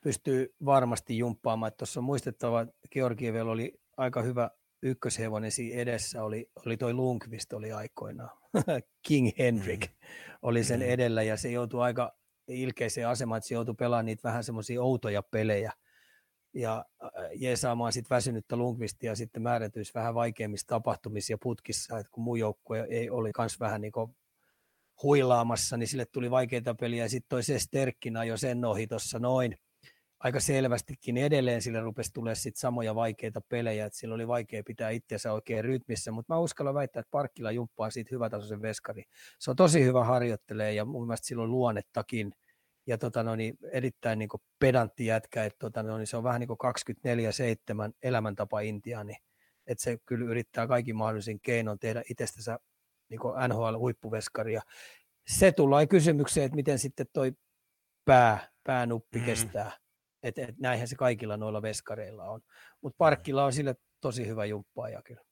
[0.01, 1.73] pystyy varmasti jumppaamaan.
[1.79, 4.51] Tuossa on muistettava, että Georgievilla oli aika hyvä
[4.83, 8.39] ykköshevonen siinä edessä oli, oli toi Lundqvist oli aikoinaan.
[9.07, 9.97] King Henrik mm.
[10.43, 10.87] oli sen mm.
[10.87, 12.17] edellä ja se joutui aika
[12.49, 15.73] ilkeiseen asemaan, että se joutui pelaamaan niitä vähän semmoisia outoja pelejä
[16.55, 22.25] ja äh, jeesaamaan sitten väsynyttä Lundqvistia sitten määrätyisi vähän vaikeimmissa tapahtumissa ja putkissa, että kun
[22.25, 23.93] muu joukkue ei oli kans vähän niin
[25.03, 27.09] huilaamassa, niin sille tuli vaikeita peliä.
[27.09, 29.57] Sitten toi se Sterkkina jo sen ohi tuossa noin
[30.25, 31.17] aika selvästikin.
[31.17, 35.65] Edelleen sille rupesi tulee sit samoja vaikeita pelejä, että sillä oli vaikea pitää itseänsä oikein
[35.65, 39.05] rytmissä, mutta mä uskallan väittää, että Parkkila jumppaa siitä hyvätasoisen veskari.
[39.39, 42.33] Se on tosi hyvä harjoittelee ja mun mielestä sillä on luonnettakin.
[42.87, 44.29] Ja tota, no niin, erittäin niin
[44.59, 46.59] pedantti jätkä, että tota, no niin, se on vähän niin kuin
[47.89, 49.17] 24-7 elämäntapa Intiani,
[49.67, 52.59] että se kyllä yrittää kaikki mahdollisin keinoin tehdä itsestänsä
[53.19, 54.63] niin NHL-huippuveskaria.
[55.27, 57.33] Se tulee kysymykseen, että miten sitten toi
[58.05, 59.25] pää, päänuppi mm.
[59.25, 59.73] kestää
[60.25, 62.41] että et näinhän se kaikilla noilla veskareilla on.
[62.81, 65.23] Mutta Parkkilla on sille tosi hyvä jumppaaja kyllä.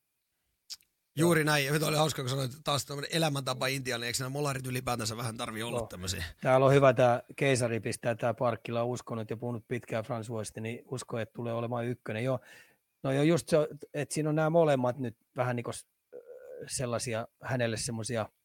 [1.17, 1.67] Juuri näin.
[1.67, 4.07] Ja oli hauska, kun sanoit taas tämmöinen elämäntapa Intialle.
[4.07, 5.87] Eikö nämä molarit ylipäätänsä vähän tarvi olla no.
[5.87, 6.25] tämmöisiä?
[6.41, 11.19] Täällä on hyvä tämä keisari pistää tämä Parkkila uskonut ja puhunut pitkään Françoisista, niin usko,
[11.19, 12.25] että tulee olemaan ykkönen.
[12.25, 12.41] Joo,
[13.03, 13.57] no jo just se,
[13.95, 15.75] että siinä on nämä molemmat nyt vähän niin kuin
[16.67, 18.29] sellaisia hänelle semmoisia–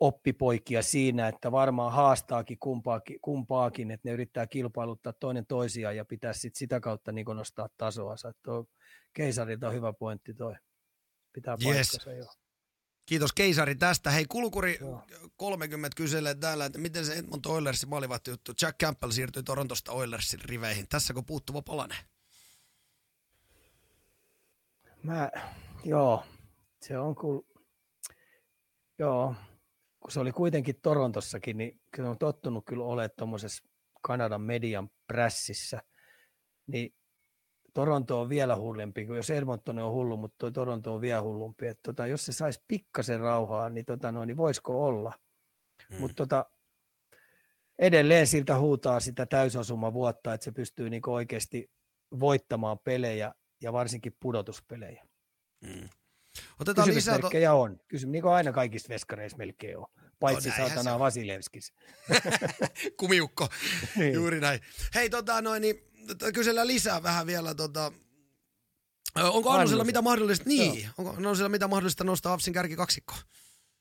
[0.00, 6.32] oppipoikia siinä, että varmaan haastaakin kumpaakin, kumpaakin, että ne yrittää kilpailuttaa toinen toisiaan ja pitää
[6.32, 8.14] sit sitä kautta niin nostaa tasoa.
[8.42, 8.66] Tuo
[9.12, 10.54] keisarilta on hyvä pointti toi.
[11.32, 12.18] Pitää paikkansa yes.
[12.18, 12.32] jo.
[13.06, 14.10] Kiitos Keisari tästä.
[14.10, 15.02] Hei, Kulkuri Joo.
[15.36, 18.52] 30 kyselee täällä, että miten se Edmonton Oilersin maalivahti juttu.
[18.62, 20.86] Jack Campbell siirtyi Torontosta Oilersin riveihin.
[20.88, 21.94] Tässäkö puuttuva palane?
[25.02, 25.30] Mä,
[25.84, 26.24] joo,
[26.86, 27.42] se on kyllä,
[28.98, 29.34] joo,
[30.00, 33.68] kun se oli kuitenkin Torontossakin, niin kyllä on tottunut kyllä olemaan tuommoisessa
[34.02, 35.82] Kanadan median prässissä,
[36.66, 36.94] niin
[37.74, 41.66] Toronto on vielä hullempi, kun jos Edmonton on hullu, mutta tuo Toronto on vielä hullumpi.
[41.66, 45.12] Että tota, jos se saisi pikkasen rauhaa, niin, tota, no, niin voisiko olla.
[45.88, 46.00] Hmm.
[46.00, 46.46] Mutta tota,
[47.78, 51.70] edelleen siltä huutaa sitä täysosuma vuotta, että se pystyy niinku oikeasti
[52.20, 55.06] voittamaan pelejä ja varsinkin pudotuspelejä.
[55.66, 55.88] Hmm.
[56.60, 57.30] Otetaan lisää to...
[57.52, 57.80] on.
[57.88, 59.86] Kysymys, niin kuin aina kaikissa veskareissa melkein on.
[60.20, 61.72] Paitsi no, saatana Vasilevskis.
[63.00, 63.48] Kumiukko,
[63.96, 64.14] niin.
[64.14, 64.60] juuri näin.
[64.94, 65.82] Hei, tota, noin, niin,
[66.34, 67.54] kysellään lisää vähän vielä.
[67.54, 67.92] Tota,
[69.14, 70.92] onko Annusella mitä mahdollista, niin, Joo.
[70.98, 73.14] onko Annusella mitä mahdollista nostaa Avsin kärki kaksikko?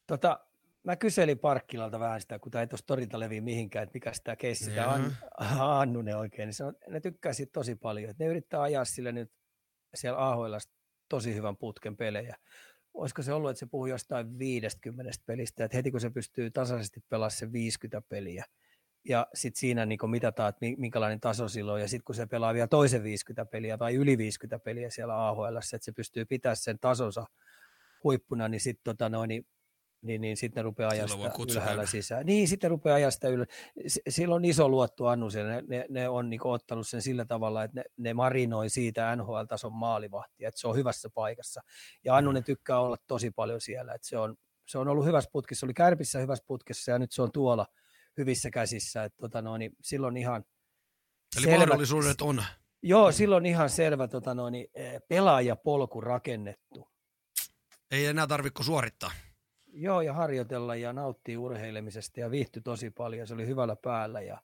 [0.08, 0.40] Tota,
[0.84, 4.36] mä kyselin Parkkilalta vähän sitä, kun tämä ei tuossa torita leviä mihinkään, että mikä sitä
[4.36, 5.18] keissi, sitä An,
[5.60, 8.10] Annunen oikein, niin sanoi, ne tykkää siitä tosi paljon.
[8.10, 9.32] Että ne yrittää ajaa sille nyt
[9.96, 10.54] siellä AHL
[11.10, 12.36] tosi hyvän putken pelejä.
[12.94, 17.04] Olisiko se ollut, että se puhuu jostain 50 pelistä, että heti kun se pystyy tasaisesti
[17.10, 18.46] pelaamaan se 50 peliä,
[19.06, 22.68] ja sitten siinä niin mitataan, että minkälainen taso silloin, ja sitten kun se pelaa vielä
[22.68, 27.26] toisen 50 peliä tai yli 50 peliä siellä AHL, että se pystyy pitämään sen tasonsa
[28.04, 29.48] huippuna, niin sitten tota niin
[30.06, 32.26] niin, niin sitten ne rupeaa ajaa sitä ylhäällä sisään.
[32.26, 33.54] Niin, sitten rupeaa ajaa sitä ylhäällä.
[34.10, 35.54] Sillä on iso luotto Annuselle.
[35.54, 39.74] Ne, ne, ne on niin ottanut sen sillä tavalla, että ne, ne marinoi siitä NHL-tason
[39.74, 41.62] maalivahtia, että se on hyvässä paikassa.
[42.04, 42.46] Ja Annunen mm.
[42.46, 44.36] tykkää olla tosi paljon siellä, että se on,
[44.66, 47.66] se on ollut hyvässä putkissa, se oli Kärpissä hyvässä putkissa ja nyt se on tuolla
[48.18, 49.04] hyvissä käsissä.
[49.04, 50.46] Että tota no, niin silloin ihan
[51.38, 52.44] Eli selvä, mahdollisuudet on.
[52.84, 54.68] Joo, silloin ihan selvä tota no, niin,
[55.08, 56.88] pelaajapolku rakennettu.
[57.92, 59.12] Ei enää tarvitse suorittaa.
[59.78, 63.28] Joo, ja harjoitella ja nauttii urheilemisesta ja viihtyi tosi paljon.
[63.28, 64.42] Se oli hyvällä päällä ja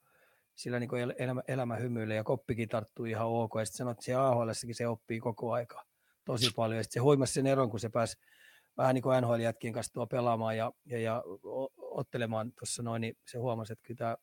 [0.55, 3.51] sillä niin elämä, elämä hymyilee ja koppikin tarttuu ihan ok.
[3.59, 5.85] Ja sitten sanoi, että siellä ahl se oppii koko aika
[6.25, 6.77] tosi paljon.
[6.77, 8.17] Ja sitten se huimasi sen eron, kun se pääsi
[8.77, 11.23] vähän niin kuin NHL-jätkien kanssa tuo pelaamaan ja, ja, ja
[11.77, 14.17] ottelemaan tuossa noin, niin se huomasi, että kyllä tämä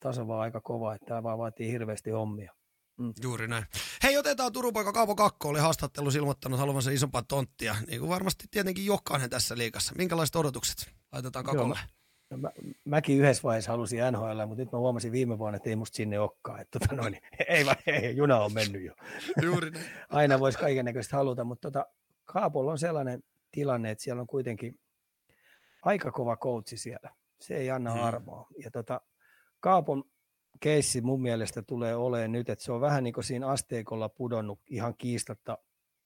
[0.00, 2.52] taso vaan aika kova, että tämä vaan vaatii hirveästi hommia.
[3.00, 3.12] Mm.
[3.22, 3.64] Juuri näin.
[4.02, 8.44] Hei, otetaan Turun poika Kaapo Kakko, oli haastattelussa ilmoittanut haluavansa isompaa tonttia, niin kuin varmasti
[8.50, 9.94] tietenkin jokainen tässä liikassa.
[9.98, 11.78] Minkälaiset odotukset laitetaan Kakolle?
[12.30, 12.50] Joo, mä, mä,
[12.84, 16.20] mäkin yhdessä vaiheessa halusin NHL, mutta nyt mä huomasin viime vuonna, että ei musta sinne
[16.20, 16.60] olekaan.
[16.60, 18.94] Että, tota noin, ei, vai, ei, juna on mennyt jo.
[19.44, 19.70] Juuri.
[20.10, 21.86] Aina voisi kaiken näköistä haluta, mutta tota,
[22.24, 24.80] Kaapolla on sellainen tilanne, että siellä on kuitenkin
[25.82, 27.10] aika kova koutsi siellä.
[27.40, 28.02] Se ei anna hmm.
[28.02, 28.46] armoa.
[28.64, 29.00] Ja tota,
[29.60, 30.04] Kaapon
[30.60, 34.60] keissi mun mielestä tulee olemaan nyt, että se on vähän niin kuin siinä asteikolla pudonnut
[34.66, 35.58] ihan kiistatta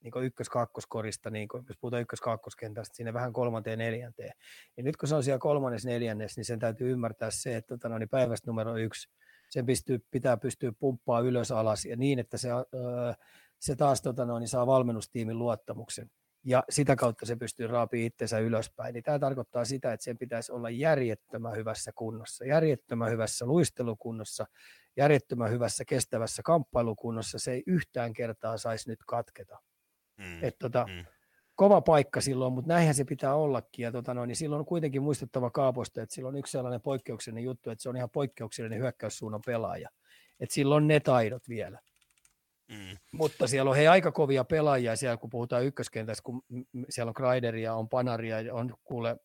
[0.04, 4.32] niin ykkös-kakkoskorista, niin kuin, jos puhutaan ykkös-kakkoskentästä, sinne vähän kolmanteen neljänteen.
[4.76, 7.88] Ja nyt kun se on siellä kolmannes neljännes, niin sen täytyy ymmärtää se, että tota,
[7.88, 9.08] no, niin päivästä numero yksi,
[9.50, 13.12] sen pystyy, pitää pystyä pumppaa ylös alas ja niin, että se, öö,
[13.60, 16.10] se taas tota, no, niin saa valmennustiimin luottamuksen
[16.44, 18.92] ja sitä kautta se pystyy raapimaan itsensä ylöspäin.
[18.92, 24.46] Niin tämä tarkoittaa sitä, että sen pitäisi olla järjettömän hyvässä kunnossa, järjettömän hyvässä luistelukunnossa,
[24.96, 27.38] järjettömän hyvässä kestävässä kamppailukunnossa.
[27.38, 29.58] Se ei yhtään kertaa saisi nyt katketa.
[30.16, 31.04] Mm, Et tota, mm.
[31.54, 33.82] Kova paikka silloin, mutta näinhän se pitää ollakin.
[33.82, 37.44] Ja tota noin, niin silloin on kuitenkin muistettava Kaaposta, että silloin on yksi sellainen poikkeuksellinen
[37.44, 39.88] juttu, että se on ihan poikkeuksellinen hyökkäyssuunnan pelaaja.
[40.40, 41.80] Että silloin on ne taidot vielä.
[42.68, 42.96] Mm.
[43.12, 46.42] Mutta siellä on he aika kovia pelaajia siellä, kun puhutaan ykköskentässä, kun
[46.88, 49.16] siellä on Kreideria, on Panaria, on kuule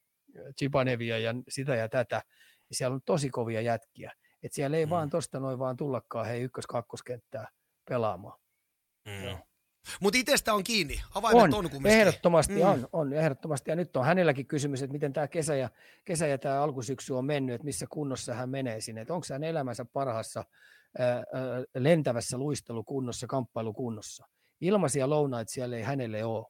[0.58, 2.22] Chipanevia ja sitä ja tätä.
[2.70, 4.14] Ja siellä on tosi kovia jätkiä.
[4.44, 4.90] Et siellä ei mm.
[4.90, 7.48] vaan tosta noin vaan tullakaan hei ykkös-kakkoskenttää
[7.90, 8.40] pelaamaan.
[9.06, 9.38] Mm.
[10.02, 12.00] Mutta itsestä on kiinni, avaimet on, on kumminkin.
[12.00, 12.62] Ehdottomasti mm.
[12.62, 13.72] on, on, ehdottomasti.
[13.72, 15.70] Ja nyt on hänelläkin kysymys, että miten tämä kesä ja,
[16.06, 19.02] kesä ja tämä alkusyksy on mennyt, että missä kunnossa hän menee sinne.
[19.02, 20.44] Että onko hän elämänsä parhaassa
[21.76, 24.26] lentävässä luistelukunnossa, kamppailukunnossa.
[24.62, 26.46] Ilmaisia lounaita siellä ei hänelle ole.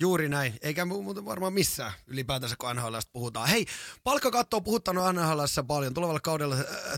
[0.00, 3.48] Juuri näin, eikä muuten varmaan missään ylipäätänsä, kun NHL puhutaan.
[3.48, 3.66] Hei,
[4.04, 5.94] palkkakatto on puhuttanut NHL paljon.
[5.94, 6.56] Tulevalla kaudella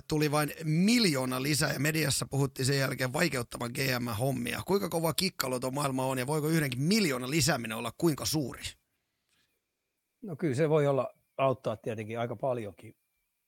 [0.09, 4.63] tuli vain miljoona lisää ja mediassa puhuttiin sen jälkeen vaikeuttavan GM-hommia.
[4.67, 8.63] Kuinka kova kikkailu tuo maailma on ja voiko yhdenkin miljoona lisääminen olla kuinka suuri?
[10.23, 12.95] No kyllä se voi olla auttaa tietenkin aika paljonkin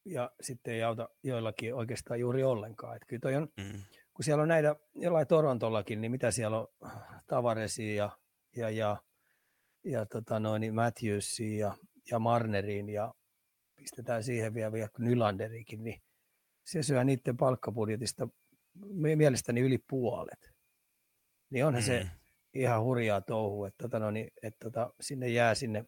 [0.06, 2.96] ja sitten ei auta joillakin oikeastaan juuri ollenkaan.
[2.96, 3.82] Että kyllä toi on, mm.
[4.14, 6.68] kun siellä on näitä, jollain Torontollakin, niin mitä siellä on
[7.26, 8.10] Tavaresia ja,
[8.56, 8.96] ja, ja,
[9.84, 11.76] ja tota noin, niin Matthewsia ja,
[12.10, 13.14] ja Marneriin ja
[13.76, 16.02] pistetään siihen vielä, vielä Nylanderikin, niin
[16.64, 18.28] se syö niiden palkkabudjetista
[19.16, 20.50] mielestäni yli puolet.
[21.50, 21.86] Niin onhan mm.
[21.86, 22.06] se
[22.54, 25.84] ihan hurjaa touhu, että, tota no, niin, että tota, sinne jää sinne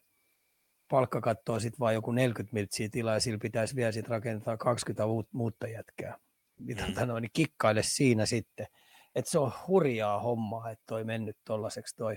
[0.90, 5.68] palkkakattoa sitten vaan joku 40 miltsiä tilaa ja sillä pitäisi vielä sitten rakentaa 20 muuta
[5.68, 6.18] jätkää.
[6.58, 8.66] Niin, tota noin, niin kikkaile siinä sitten.
[9.14, 12.16] Että se on hurjaa hommaa, että toi mennyt tollaiseksi toi.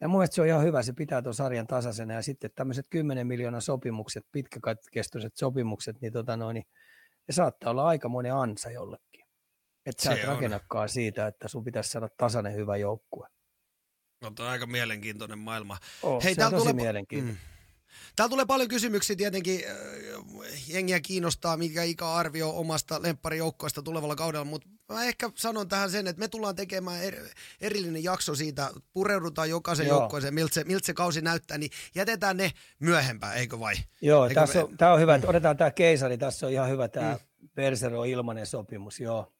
[0.00, 2.86] Ja mun mielestä se on ihan hyvä, se pitää tuon sarjan tasaisena ja sitten tämmöiset
[2.90, 6.66] 10 miljoonan sopimukset, pitkäkestoiset sopimukset, niin, tota noin, niin
[7.28, 9.24] ne saattaa olla aika monen ansa jollekin.
[9.86, 13.28] Että sä et rakennakaan siitä, että sun pitäisi saada tasainen hyvä joukkue.
[14.22, 15.78] No, on aika mielenkiintoinen maailma.
[16.02, 16.72] Oh, Hei, se on tosi tulee...
[16.82, 17.40] mielenkiintoinen.
[17.46, 17.51] Mm.
[18.16, 19.64] Täällä tulee paljon kysymyksiä tietenkin.
[19.66, 26.06] Äh, jengiä kiinnostaa, mikä ikäarvio omasta lempparijoukkoista tulevalla kaudella, mutta mä ehkä sanon tähän sen,
[26.06, 27.14] että me tullaan tekemään er,
[27.60, 29.98] erillinen jakso siitä, pureudutaan jokaisen Joo.
[29.98, 33.74] joukkoeseen, miltä se, miltä se kausi näyttää, niin jätetään ne myöhempään, eikö vai?
[34.00, 34.64] Joo, eikö tässä me...
[34.64, 37.48] on, tämä on hyvä, että otetaan tämä keisari, tässä on ihan hyvä tämä mm.
[37.54, 39.32] Persero ilmanen sopimus, joo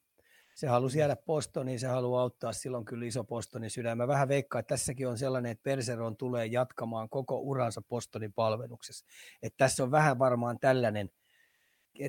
[0.54, 3.98] se halusi jäädä Postoniin, se haluaa auttaa silloin kyllä iso Postonin sydän.
[3.98, 9.06] Mä vähän veikkaan, että tässäkin on sellainen, että Perseron tulee jatkamaan koko uransa Postonin palveluksessa.
[9.42, 11.10] Että tässä on vähän varmaan tällainen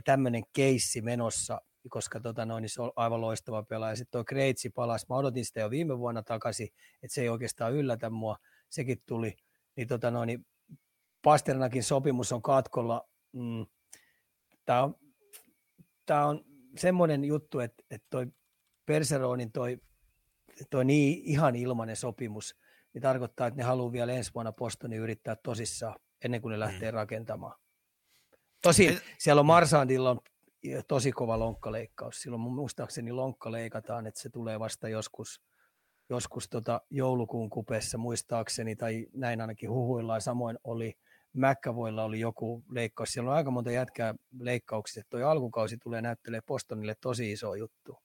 [0.05, 3.95] tämmöinen keissi menossa, koska tota noin, niin se on aivan loistava pelaaja.
[3.95, 6.67] Sitten tuo Kreitsi palasi, mä odotin sitä jo viime vuonna takaisin,
[7.03, 8.37] että se ei oikeastaan yllätä mua,
[8.69, 9.35] sekin tuli.
[9.75, 10.45] Niin, tota noin, niin
[11.21, 13.09] Pasternakin sopimus on katkolla.
[13.31, 13.65] Mm,
[14.65, 14.95] Tämä on,
[16.05, 16.45] tää on
[16.77, 18.27] semmoinen juttu, että, että toi
[18.85, 19.77] Perseronin toi,
[20.69, 22.55] toi niin ihan ilmainen sopimus,
[22.93, 26.91] niin tarkoittaa, että ne haluaa vielä ensi vuonna Postoni yrittää tosissaan ennen kuin ne lähtee
[26.91, 26.95] mm.
[26.95, 27.59] rakentamaan.
[28.61, 30.19] Tosin siellä on Marsandilla on
[30.87, 32.21] tosi kova lonkkaleikkaus.
[32.21, 35.41] Silloin muistaakseni lonkka leikataan, että se tulee vasta joskus,
[36.09, 40.21] joskus tota joulukuun kupeessa muistaakseni, tai näin ainakin huhuillaan.
[40.21, 40.97] Samoin oli
[41.33, 43.09] McAvoylla oli joku leikkaus.
[43.09, 45.01] Siellä on aika monta jätkää leikkauksissa.
[45.09, 47.97] Tuo alkukausi tulee näyttelee Postonille tosi iso juttu.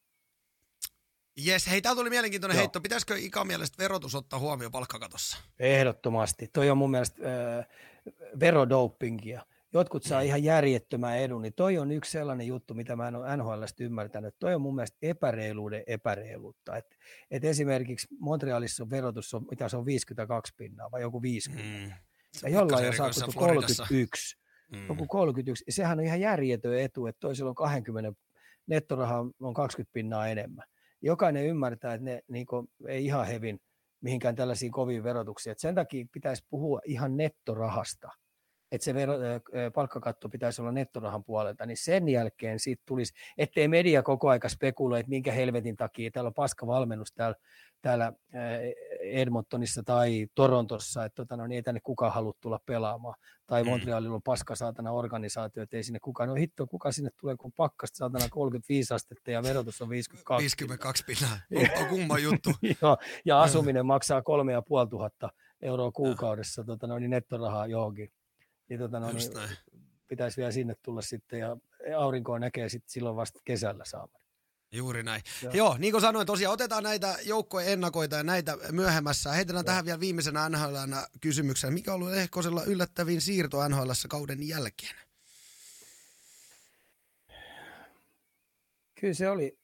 [1.37, 2.59] Jes, hei, täällä tuli mielenkiintoinen Joo.
[2.59, 2.81] heitto.
[2.81, 5.37] Pitäisikö Ika mielestä verotus ottaa huomioon palkkakatossa?
[5.59, 6.49] Ehdottomasti.
[6.53, 7.21] Toi on mun mielestä
[7.57, 7.65] äh,
[8.39, 9.45] verodopingia.
[9.73, 10.25] Jotkut saa mm.
[10.25, 14.35] ihan järjettömän edun, niin toi on yksi sellainen juttu, mitä mä en ole NHLstä ymmärtänyt.
[14.39, 16.77] Toi on mun mielestä epäreiluuden epäreiluutta.
[16.77, 16.97] Et,
[17.31, 21.85] et esimerkiksi Montrealissa on verotus, on, mitä se on 52 pinnaa vai joku 50.
[21.85, 22.08] Mm.
[22.43, 24.37] Ja jollain on saatu 31.
[24.71, 24.87] Mm.
[24.87, 25.65] Joku 31.
[25.69, 28.13] Sehän on ihan järjetön etu, että toisella on 20
[28.67, 30.65] nettoraha on 20 pinnaa enemmän.
[31.01, 33.59] Jokainen ymmärtää, että ne niin kuin, ei ihan hevin
[34.01, 35.51] mihinkään tällaisiin koviin verotuksiin.
[35.51, 38.09] Et sen takia pitäisi puhua ihan nettorahasta.
[38.71, 39.13] Että se vero,
[39.73, 44.99] palkkakatto pitäisi olla nettorahan puolelta, niin sen jälkeen siitä tulisi, ettei media koko aika spekuloi,
[44.99, 47.35] että minkä helvetin takia täällä on paska valmennus täällä,
[47.81, 48.13] täällä
[49.01, 53.15] Edmontonissa tai Torontossa, että tota, no, niin ei tänne kukaan halua tulla pelaamaan.
[53.47, 53.69] Tai mm.
[53.69, 57.51] Montrealilla on paska saatana organisaatio, että ei sinne kukaan, no hitto, kuka sinne tulee, kun
[57.51, 60.43] pakkasta saatana 35 astetta ja verotus on 52.
[60.43, 62.49] 52 pinnaa, on, on kumma juttu.
[62.81, 65.29] Joo, ja asuminen maksaa kolme ja puoli tuhatta
[65.61, 68.11] euroa kuukaudessa tota, no, niin nettorahaa johonkin
[68.69, 69.31] niin, tota, no, niin
[70.07, 71.57] pitäisi vielä sinne tulla sitten ja
[71.97, 74.23] aurinkoa näkee sitten silloin vasta kesällä saamaan.
[74.71, 75.21] Juuri näin.
[75.41, 75.53] Joo.
[75.53, 79.31] Joo, niin kuin sanoin, tosiaan otetaan näitä joukkojen ennakoita ja näitä myöhemmässä.
[79.31, 79.63] Heitetään Joo.
[79.63, 80.75] tähän vielä viimeisenä NHL
[81.21, 81.73] kysymyksen.
[81.73, 84.95] Mikä on ollut Ehkosella yllättävin siirto NHL kauden jälkeen?
[88.99, 89.59] Kyllä se oli,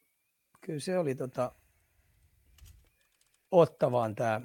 [0.60, 1.52] kyllä se oli tota,
[3.50, 4.40] ottavaan tämä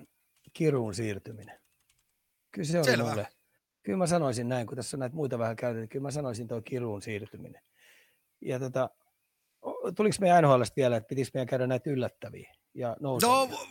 [0.54, 1.60] Kiruun siirtyminen.
[2.52, 3.10] Kyllä se oli Selvä.
[3.10, 3.28] mulle
[3.84, 6.62] Kyllä mä sanoisin näin, kun tässä on näitä muita vähän käytetty, kyllä mä sanoisin tuo
[6.62, 7.62] kiruun siirtyminen.
[8.42, 8.90] Ja tota,
[9.96, 12.54] tuliko meidän NHL vielä, että pitäisi meidän käydä näitä yllättäviä?
[12.74, 13.20] Ja no,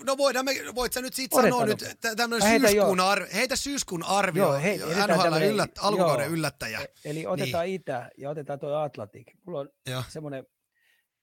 [0.07, 4.03] no voidaan me, voit sä nyt siitä Otetaan sanoa nyt tämmöinen syyskuun, arvio, heitä syyskuun
[4.03, 6.81] arvio, joo, hei, NHL yllät, alkukauden joo, yllättäjä.
[6.81, 7.75] E- eli otetaan niin.
[7.75, 9.27] Itä ja otetaan tuo Atlantik.
[9.47, 9.69] Mulla on
[10.09, 10.47] semmoinen,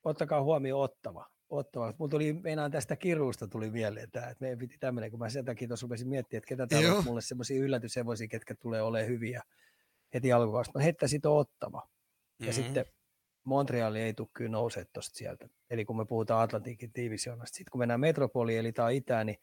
[0.03, 1.93] ottakaa huomioon ottava ottava.
[1.97, 5.45] Mulla tuli, meinaan tästä kiruusta tuli mieleen tämä, että me piti tämmöinen, kun mä sen
[5.45, 9.41] takia tuossa rupesin miettimään, että ketä täällä on mulle semmoisia yllätyshevosia, ketkä tulee olemaan hyviä
[10.13, 10.79] heti alkukaudesta.
[10.79, 11.87] No heittää siitä ottava.
[12.39, 12.53] Ja mm-hmm.
[12.53, 12.85] sitten
[13.43, 15.47] Montreali ei tule kyllä nousee tuosta sieltä.
[15.69, 17.55] Eli kun me puhutaan Atlantikin divisioonasta.
[17.55, 19.37] Sitten kun mennään Metropoliin, eli tämä itään, niin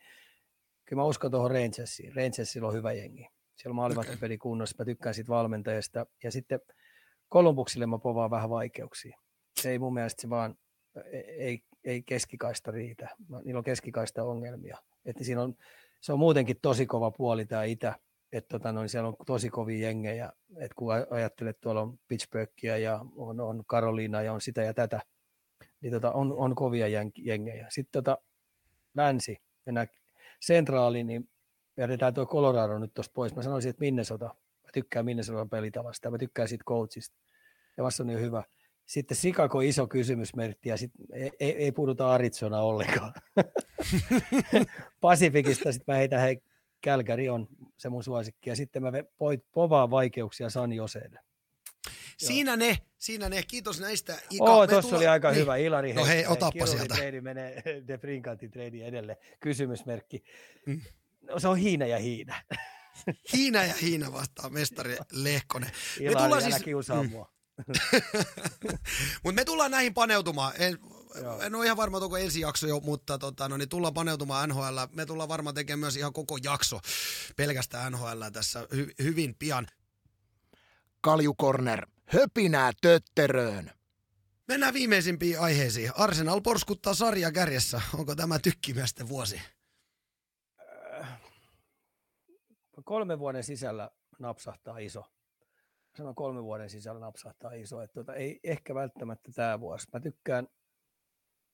[0.84, 2.16] kyllä mä uskon tuohon Rangersiin.
[2.16, 3.28] Rangersilla on hyvä jengi.
[3.56, 4.16] Siellä maalivat okay.
[4.16, 4.76] peli kunnossa.
[4.78, 6.06] Mä tykkään siitä valmentajasta.
[6.22, 6.60] Ja sitten
[7.28, 9.18] Kolumbuksille mä povaan vähän vaikeuksia.
[9.60, 10.56] Se ei mun mielestä se vaan
[11.36, 13.08] ei, ei keskikaista riitä.
[13.44, 14.78] Niillä on keskikaista ongelmia.
[15.04, 15.54] Että siinä on,
[16.00, 17.94] se on muutenkin tosi kova puoli tämä itä.
[18.32, 20.32] Että tota, noin, siellä on tosi kovia jengejä.
[20.56, 25.00] Että kun ajattelet, tuolla on Pittsburghia ja on, on Karoliina ja on sitä ja tätä,
[25.80, 27.66] niin tota, on, on kovia jengejä.
[27.70, 28.18] Sitten tota,
[28.94, 29.86] länsi, mennään
[30.40, 31.28] sentraali, niin
[31.76, 33.34] jätetään tuo Colorado nyt tuosta pois.
[33.34, 34.24] Mä sanoisin, että Minnesota.
[34.64, 36.10] Mä tykkään Minnesotan pelitavasta.
[36.10, 37.16] Mä tykkään siitä coachista.
[37.76, 38.42] Ja vasta on niin hyvä.
[38.86, 43.12] Sitten Chicago iso kysymysmerkki ja sitten ei, ei, ei puhuta Arizona ollenkaan.
[45.00, 46.42] Pasifikista sitten mä heitän, hei,
[46.80, 48.50] Kälkäri on se mun suosikki.
[48.50, 51.20] Ja sitten mä voit povaa vaikeuksia San Joseelle.
[52.18, 53.42] Siinä ne, siinä ne.
[53.42, 54.18] Kiitos näistä.
[54.30, 54.96] Ika, Oo, tuossa tulla...
[54.96, 55.40] oli aika niin.
[55.40, 55.56] hyvä.
[55.56, 56.94] Ilari, no hei, otappa sieltä.
[56.94, 59.18] Treidi menee De Brinkantin treidi edelle.
[59.40, 60.24] Kysymysmerkki.
[60.66, 60.80] Mm.
[61.22, 62.34] No, se on Hiina ja Hiina.
[63.32, 65.70] Hiina ja Hiina vastaa mestari Lehkonen.
[66.00, 66.62] Ilari, älä siis...
[66.62, 67.10] kiusaa mm.
[67.10, 67.33] mua.
[69.24, 70.52] Mutta me tullaan näihin paneutumaan.
[70.58, 70.78] En,
[71.40, 74.78] en ole ihan varma, onko ensi jakso jo, mutta tota, no, niin tullaan paneutumaan NHL.
[74.92, 76.80] Me tullaan varmaan tekemään myös ihan koko jakso
[77.36, 79.66] pelkästään NHL tässä hy- hyvin pian.
[81.00, 83.70] Kaljukorner, höpinää tötteröön.
[84.48, 85.92] Mennään viimeisimpiin aiheisiin.
[85.94, 87.82] Arsenal porskuttaa sarja kärjessä.
[87.94, 89.40] Onko tämä tykkimiesten vuosi?
[92.84, 95.04] Kolmen vuoden sisällä napsahtaa iso
[95.96, 97.82] sanon kolmen vuoden sisällä napsahtaa iso.
[97.82, 99.88] Että tuota, ei ehkä välttämättä tämä vuosi.
[99.92, 100.48] Mä tykkään,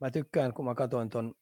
[0.01, 1.35] mä tykkään kun mä katsoin ton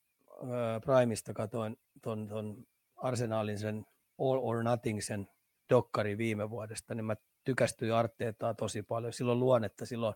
[0.43, 2.67] äh, Primeista, katsoin ton, ton
[2.97, 3.87] Arsenalin sen
[4.19, 5.29] All or Nothing sen
[5.71, 9.13] dokkari viime vuodesta, niin mä tykästyin Arteetaa tosi paljon.
[9.13, 10.15] Silloin luonnetta, silloin,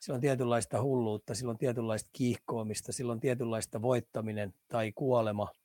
[0.00, 5.48] silloin tietynlaista hulluutta, silloin tietynlaista kiihkoamista, silloin tietynlaista voittaminen tai kuolema–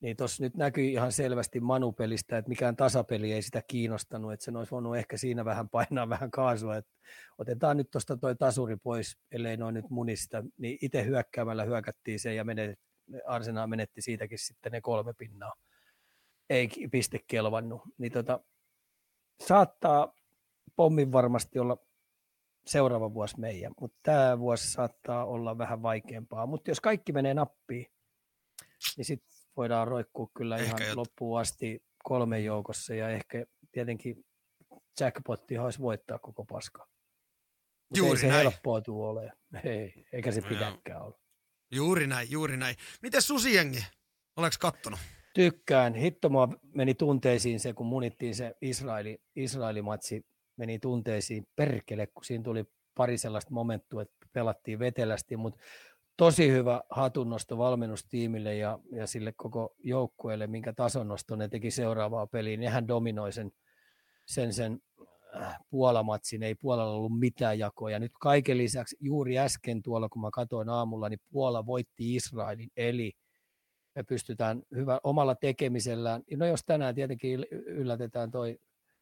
[0.00, 4.56] niin tuossa nyt näkyy ihan selvästi Manupelistä, että mikään tasapeli ei sitä kiinnostanut, että sen
[4.56, 6.92] olisi voinut ehkä siinä vähän painaa vähän kaasua, että
[7.38, 12.34] otetaan nyt tuosta toi tasuri pois, ellei noin nyt munista, niin itse hyökkäämällä hyökättiin se
[12.34, 12.78] ja menet,
[13.26, 15.54] Arsenal menetti siitäkin sitten ne kolme pinnaa.
[16.50, 17.82] Ei piste kelvannut.
[17.98, 18.40] Niin tota,
[19.46, 20.14] saattaa
[20.76, 21.76] pommin varmasti olla
[22.66, 26.46] seuraava vuosi meidän, mutta tämä vuosi saattaa olla vähän vaikeampaa.
[26.46, 27.86] Mutta jos kaikki menee nappiin,
[28.96, 30.96] niin sitten voidaan roikkua kyllä ehkä ihan jot...
[30.96, 34.24] loppuun asti kolmen joukossa ja ehkä tietenkin
[35.00, 36.86] jackpotti olisi voittaa koko paska.
[37.88, 38.42] Mutta Juuri ei se näin.
[38.42, 39.32] helppoa tule ole.
[39.64, 41.14] Ei, eikä se pidäkään ole.
[41.70, 42.76] Juuri näin, juuri näin.
[43.02, 43.84] Miten susijengi?
[44.36, 45.00] Oleks kattonut?
[45.34, 45.94] Tykkään.
[45.94, 50.26] Hitto mua meni tunteisiin se, kun munittiin se Israeli, Israeli-matsi,
[50.56, 52.64] meni tunteisiin perkele, kun siinä tuli
[52.94, 55.60] pari sellaista momenttua, että pelattiin vetelästi, mutta
[56.18, 62.56] tosi hyvä hatunnosto valmennustiimille ja, ja sille koko joukkueelle, minkä tasonnosto ne teki seuraavaa peliä.
[62.56, 63.50] Nehän dominoi sen,
[64.26, 64.80] sen, sen
[65.36, 67.90] äh, Puolamatsin, ei Puolalla ollut mitään jakoa.
[67.90, 72.70] Ja nyt kaiken lisäksi juuri äsken tuolla, kun mä katsoin aamulla, niin Puola voitti Israelin,
[72.76, 73.12] eli
[73.94, 76.22] me pystytään hyvä omalla tekemisellään.
[76.36, 78.58] No jos tänään tietenkin yllätetään toi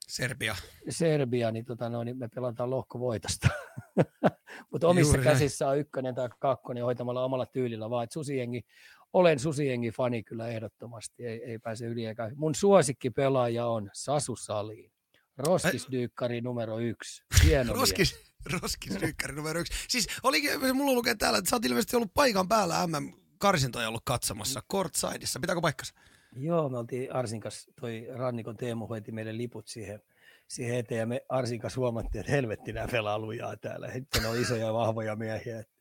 [0.09, 0.57] Serbia.
[0.89, 3.49] Serbia, niin, tota, no, niin me pelataan lohkovoitosta.
[4.71, 5.73] Mutta omissa Juuri käsissä näin.
[5.73, 8.63] on ykkönen tai kakkonen hoitamalla omalla tyylillä, vaan susiengi,
[9.13, 12.31] olen susiengi fani kyllä ehdottomasti, ei, ei pääse yli eikä.
[12.35, 14.93] Mun suosikki pelaaja on Sasu Saliin.
[15.39, 17.23] Roskisdyykkari numero yksi.
[17.45, 19.73] Hieno Roskis, roskisdyykkari numero yksi.
[19.89, 24.63] Siis olikin, mulla lukee täällä, että sä oot ilmeisesti ollut paikan päällä MM-karsintoja ollut katsomassa
[24.73, 25.41] Courtsideissa.
[25.41, 25.95] Pitääkö paikkansa?
[26.37, 30.01] Joo, me oltiin Arsinkas, toi Rannikon Teemu hoiti meille liput siihen,
[30.49, 33.93] siihen eteen ja me Arsinkas huomattiin, että helvetti nämä pelaa lujaa täällä.
[33.93, 35.61] Sitten on isoja vahvoja miehiä.
[35.61, 35.77] Että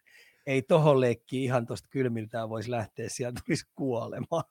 [0.45, 4.43] ei tohon leikki ihan tuosta kylmiltään voisi lähteä, sieltä tulisi kuolemaan.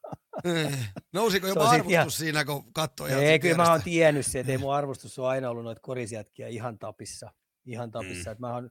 [0.45, 0.79] Eh,
[1.13, 2.11] nousiko jopa arvostus ihan...
[2.11, 5.51] siinä, kun katsoi Ei, kyllä mä oon tiennyt se, että ei mun arvostus ole aina
[5.51, 7.31] ollut noita korisjätkiä ihan tapissa.
[7.67, 8.31] Ihan tapissa.
[8.31, 8.33] Mm.
[8.33, 8.71] Että mä oon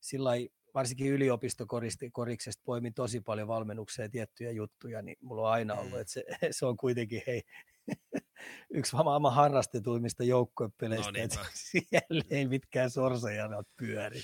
[0.00, 0.30] sillä
[0.74, 6.00] varsinkin yliopistokoriksesta poimin tosi paljon valmennukseen tiettyjä juttuja, niin mulla on aina ollut, mm.
[6.00, 7.42] että se, se on kuitenkin hei,
[8.70, 11.38] yksi maailman harrastetuimmista joukkuepeleistä, no, että
[11.70, 14.20] siellä ei mitkään sorsajana pyöri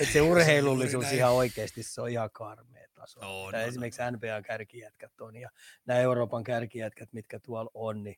[0.00, 3.20] että se urheilullisuus ihan oikeasti, se on ihan karmea taso.
[3.20, 4.10] No, no, esimerkiksi no.
[4.10, 5.50] NBA-kärkijätkät on ja
[5.86, 8.16] nämä Euroopan kärkijätkät, mitkä tuolla on, niin,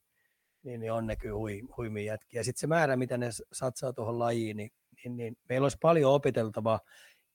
[0.62, 2.40] niin, niin on ne kyllä hui, huimia jätkiä.
[2.40, 4.70] Ja sitten se määrä, mitä ne satsaa tuohon lajiin, niin,
[5.04, 6.80] niin, niin meillä olisi paljon opiteltavaa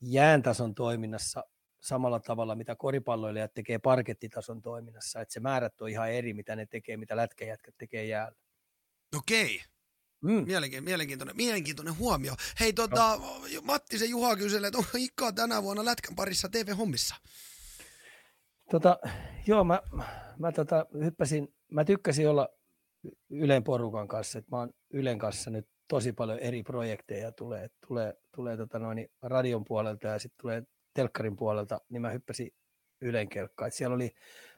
[0.01, 1.43] jääntason toiminnassa
[1.81, 6.65] samalla tavalla, mitä koripalloilijat tekee parkettitason toiminnassa, että se määrät on ihan eri, mitä ne
[6.65, 8.37] tekee, mitä lätkäjätkät tekee jäällä.
[9.17, 9.61] Okei.
[10.21, 10.31] Mm.
[10.31, 12.33] Mielenkiintoinen, mielenkiintoinen, mielenkiintoinen huomio.
[12.59, 13.61] Hei, tota, no.
[13.61, 17.15] Matti se Juha kyselee, että onko Ikka tänä vuonna Lätkän parissa TV-hommissa?
[18.71, 18.99] Tota,
[19.47, 19.81] joo, mä,
[20.39, 22.49] mä tota, hyppäsin, mä tykkäsin olla
[23.29, 28.13] Ylen porukan kanssa, että mä oon Ylen kanssa nyt tosi paljon eri projekteja tulee, tulee,
[28.37, 32.51] tulee tota noin, radion puolelta ja sitten tulee telkkarin puolelta, niin mä hyppäsin
[33.01, 33.71] Ylen kelkkaan.
[33.71, 34.11] Siellä oli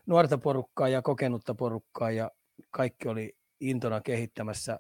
[0.06, 2.32] nuorta porukkaa ja kokenutta porukkaa ja
[2.72, 4.80] kaikki oli intona kehittämässä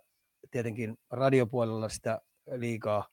[0.51, 2.21] tietenkin radiopuolella sitä
[2.55, 3.07] liikaa,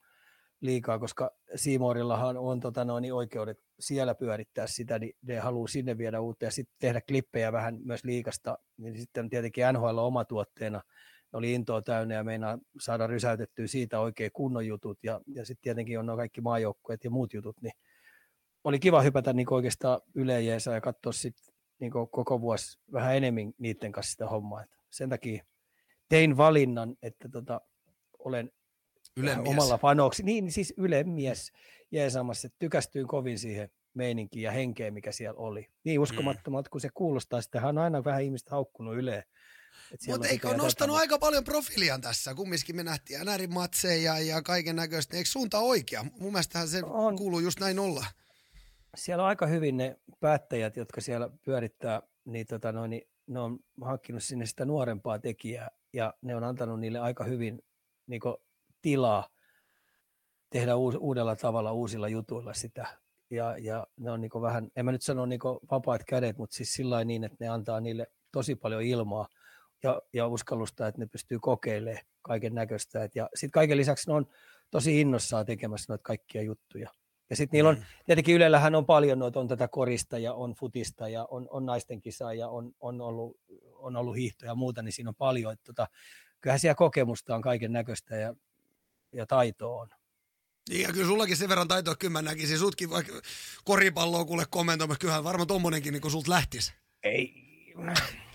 [0.60, 6.20] liikaa koska Siimoorillahan on tota noin, oikeudet siellä pyörittää sitä, niin ne haluaa sinne viedä
[6.20, 10.24] uutta ja sitten tehdä klippejä vähän myös liikasta, niin sitten tietenkin NHL oma
[11.31, 15.62] tuotteena– oli intoa täynnä ja meinaa saada rysäytettyä siitä oikein kunnon jutut ja, ja sitten
[15.62, 17.73] tietenkin on nuo kaikki maajoukkueet ja muut jutut, niin
[18.65, 23.93] oli kiva hypätä niin oikeastaan ylejeesä ja katsoa sitten niin koko vuosi vähän enemmän niiden
[23.93, 24.62] kanssa sitä hommaa.
[24.62, 25.44] Et sen takia
[26.09, 27.61] tein valinnan, että tota,
[28.19, 28.51] olen
[29.16, 29.48] Ylemies.
[29.48, 31.53] omalla panoksi, niin siis ylemies
[31.90, 35.66] jeesaamassa, että tykästyin kovin siihen meininkiin ja henkeen, mikä siellä oli.
[35.85, 36.70] Niin uskomattomalta mm.
[36.70, 39.23] kun se kuulostaa, sitähän on aina vähän ihmistä haukkunut Yleen
[40.06, 42.34] mutta eikö ole nostanut aika paljon profiilian tässä?
[42.34, 45.16] Kumminkin me nähtiin NRin matseja ja kaiken näköistä.
[45.16, 46.04] Eikö suunta oikea?
[46.18, 47.16] Mun mielestähän se on.
[47.16, 48.06] kuuluu just näin olla.
[48.94, 53.58] Siellä on aika hyvin ne päättäjät, jotka siellä pyörittää, niin, tota noin, niin ne on
[53.80, 57.62] hankkinut sinne sitä nuorempaa tekijää ja ne on antanut niille aika hyvin
[58.06, 58.20] niin
[58.82, 59.28] tilaa
[60.50, 62.86] tehdä uudella tavalla uusilla jutuilla sitä.
[63.30, 65.40] Ja, ja ne on niin vähän, en mä nyt sano niin
[65.70, 69.28] vapaat kädet, mutta siis sillä niin, että ne antaa niille tosi paljon ilmaa
[69.82, 73.09] ja, ja uskallusta, että ne pystyy kokeilemaan kaiken näköistä.
[73.15, 74.27] Ja sitten kaiken lisäksi ne on
[74.70, 76.90] tosi innossaan tekemässä noita kaikkia juttuja.
[77.31, 77.85] Ja sitten niillä on, mm.
[78.07, 82.01] tietenkin Ylellähän on paljon noita, on tätä korista ja on futista ja on, on naisten
[82.01, 83.40] kisaa ja on, on, ollut,
[83.74, 85.53] on ollut hiihtoja ja muuta, niin siinä on paljon.
[85.53, 85.89] Että tota,
[86.40, 88.35] kyllähän siellä kokemusta on kaiken näköistä ja,
[89.12, 89.89] ja taitoa on.
[90.69, 93.12] Niin ja kyllä sullakin sen verran taitoa, kyllä mä näkisin sutkin vaikka
[93.65, 96.74] koripalloa kuule kommentoimassa, kyllähän varmaan tommonenkin niin sulta lähtisi.
[97.03, 97.35] Ei,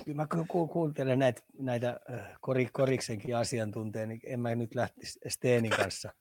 [0.05, 1.99] kyllä mä ku, kuuntelen näitä, näitä
[2.41, 6.13] kori, koriksenkin asiantunteja, niin en mä nyt lähtisi Steenin kanssa.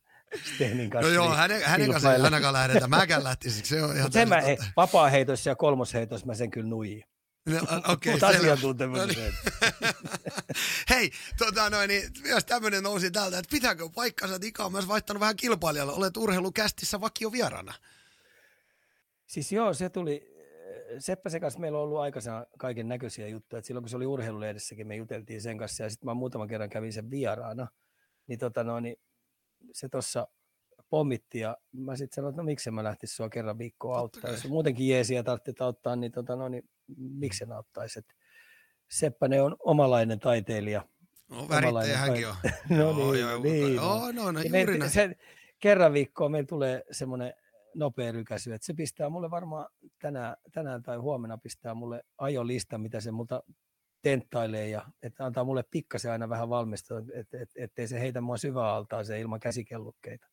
[0.55, 2.89] Steenin kanssa no joo, hänen, hänen kanssa ei ainakaan lähdetä.
[2.89, 7.05] Mäkään lähtisin, se on ihan sen mä, he, vapaa-heitossa ja kolmosheitossa mä sen kyllä nuijin.
[7.47, 7.59] No,
[7.89, 8.99] okay, Mutta asiantuntemus.
[8.99, 9.33] No niin.
[10.91, 14.89] Hei, tota noin, niin myös tämmöinen nousi täältä, että pitääkö paikkansa, että Ika on myös
[14.89, 15.93] vaihtanut vähän kilpailijalle.
[15.93, 17.75] Olet urheilukästissä vakio vierana.
[19.27, 20.30] Siis joo, se tuli,
[20.99, 23.59] Seppäsen kanssa meillä on ollut aikaisemmin kaiken näköisiä juttuja.
[23.59, 26.71] Et silloin kun se oli urheilulehdessäkin, me juteltiin sen kanssa ja sitten mä muutaman kerran
[26.71, 27.69] kävin sen vieraana.
[28.27, 28.97] Niin, tota no, niin
[29.73, 30.29] se tuossa
[30.91, 34.31] pommitti ja mä sitten sanoin, että no miksi mä lähtisin sua kerran viikkoa auttaa.
[34.31, 36.69] Jos muutenkin jeesiä tarvitsee auttaa, niin, tota, no, niin
[36.99, 37.99] miksi en auttaisi.
[37.99, 38.07] Et
[38.91, 40.89] Seppänen on omalainen taiteilija.
[41.31, 42.35] No värittäjä hänkin on.
[42.79, 43.75] no niin, joo, niin.
[43.75, 44.91] Joo, no, no, juuri näin.
[44.91, 45.17] Se,
[45.61, 47.33] kerran viikkoa meillä tulee semmoinen
[47.75, 48.53] nopea rykäsy.
[48.53, 49.67] että se pistää mulle varmaan
[49.99, 53.43] tänään, tänään tai huomenna pistää mulle ajolista, mitä se multa
[54.03, 58.21] tenttailee ja että antaa mulle pikkasen aina vähän valmistaa, että et, et, ettei se heitä
[58.21, 60.27] mua se ilman käsikellukkeita.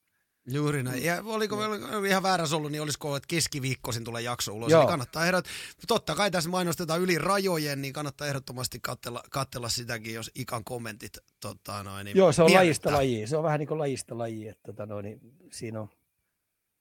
[0.49, 1.03] Juuri näin.
[1.03, 2.03] Ja oliko no.
[2.03, 4.71] ihan väärässä ollut, niin olisiko, että keskiviikkoisin tulee jakso ulos.
[4.71, 4.81] Joo.
[4.81, 5.45] Niin kannattaa ehdot,
[5.87, 11.17] totta kai tässä mainostetaan yli rajojen, niin kannattaa ehdottomasti katsella, katsella sitäkin, jos ikan kommentit.
[11.41, 12.91] Tota, noin, niin Joo, se on miellyttää.
[12.91, 13.27] lajista laji.
[13.27, 15.19] Se on vähän niin kuin lajista laji, että tota, no, niin
[15.51, 15.89] siinä on,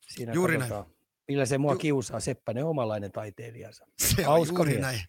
[0.06, 0.86] siinä Juuri katsotaan,
[1.28, 2.20] millä se mua Ju- kiusaa.
[2.20, 3.86] Seppänen omalainen taiteilijansa.
[3.98, 4.80] Se on Hauska juuri mies.
[4.82, 5.00] näin.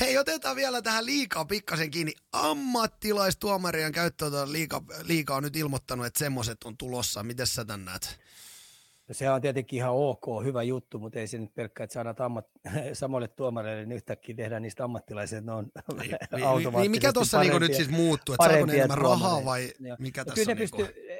[0.00, 2.12] Hei, otetaan vielä tähän liikaa pikkasen kiinni.
[2.32, 7.22] Ammattilaistuomarien käyttö liika, liika on nyt ilmoittanut, että semmoiset on tulossa.
[7.22, 8.20] Miten sä tän näet?
[9.08, 12.16] No, se on tietenkin ihan ok, hyvä juttu, mutta ei se nyt pelkkä, että saadaan
[12.18, 12.46] ammat,
[12.92, 17.12] samoille tuomareille niin yhtäkkiä tehdään niistä ammattilaisia, että ne on Niin, niin, niin, automaattisesti mikä
[17.12, 18.34] tuossa niinku nyt siis muuttuu?
[18.34, 20.58] Että saako ne enemmän rahaa vai mikä No tässä kyllä on?
[20.58, 21.11] ne Niinku?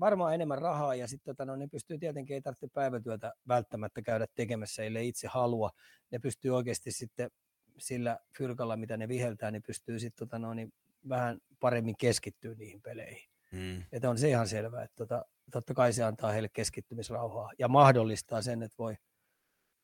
[0.00, 4.26] Varmaan enemmän rahaa ja sitten tota, no, ne pystyy tietenkin, ei tarvitse päivätyötä välttämättä käydä
[4.34, 5.70] tekemässä, ellei itse halua.
[6.10, 7.30] Ne pystyy oikeasti sitten
[7.78, 10.72] sillä fyrkalla, mitä ne viheltää, niin pystyy sitten tota, no, niin
[11.08, 13.30] vähän paremmin keskittyä niihin peleihin.
[13.52, 13.84] Mm.
[13.92, 18.42] Että on se ihan selvää, että tota, totta kai se antaa heille keskittymisrauhaa ja mahdollistaa
[18.42, 18.96] sen, että voi,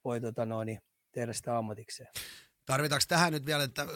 [0.05, 0.81] voi tota, no, niin,
[1.12, 2.09] tehdä sitä ammatikseen.
[2.66, 3.87] Tarvitaanko tähän nyt vielä, että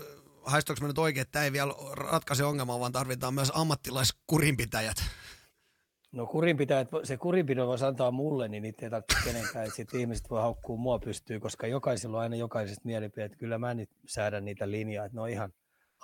[0.45, 4.97] haistuuko me nyt oikein, että tämä ei vielä ratkaise ongelmaa, vaan tarvitaan myös ammattilaiskurinpitäjät.
[6.15, 10.31] No kurinpitäjät, se kurinpidon voisi antaa mulle, niin niitä ei tarvitse kenenkään, että sitten ihmiset
[10.31, 13.27] voi haukkua mua pystyy, koska jokaisella on aina jokaisesta mielipiteet.
[13.33, 15.53] että Kyllä mä nyt säädän niitä linjaa, että ne on ihan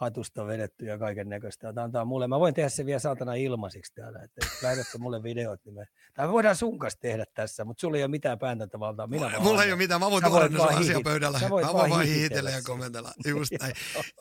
[0.01, 1.73] hatusta vedetty ja kaiken näköistä.
[1.83, 2.29] Antaa mulle.
[2.29, 5.87] Mä voin tehdä se vielä saatana ilmaisiksi täällä, että jos lähetette mulle videot, niin me...
[6.15, 9.07] Tai me voidaan sun kanssa tehdä tässä, mutta sulla ei ole mitään pääntävaltaa.
[9.07, 11.41] Minä vaan Mulla ei ole mitään, mä voin tuoda ne sun asiapöydällä.
[11.41, 13.13] Mä voin vaan hihitellä ja kommentella.
[13.29, 13.75] Just näin.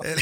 [0.03, 0.21] eli,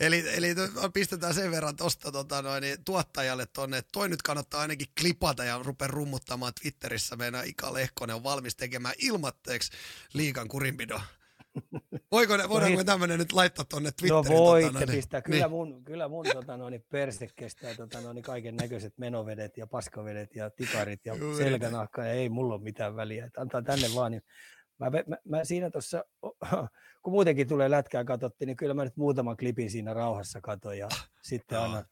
[0.00, 0.54] eli, eli
[0.92, 5.44] pistetään sen verran tosta tota, noin, niin tuottajalle tonne, että toi nyt kannattaa ainakin klipata
[5.44, 7.16] ja rupea rummuttamaan Twitterissä.
[7.16, 9.72] Meidän Ika Lehkonen on valmis tekemään ilmatteeksi
[10.14, 11.00] liikan kurinpidon.
[12.12, 14.38] Voiko ne, voidaanko me hit- tämmönen nyt laittaa tonne No Twitteriin?
[14.42, 15.22] voitte tota, noin, pistää.
[15.22, 15.50] Kyllä Niin.
[15.50, 20.50] mun, kyllä mun tota, noin, perse kestää tota, noin, kaiken näköiset menovedet ja paskavedet ja
[20.50, 22.04] tikarit ja Juuri selkänahka.
[22.04, 23.24] Ja ei mulla ole mitään väliä.
[23.26, 24.12] Että antaa tänne vaan.
[24.12, 24.22] Niin
[24.78, 26.04] mä, mä, mä, siinä tuossa,
[27.02, 30.88] kun muutenkin tulee lätkää katsottiin, niin kyllä mä nyt muutaman klipin siinä rauhassa katon ja
[31.22, 31.84] sitten annan,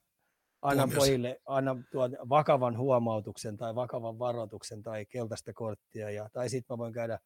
[0.63, 6.11] annan pojille annan tuon vakavan huomautuksen tai vakavan varoituksen tai keltaista korttia.
[6.11, 7.19] Ja, tai sitten mä voin käydä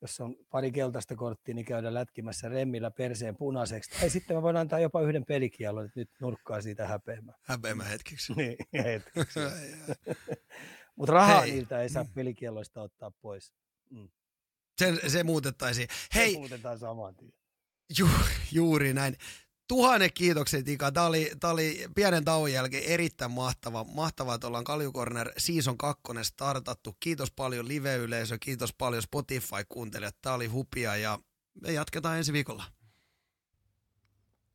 [0.00, 3.90] jos on pari keltaista korttia, niin käydä lätkimässä remmillä perseen punaiseksi.
[4.00, 7.38] Tai sitten mä voin antaa jopa yhden pelikielon, että nyt nurkkaa siitä häpeämään.
[7.42, 8.32] Häpeämä hetkeksi.
[8.36, 8.56] Niin,
[10.96, 11.50] Mutta rahaa Hei.
[11.50, 13.52] niiltä ei saa pelikieloista ottaa pois.
[14.78, 15.88] Sen, se muutettaisiin.
[15.90, 17.32] Se Hei, muutetaan saman tien.
[17.98, 18.08] Ju,
[18.52, 19.16] juuri näin.
[19.68, 20.92] Tuhannet kiitokset Ika.
[20.92, 23.84] Tämä oli, tämä oli pienen tauon jälkeen erittäin mahtava.
[23.84, 26.96] Mahtavaa, että ollaan Kalju Corner Season 2 startattu.
[27.00, 30.16] Kiitos paljon live-yleisö, kiitos paljon Spotify-kuuntelijat.
[30.22, 31.18] Tämä oli hupia ja
[31.62, 32.64] me jatketaan ensi viikolla.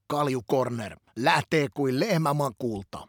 [0.07, 3.07] Kalju Corner lähtee kuin lehmämakulta.